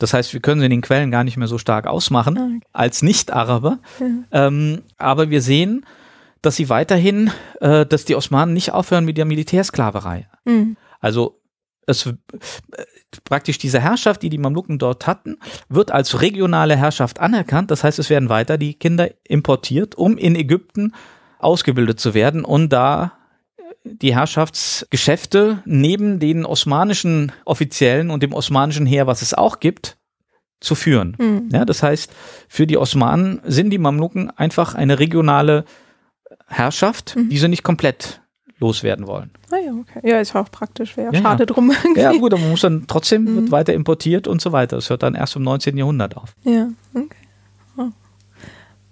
[0.00, 2.44] Das heißt, wir können sie in den Quellen gar nicht mehr so stark ausmachen ah,
[2.56, 2.60] okay.
[2.72, 3.78] als Nicht-Araber.
[4.00, 4.46] Ja.
[4.46, 5.84] Ähm, aber wir sehen,
[6.42, 10.26] dass sie weiterhin, äh, dass die Osmanen nicht aufhören mit der Militärsklaverei.
[10.44, 10.76] Mhm.
[11.00, 11.40] Also
[11.86, 12.14] es äh,
[13.24, 15.36] praktisch diese Herrschaft, die die Mamluken dort hatten,
[15.68, 17.70] wird als regionale Herrschaft anerkannt.
[17.70, 20.94] Das heißt, es werden weiter die Kinder importiert, um in Ägypten
[21.38, 23.12] ausgebildet zu werden und da
[23.84, 29.96] die Herrschaftsgeschäfte neben den osmanischen Offiziellen und dem osmanischen Heer, was es auch gibt,
[30.60, 31.16] zu führen.
[31.18, 31.48] Mhm.
[31.52, 32.12] Ja, das heißt,
[32.48, 35.64] für die Osmanen sind die Mamluken einfach eine regionale
[36.46, 37.30] Herrschaft, mhm.
[37.30, 38.20] die sie nicht komplett
[38.58, 39.30] loswerden wollen.
[39.50, 40.06] Ah ja, okay.
[40.06, 41.46] Ja, ist auch praktisch, wäre ja, schade ja.
[41.46, 41.70] drum.
[41.70, 42.00] Irgendwie.
[42.00, 43.36] Ja, gut, aber man muss dann trotzdem mhm.
[43.36, 44.76] wird weiter importiert und so weiter.
[44.76, 45.78] Das hört dann erst im 19.
[45.78, 46.34] Jahrhundert auf.
[46.44, 47.08] Ja, okay.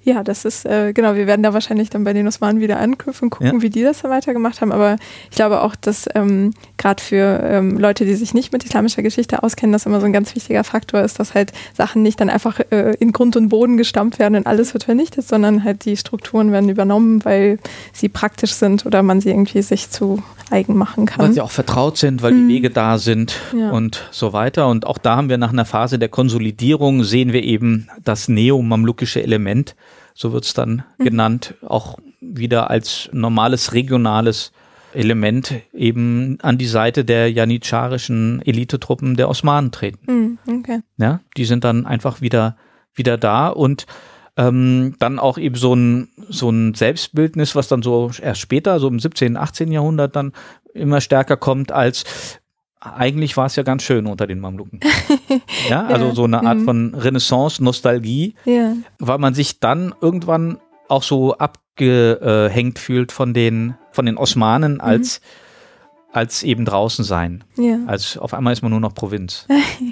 [0.09, 3.29] Ja, das ist, äh, genau, wir werden da wahrscheinlich dann bei den Osmanen wieder anknüpfen,
[3.29, 3.63] gucken, ja.
[3.63, 4.73] wie die das dann weitergemacht haben.
[4.73, 4.97] Aber
[5.31, 9.43] ich glaube auch, dass ähm, gerade für ähm, Leute, die sich nicht mit islamischer Geschichte
[9.43, 12.59] auskennen, das immer so ein ganz wichtiger Faktor ist, dass halt Sachen nicht dann einfach
[12.71, 16.53] äh, in Grund und Boden gestampft werden und alles wird vernichtet, sondern halt die Strukturen
[16.53, 17.59] werden übernommen, weil
[17.93, 21.27] sie praktisch sind oder man sie irgendwie sich zu eigen machen kann.
[21.27, 22.49] Weil sie auch vertraut sind, weil mhm.
[22.49, 23.73] die Wege da sind ja.
[23.73, 24.69] und so weiter.
[24.69, 29.23] Und auch da haben wir nach einer Phase der Konsolidierung sehen wir eben das neo-mamlukische
[29.23, 29.75] Element
[30.19, 31.05] so wird es dann mhm.
[31.05, 34.51] genannt, auch wieder als normales regionales
[34.93, 40.39] Element eben an die Seite der janitscharischen Elitetruppen der Osmanen treten.
[40.47, 40.81] Mhm, okay.
[40.97, 42.57] Ja, die sind dann einfach wieder,
[42.95, 43.87] wieder da und
[44.37, 48.89] ähm, dann auch eben so ein, so ein Selbstbildnis, was dann so erst später, so
[48.89, 49.71] im 17., 18.
[49.71, 50.33] Jahrhundert dann
[50.75, 52.41] immer stärker kommt als
[52.97, 54.81] eigentlich war es ja ganz schön unter den Mamluken.
[55.69, 56.65] ja, also so eine Art mhm.
[56.65, 58.75] von Renaissance, Nostalgie, ja.
[58.99, 60.59] weil man sich dann irgendwann
[60.89, 65.48] auch so abgehängt fühlt von den, von den Osmanen als mhm
[66.11, 67.45] als eben draußen sein.
[67.57, 67.79] Ja.
[67.87, 69.47] Als auf einmal ist man nur noch Provinz.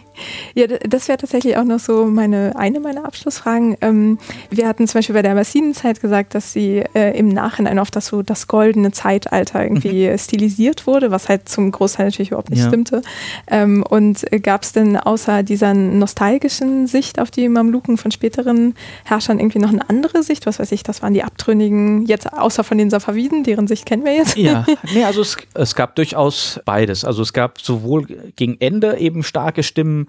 [0.55, 3.76] ja, das wäre tatsächlich auch noch so meine eine meiner Abschlussfragen.
[3.82, 4.18] Ähm,
[4.51, 8.06] wir hatten zum Beispiel bei der Abassinenzeit gesagt, dass sie äh, im Nachhinein auf das
[8.06, 10.18] so das goldene Zeitalter irgendwie mhm.
[10.18, 12.68] stilisiert wurde, was halt zum Großteil natürlich überhaupt nicht ja.
[12.68, 13.02] stimmte.
[13.47, 18.74] Ähm, und gab es denn außer dieser nostalgischen Sicht auf die Mamluken von späteren
[19.05, 20.47] Herrschern irgendwie noch eine andere Sicht?
[20.47, 24.06] Was weiß ich, das waren die Abtrünnigen, jetzt außer von den Safaviden, deren Sicht kennen
[24.06, 24.36] wir jetzt.
[24.38, 24.64] Ja,
[24.94, 27.04] nee, also es, es gab durch durchaus beides.
[27.04, 28.06] Also es gab sowohl
[28.36, 30.08] gegen Ende eben starke Stimmen,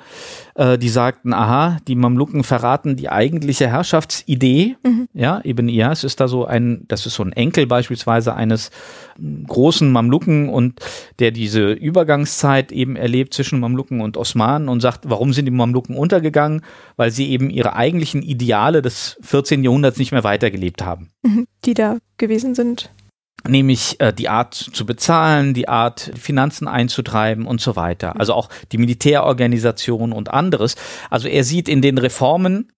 [0.56, 4.76] äh, die sagten, aha, die Mamluken verraten die eigentliche Herrschaftsidee.
[4.84, 5.07] Mhm.
[5.14, 8.69] Ja, Ibn Iyas ist da so ein, das ist so ein Enkel beispielsweise eines
[9.48, 10.80] großen Mamluken und
[11.18, 15.95] der diese Übergangszeit eben erlebt zwischen Mamluken und Osmanen und sagt, warum sind die Mamluken
[15.95, 16.61] untergegangen?
[16.95, 19.64] Weil sie eben ihre eigentlichen Ideale des 14.
[19.64, 21.10] Jahrhunderts nicht mehr weitergelebt haben.
[21.24, 21.48] Mhm.
[21.65, 22.91] Die da gewesen sind
[23.48, 28.20] nämlich äh, die Art zu bezahlen, die Art Finanzen einzutreiben und so weiter.
[28.20, 30.76] Also auch die Militärorganisation und anderes.
[31.10, 32.72] Also er sieht in den Reformen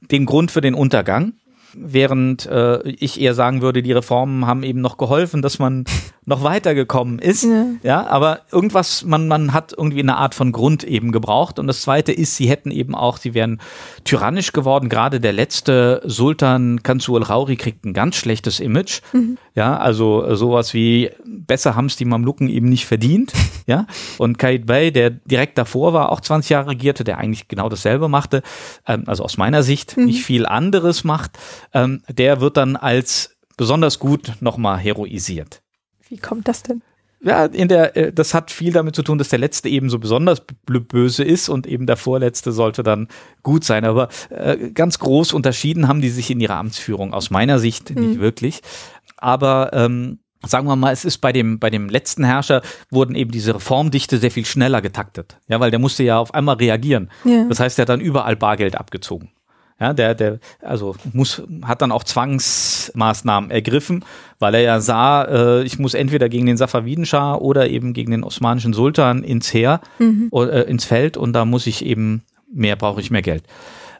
[0.00, 1.34] den Grund für den Untergang
[1.74, 5.84] während äh, ich eher sagen würde, die Reformen haben eben noch geholfen, dass man
[6.30, 7.44] noch weitergekommen ist.
[7.44, 7.66] Ja.
[7.82, 11.58] ja, aber irgendwas, man, man hat irgendwie eine Art von Grund eben gebraucht.
[11.58, 13.60] Und das zweite ist, sie hätten eben auch, sie wären
[14.04, 14.88] tyrannisch geworden.
[14.88, 19.02] Gerade der letzte Sultan Kansu al-Rauri kriegt ein ganz schlechtes Image.
[19.12, 19.36] Mhm.
[19.54, 23.32] Ja, also sowas wie, besser haben es die Mamluken eben nicht verdient.
[23.66, 23.86] ja,
[24.18, 28.08] und Kaid Bey, der direkt davor war, auch 20 Jahre regierte, der eigentlich genau dasselbe
[28.08, 28.42] machte,
[28.86, 30.06] ähm, also aus meiner Sicht mhm.
[30.06, 31.38] nicht viel anderes macht,
[31.74, 35.60] ähm, der wird dann als besonders gut nochmal heroisiert.
[36.10, 36.82] Wie kommt das denn?
[37.22, 39.98] Ja, in der, äh, das hat viel damit zu tun, dass der letzte eben so
[39.98, 43.08] besonders böse ist und eben der vorletzte sollte dann
[43.42, 43.84] gut sein.
[43.84, 48.08] Aber äh, ganz groß unterschieden haben die sich in ihrer Amtsführung aus meiner Sicht mhm.
[48.08, 48.62] nicht wirklich.
[49.18, 53.30] Aber ähm, sagen wir mal, es ist bei dem, bei dem letzten Herrscher wurden eben
[53.30, 55.38] diese Reformdichte sehr viel schneller getaktet.
[55.46, 57.10] Ja, weil der musste ja auf einmal reagieren.
[57.24, 57.44] Ja.
[57.48, 59.30] Das heißt, er hat dann überall Bargeld abgezogen.
[59.80, 64.04] Ja, der, der, also muss, hat dann auch Zwangsmaßnahmen ergriffen,
[64.38, 68.22] weil er ja sah, äh, ich muss entweder gegen den Safavidenschah oder eben gegen den
[68.22, 70.30] osmanischen Sultan ins Heer, mhm.
[70.34, 73.44] äh, ins Feld und da muss ich eben mehr, brauche ich mehr Geld.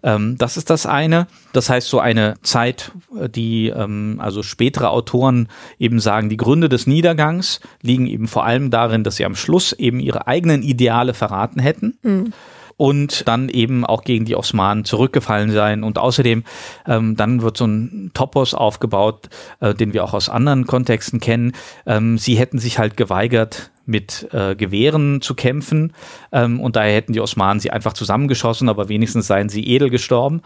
[0.02, 1.27] Ähm, das ist das eine.
[1.55, 5.48] Das heißt, so eine Zeit, äh, die ähm, also spätere Autoren
[5.78, 9.73] eben sagen, die Gründe des Niedergangs liegen eben vor allem darin, dass sie am Schluss
[9.73, 11.98] eben ihre eigenen Ideale verraten hätten.
[12.02, 12.32] Mhm
[12.81, 15.82] und dann eben auch gegen die Osmanen zurückgefallen sein.
[15.85, 16.44] Und außerdem,
[16.86, 19.28] ähm, dann wird so ein Topos aufgebaut,
[19.61, 21.52] äh, den wir auch aus anderen Kontexten kennen.
[21.85, 25.93] Ähm, sie hätten sich halt geweigert, mit äh, Gewehren zu kämpfen
[26.32, 30.40] ähm, und daher hätten die Osmanen sie einfach zusammengeschossen, aber wenigstens seien sie edel gestorben.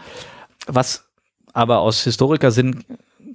[0.67, 1.07] Was
[1.53, 2.83] aber aus Historikersinn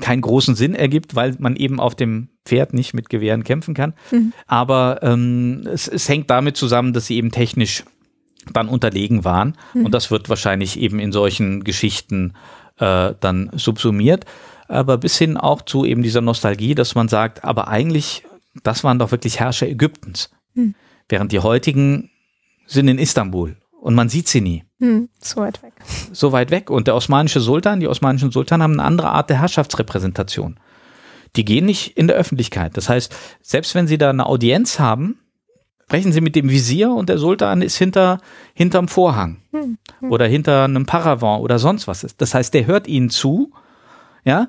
[0.03, 3.95] keinen großen Sinn ergibt, weil man eben auf dem Pferd nicht mit Gewehren kämpfen kann.
[4.11, 4.35] Mhm.
[4.47, 7.85] Aber ähm, es, es hängt damit zusammen, dass sie eben technisch
[8.53, 9.57] dann unterlegen waren.
[9.75, 9.87] Mhm.
[9.87, 12.35] Und das wird wahrscheinlich eben in solchen Geschichten
[12.79, 14.25] äh, dann subsumiert.
[14.69, 18.25] Aber bis hin auch zu eben dieser Nostalgie, dass man sagt, aber eigentlich,
[18.63, 20.31] das waren doch wirklich Herrscher Ägyptens.
[20.55, 20.75] Mhm.
[21.09, 22.11] Während die heutigen
[22.67, 24.65] sind in Istanbul und man sieht sie nie.
[24.79, 25.73] Mhm, so weit weg.
[26.13, 26.71] So weit weg.
[26.71, 30.61] Und der osmanische Sultan, die osmanischen Sultan haben eine andere Art der Herrschaftsrepräsentation.
[31.37, 32.77] Die gehen nicht in der Öffentlichkeit.
[32.77, 35.19] Das heißt, selbst wenn sie da eine Audienz haben,
[35.91, 38.21] sprechen Sie mit dem Visier und der Sultan ist hinter,
[38.55, 40.13] hinterm Vorhang hm, hm.
[40.13, 42.21] oder hinter einem Paravent oder sonst was ist.
[42.21, 43.53] Das heißt, der hört Ihnen zu,
[44.25, 44.49] ja.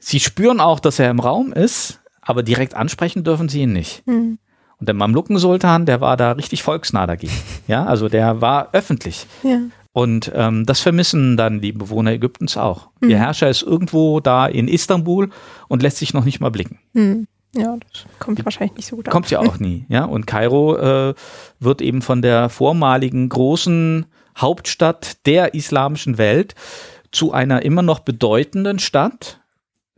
[0.00, 4.02] Sie spüren auch, dass er im Raum ist, aber direkt ansprechen dürfen Sie ihn nicht.
[4.06, 4.40] Hm.
[4.80, 7.32] Und der Mamluken-Sultan, der war da richtig volksnah dagegen.
[7.68, 9.26] Ja, also der war öffentlich.
[9.44, 9.60] Ja.
[9.92, 12.88] Und ähm, das vermissen dann die Bewohner Ägyptens auch.
[13.00, 13.10] Mhm.
[13.10, 15.30] Ihr Herrscher ist irgendwo da in Istanbul
[15.68, 16.80] und lässt sich noch nicht mal blicken.
[16.92, 17.28] Mhm.
[17.54, 20.04] Ja, das kommt wahrscheinlich nicht so gut Kommt ja auch nie, ja.
[20.04, 21.14] Und Kairo äh,
[21.60, 24.06] wird eben von der vormaligen großen
[24.38, 26.54] Hauptstadt der islamischen Welt
[27.10, 29.40] zu einer immer noch bedeutenden Stadt,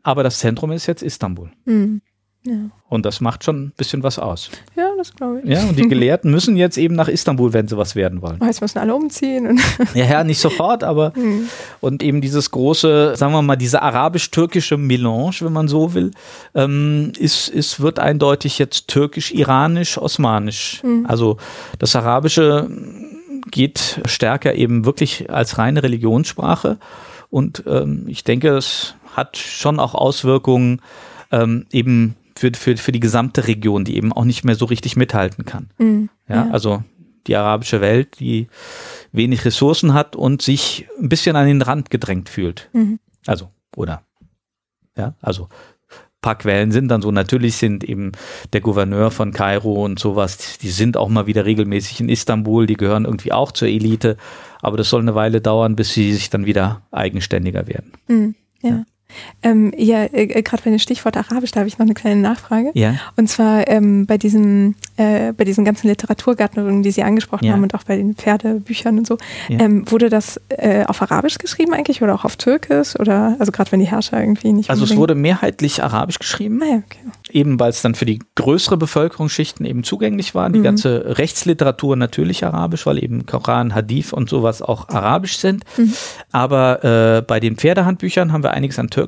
[0.03, 1.53] aber das Zentrum ist jetzt Istanbul.
[1.65, 2.03] Mhm.
[2.47, 2.57] Ja.
[2.91, 4.51] Und das macht schon ein bisschen was aus.
[4.77, 5.51] Ja, das glaube ich.
[5.51, 8.39] Ja, und die Gelehrten müssen jetzt eben nach Istanbul, wenn sie was werden wollen.
[8.45, 9.59] Jetzt müssen alle umziehen.
[9.95, 11.49] ja, ja, nicht sofort, aber mhm.
[11.81, 16.11] und eben dieses große, sagen wir mal, diese arabisch-türkische Melange, wenn man so will,
[16.55, 20.83] ähm, ist, ist, wird eindeutig jetzt türkisch-iranisch-osmanisch.
[20.85, 21.07] Mhm.
[21.07, 21.39] Also
[21.79, 22.69] das Arabische
[23.51, 26.79] geht stärker eben wirklich als reine Religionssprache.
[27.31, 30.81] Und ähm, ich denke, es hat schon auch Auswirkungen
[31.33, 34.97] ähm, eben für, für, für die gesamte Region, die eben auch nicht mehr so richtig
[34.97, 35.71] mithalten kann.
[35.79, 36.83] Mhm, ja, ja, also
[37.27, 38.49] die arabische Welt, die
[39.13, 42.69] wenig Ressourcen hat und sich ein bisschen an den Rand gedrängt fühlt.
[42.73, 42.99] Mhm.
[43.27, 44.03] Also, oder?
[44.97, 45.49] Ja, also
[46.25, 47.13] paar Quellen sind dann so.
[47.13, 48.13] Natürlich sind eben
[48.55, 52.79] der Gouverneur von Kairo und sowas, die sind auch mal wieder regelmäßig in Istanbul, die
[52.79, 54.17] gehören irgendwie auch zur Elite,
[54.63, 57.93] aber das soll eine Weile dauern, bis sie sich dann wieder eigenständiger werden.
[58.09, 58.71] Mhm, ja.
[58.71, 58.85] ja.
[59.43, 62.21] Ähm, ja, äh, äh gerade bei dem Stichwort Arabisch, da habe ich noch eine kleine
[62.21, 62.71] Nachfrage.
[62.75, 62.95] Ja.
[63.17, 67.53] Und zwar ähm, bei diesem, äh, bei diesen ganzen Literaturgattungen, die Sie angesprochen ja.
[67.53, 69.19] haben und auch bei den Pferdebüchern und so,
[69.49, 69.61] ja.
[69.61, 73.73] ähm, wurde das äh, auf Arabisch geschrieben eigentlich oder auch auf Türkisch oder also gerade
[73.73, 74.71] wenn die Herrscher irgendwie nicht.
[74.71, 76.61] Also es wurde mehrheitlich Arabisch geschrieben.
[76.63, 76.99] Ah, okay.
[77.31, 80.51] Eben weil es dann für die größere Bevölkerungsschichten eben zugänglich war.
[80.51, 80.65] Die mhm.
[80.65, 85.65] ganze Rechtsliteratur natürlich Arabisch, weil eben Koran, Hadith und sowas auch Arabisch sind.
[85.77, 85.93] Mhm.
[86.33, 89.04] Aber äh, bei den Pferdehandbüchern haben wir einiges an Türkisch.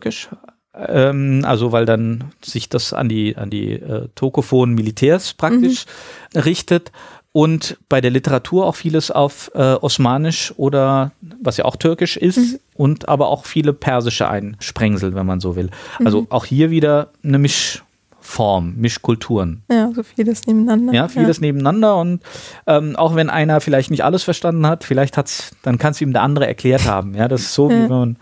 [0.75, 5.87] Ähm, also weil dann sich das an die, an die äh, tokophonen Militärs praktisch
[6.35, 6.41] mhm.
[6.41, 6.93] richtet.
[7.33, 11.13] Und bei der Literatur auch vieles auf äh, Osmanisch oder
[11.43, 12.59] was ja auch Türkisch ist mhm.
[12.77, 15.69] und aber auch viele persische Einsprengsel, wenn man so will.
[16.03, 16.27] Also mhm.
[16.31, 19.65] auch hier wieder eine Mischform, Mischkulturen.
[19.71, 20.95] Ja, so vieles nebeneinander.
[20.95, 21.43] Ja, vieles ja.
[21.43, 22.23] nebeneinander und
[22.67, 26.15] ähm, auch wenn einer vielleicht nicht alles verstanden hat, vielleicht hat's, dann kann es ihm
[26.15, 27.15] der andere erklärt haben.
[27.15, 27.77] Ja, das ist so, ja.
[27.77, 28.17] wie wenn man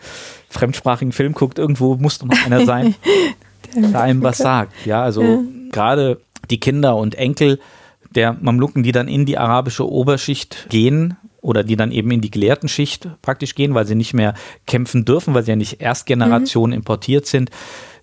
[0.54, 2.94] fremdsprachigen Film guckt, irgendwo muss doch noch einer sein,
[3.74, 4.72] der einem was sagt.
[4.86, 5.40] Ja, also ja.
[5.70, 6.20] gerade
[6.50, 7.58] die Kinder und Enkel
[8.14, 12.30] der Mamluken, die dann in die arabische Oberschicht gehen oder die dann eben in die
[12.30, 14.34] Gelehrtenschicht praktisch gehen, weil sie nicht mehr
[14.66, 16.76] kämpfen dürfen, weil sie ja nicht Erstgeneration mhm.
[16.76, 17.50] importiert sind,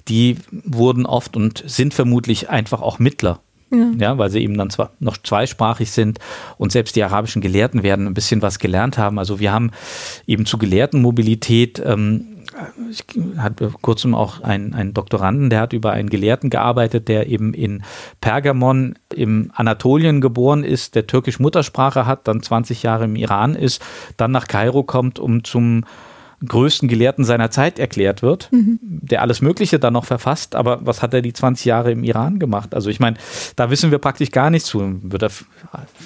[0.08, 3.40] die wurden oft und sind vermutlich einfach auch Mittler
[3.72, 3.92] ja.
[3.98, 4.18] ja.
[4.18, 6.20] weil sie eben dann zwar noch zweisprachig sind
[6.58, 9.18] und selbst die arabischen Gelehrten werden ein bisschen was gelernt haben.
[9.18, 9.72] Also wir haben
[10.28, 12.31] eben zu Gelehrtenmobilität ähm,
[12.90, 13.04] ich
[13.38, 17.54] hatte vor kurzem auch einen, einen Doktoranden, der hat über einen Gelehrten gearbeitet, der eben
[17.54, 17.84] in
[18.20, 23.82] Pergamon im Anatolien geboren ist, der türkisch Muttersprache hat, dann 20 Jahre im Iran ist,
[24.18, 25.86] dann nach Kairo kommt, um zum
[26.46, 28.80] größten Gelehrten seiner Zeit erklärt wird, mhm.
[28.82, 32.40] der alles Mögliche dann noch verfasst, aber was hat er die 20 Jahre im Iran
[32.40, 32.74] gemacht?
[32.74, 33.18] Also ich meine,
[33.56, 35.00] da wissen wir praktisch gar nichts zu.
[35.04, 35.30] Wird er,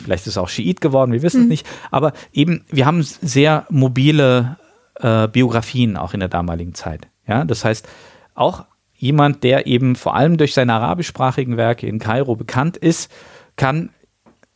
[0.03, 1.45] vielleicht ist er auch Schiit geworden, wir wissen mhm.
[1.45, 4.57] es nicht, aber eben, wir haben sehr mobile
[4.95, 7.07] äh, Biografien auch in der damaligen Zeit.
[7.27, 7.87] Ja, das heißt,
[8.33, 8.65] auch
[8.97, 13.11] jemand, der eben vor allem durch seine arabischsprachigen Werke in Kairo bekannt ist,
[13.55, 13.89] kann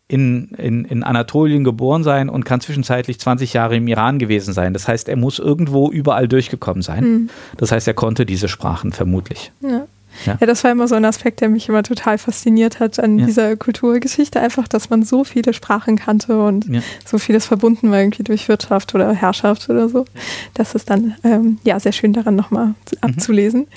[0.08, 4.74] in, in, in Anatolien geboren sein und kann zwischenzeitlich 20 Jahre im Iran gewesen sein.
[4.74, 7.04] Das heißt, er muss irgendwo überall durchgekommen sein.
[7.04, 7.30] Mhm.
[7.58, 9.52] Das heißt, er konnte diese Sprachen vermutlich.
[9.62, 9.86] Ja.
[10.26, 10.38] Ja.
[10.40, 10.48] ja.
[10.48, 13.26] das war immer so ein Aspekt, der mich immer total fasziniert hat an ja.
[13.26, 14.40] dieser Kulturgeschichte.
[14.40, 16.82] Einfach, dass man so viele Sprachen kannte und ja.
[17.06, 20.06] so vieles verbunden war irgendwie durch Wirtschaft oder Herrschaft oder so.
[20.54, 22.76] Das ist dann ähm, ja sehr schön daran nochmal mhm.
[23.02, 23.68] abzulesen.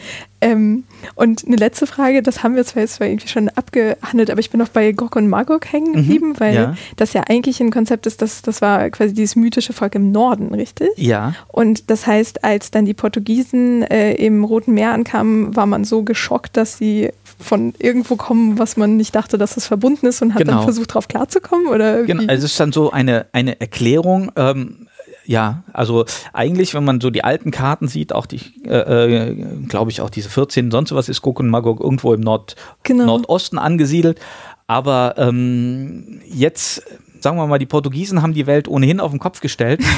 [0.42, 0.82] Ähm,
[1.14, 4.58] und eine letzte Frage, das haben wir zwar jetzt irgendwie schon abgehandelt, aber ich bin
[4.58, 5.96] noch bei Gog und Magog hängen mhm.
[5.96, 9.72] geblieben, mhm, weil das ja eigentlich ein Konzept ist, das, das war quasi dieses mythische
[9.72, 10.88] Volk im Norden, richtig?
[10.96, 11.34] Ja.
[11.46, 16.02] Und das heißt, als dann die Portugiesen äh, im Roten Meer ankamen, war man so
[16.02, 20.34] geschockt, dass sie von irgendwo kommen, was man nicht dachte, dass es verbunden ist und
[20.34, 20.54] hat genau.
[20.54, 21.66] dann versucht, darauf klarzukommen?
[21.66, 24.30] Oder genau, also es ist dann so eine, eine Erklärung.
[24.36, 24.86] Ähm,
[25.24, 29.34] ja, also eigentlich, wenn man so die alten Karten sieht, auch die, äh, äh,
[29.68, 33.06] glaube ich, auch diese 14, sonst was ist und Magog irgendwo im Nord genau.
[33.06, 34.20] Nordosten angesiedelt.
[34.66, 36.82] Aber ähm, jetzt,
[37.22, 39.82] sagen wir mal, die Portugiesen haben die Welt ohnehin auf den Kopf gestellt.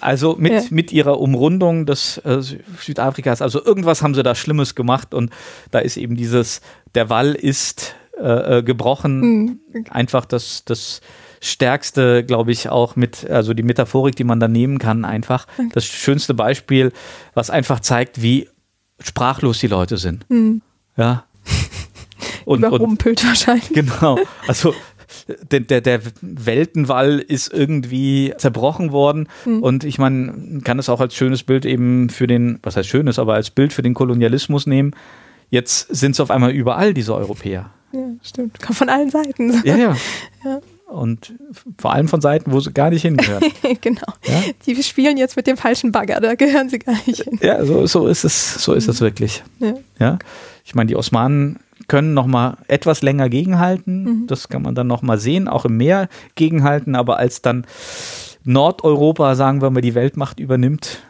[0.00, 0.60] Also mit, ja.
[0.68, 2.42] mit ihrer Umrundung des äh,
[2.78, 3.40] Südafrikas.
[3.40, 5.30] Also irgendwas haben sie da Schlimmes gemacht und
[5.70, 6.60] da ist eben dieses,
[6.94, 9.20] der Wall ist äh, äh gebrochen.
[9.20, 9.60] Mhm.
[9.88, 11.00] Einfach das, das
[11.40, 15.46] stärkste, glaube ich, auch mit, also die Metaphorik, die man da nehmen kann, einfach.
[15.72, 16.92] Das schönste Beispiel,
[17.32, 18.48] was einfach zeigt, wie
[19.00, 20.28] sprachlos die Leute sind.
[20.28, 20.62] Mhm.
[20.96, 21.24] Ja.
[22.44, 23.70] Und, Überrumpelt und, wahrscheinlich.
[23.70, 24.18] Genau.
[24.46, 24.74] Also
[25.50, 29.28] der, der, der Weltenwall ist irgendwie zerbrochen worden.
[29.44, 29.62] Mhm.
[29.62, 33.18] Und ich meine, kann es auch als schönes Bild eben für den, was heißt schönes,
[33.18, 34.92] aber als Bild für den Kolonialismus nehmen.
[35.50, 37.70] Jetzt sind es auf einmal überall diese Europäer.
[37.92, 38.60] Ja, stimmt.
[38.60, 39.62] Kommt von allen Seiten.
[39.64, 39.96] Ja, ja.
[40.44, 40.60] ja
[40.94, 41.34] und
[41.78, 43.42] vor allem von Seiten, wo sie gar nicht hingehören.
[43.80, 44.06] genau.
[44.24, 44.42] Ja?
[44.66, 47.38] Die spielen jetzt mit dem falschen Bagger, da gehören sie gar nicht hin.
[47.42, 49.42] Ja, so, so ist es, so ist es wirklich.
[49.58, 49.74] Ja.
[49.98, 50.18] ja?
[50.64, 51.58] Ich meine, die Osmanen
[51.88, 54.04] können noch mal etwas länger gegenhalten.
[54.04, 54.26] Mhm.
[54.26, 56.94] Das kann man dann noch mal sehen, auch im Meer gegenhalten.
[56.94, 57.66] Aber als dann
[58.44, 61.02] Nordeuropa, sagen wir mal, die Weltmacht übernimmt,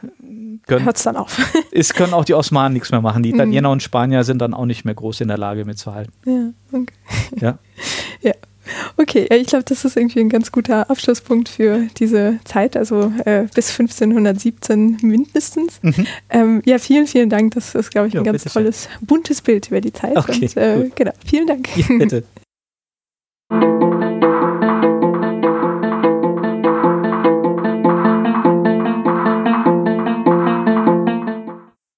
[0.66, 1.38] hört es dann auf.
[1.72, 3.22] es können auch die Osmanen nichts mehr machen.
[3.22, 3.74] Die Italiener mhm.
[3.74, 6.12] und Spanier sind dann auch nicht mehr groß in der Lage mitzuhalten.
[6.24, 6.94] Ja, okay.
[7.40, 7.58] Ja.
[8.22, 8.32] ja.
[8.96, 13.46] Okay, ich glaube, das ist irgendwie ein ganz guter Abschlusspunkt für diese Zeit, also äh,
[13.54, 15.80] bis 1517 mindestens.
[15.82, 16.06] Mhm.
[16.30, 17.54] Ähm, ja, vielen, vielen Dank.
[17.54, 19.06] Das ist, glaube ich, ein ja, ganz tolles, schön.
[19.06, 20.16] buntes Bild über die Zeit.
[20.16, 21.68] Okay, Und, äh, genau, vielen Dank.
[21.76, 22.24] Ja, bitte.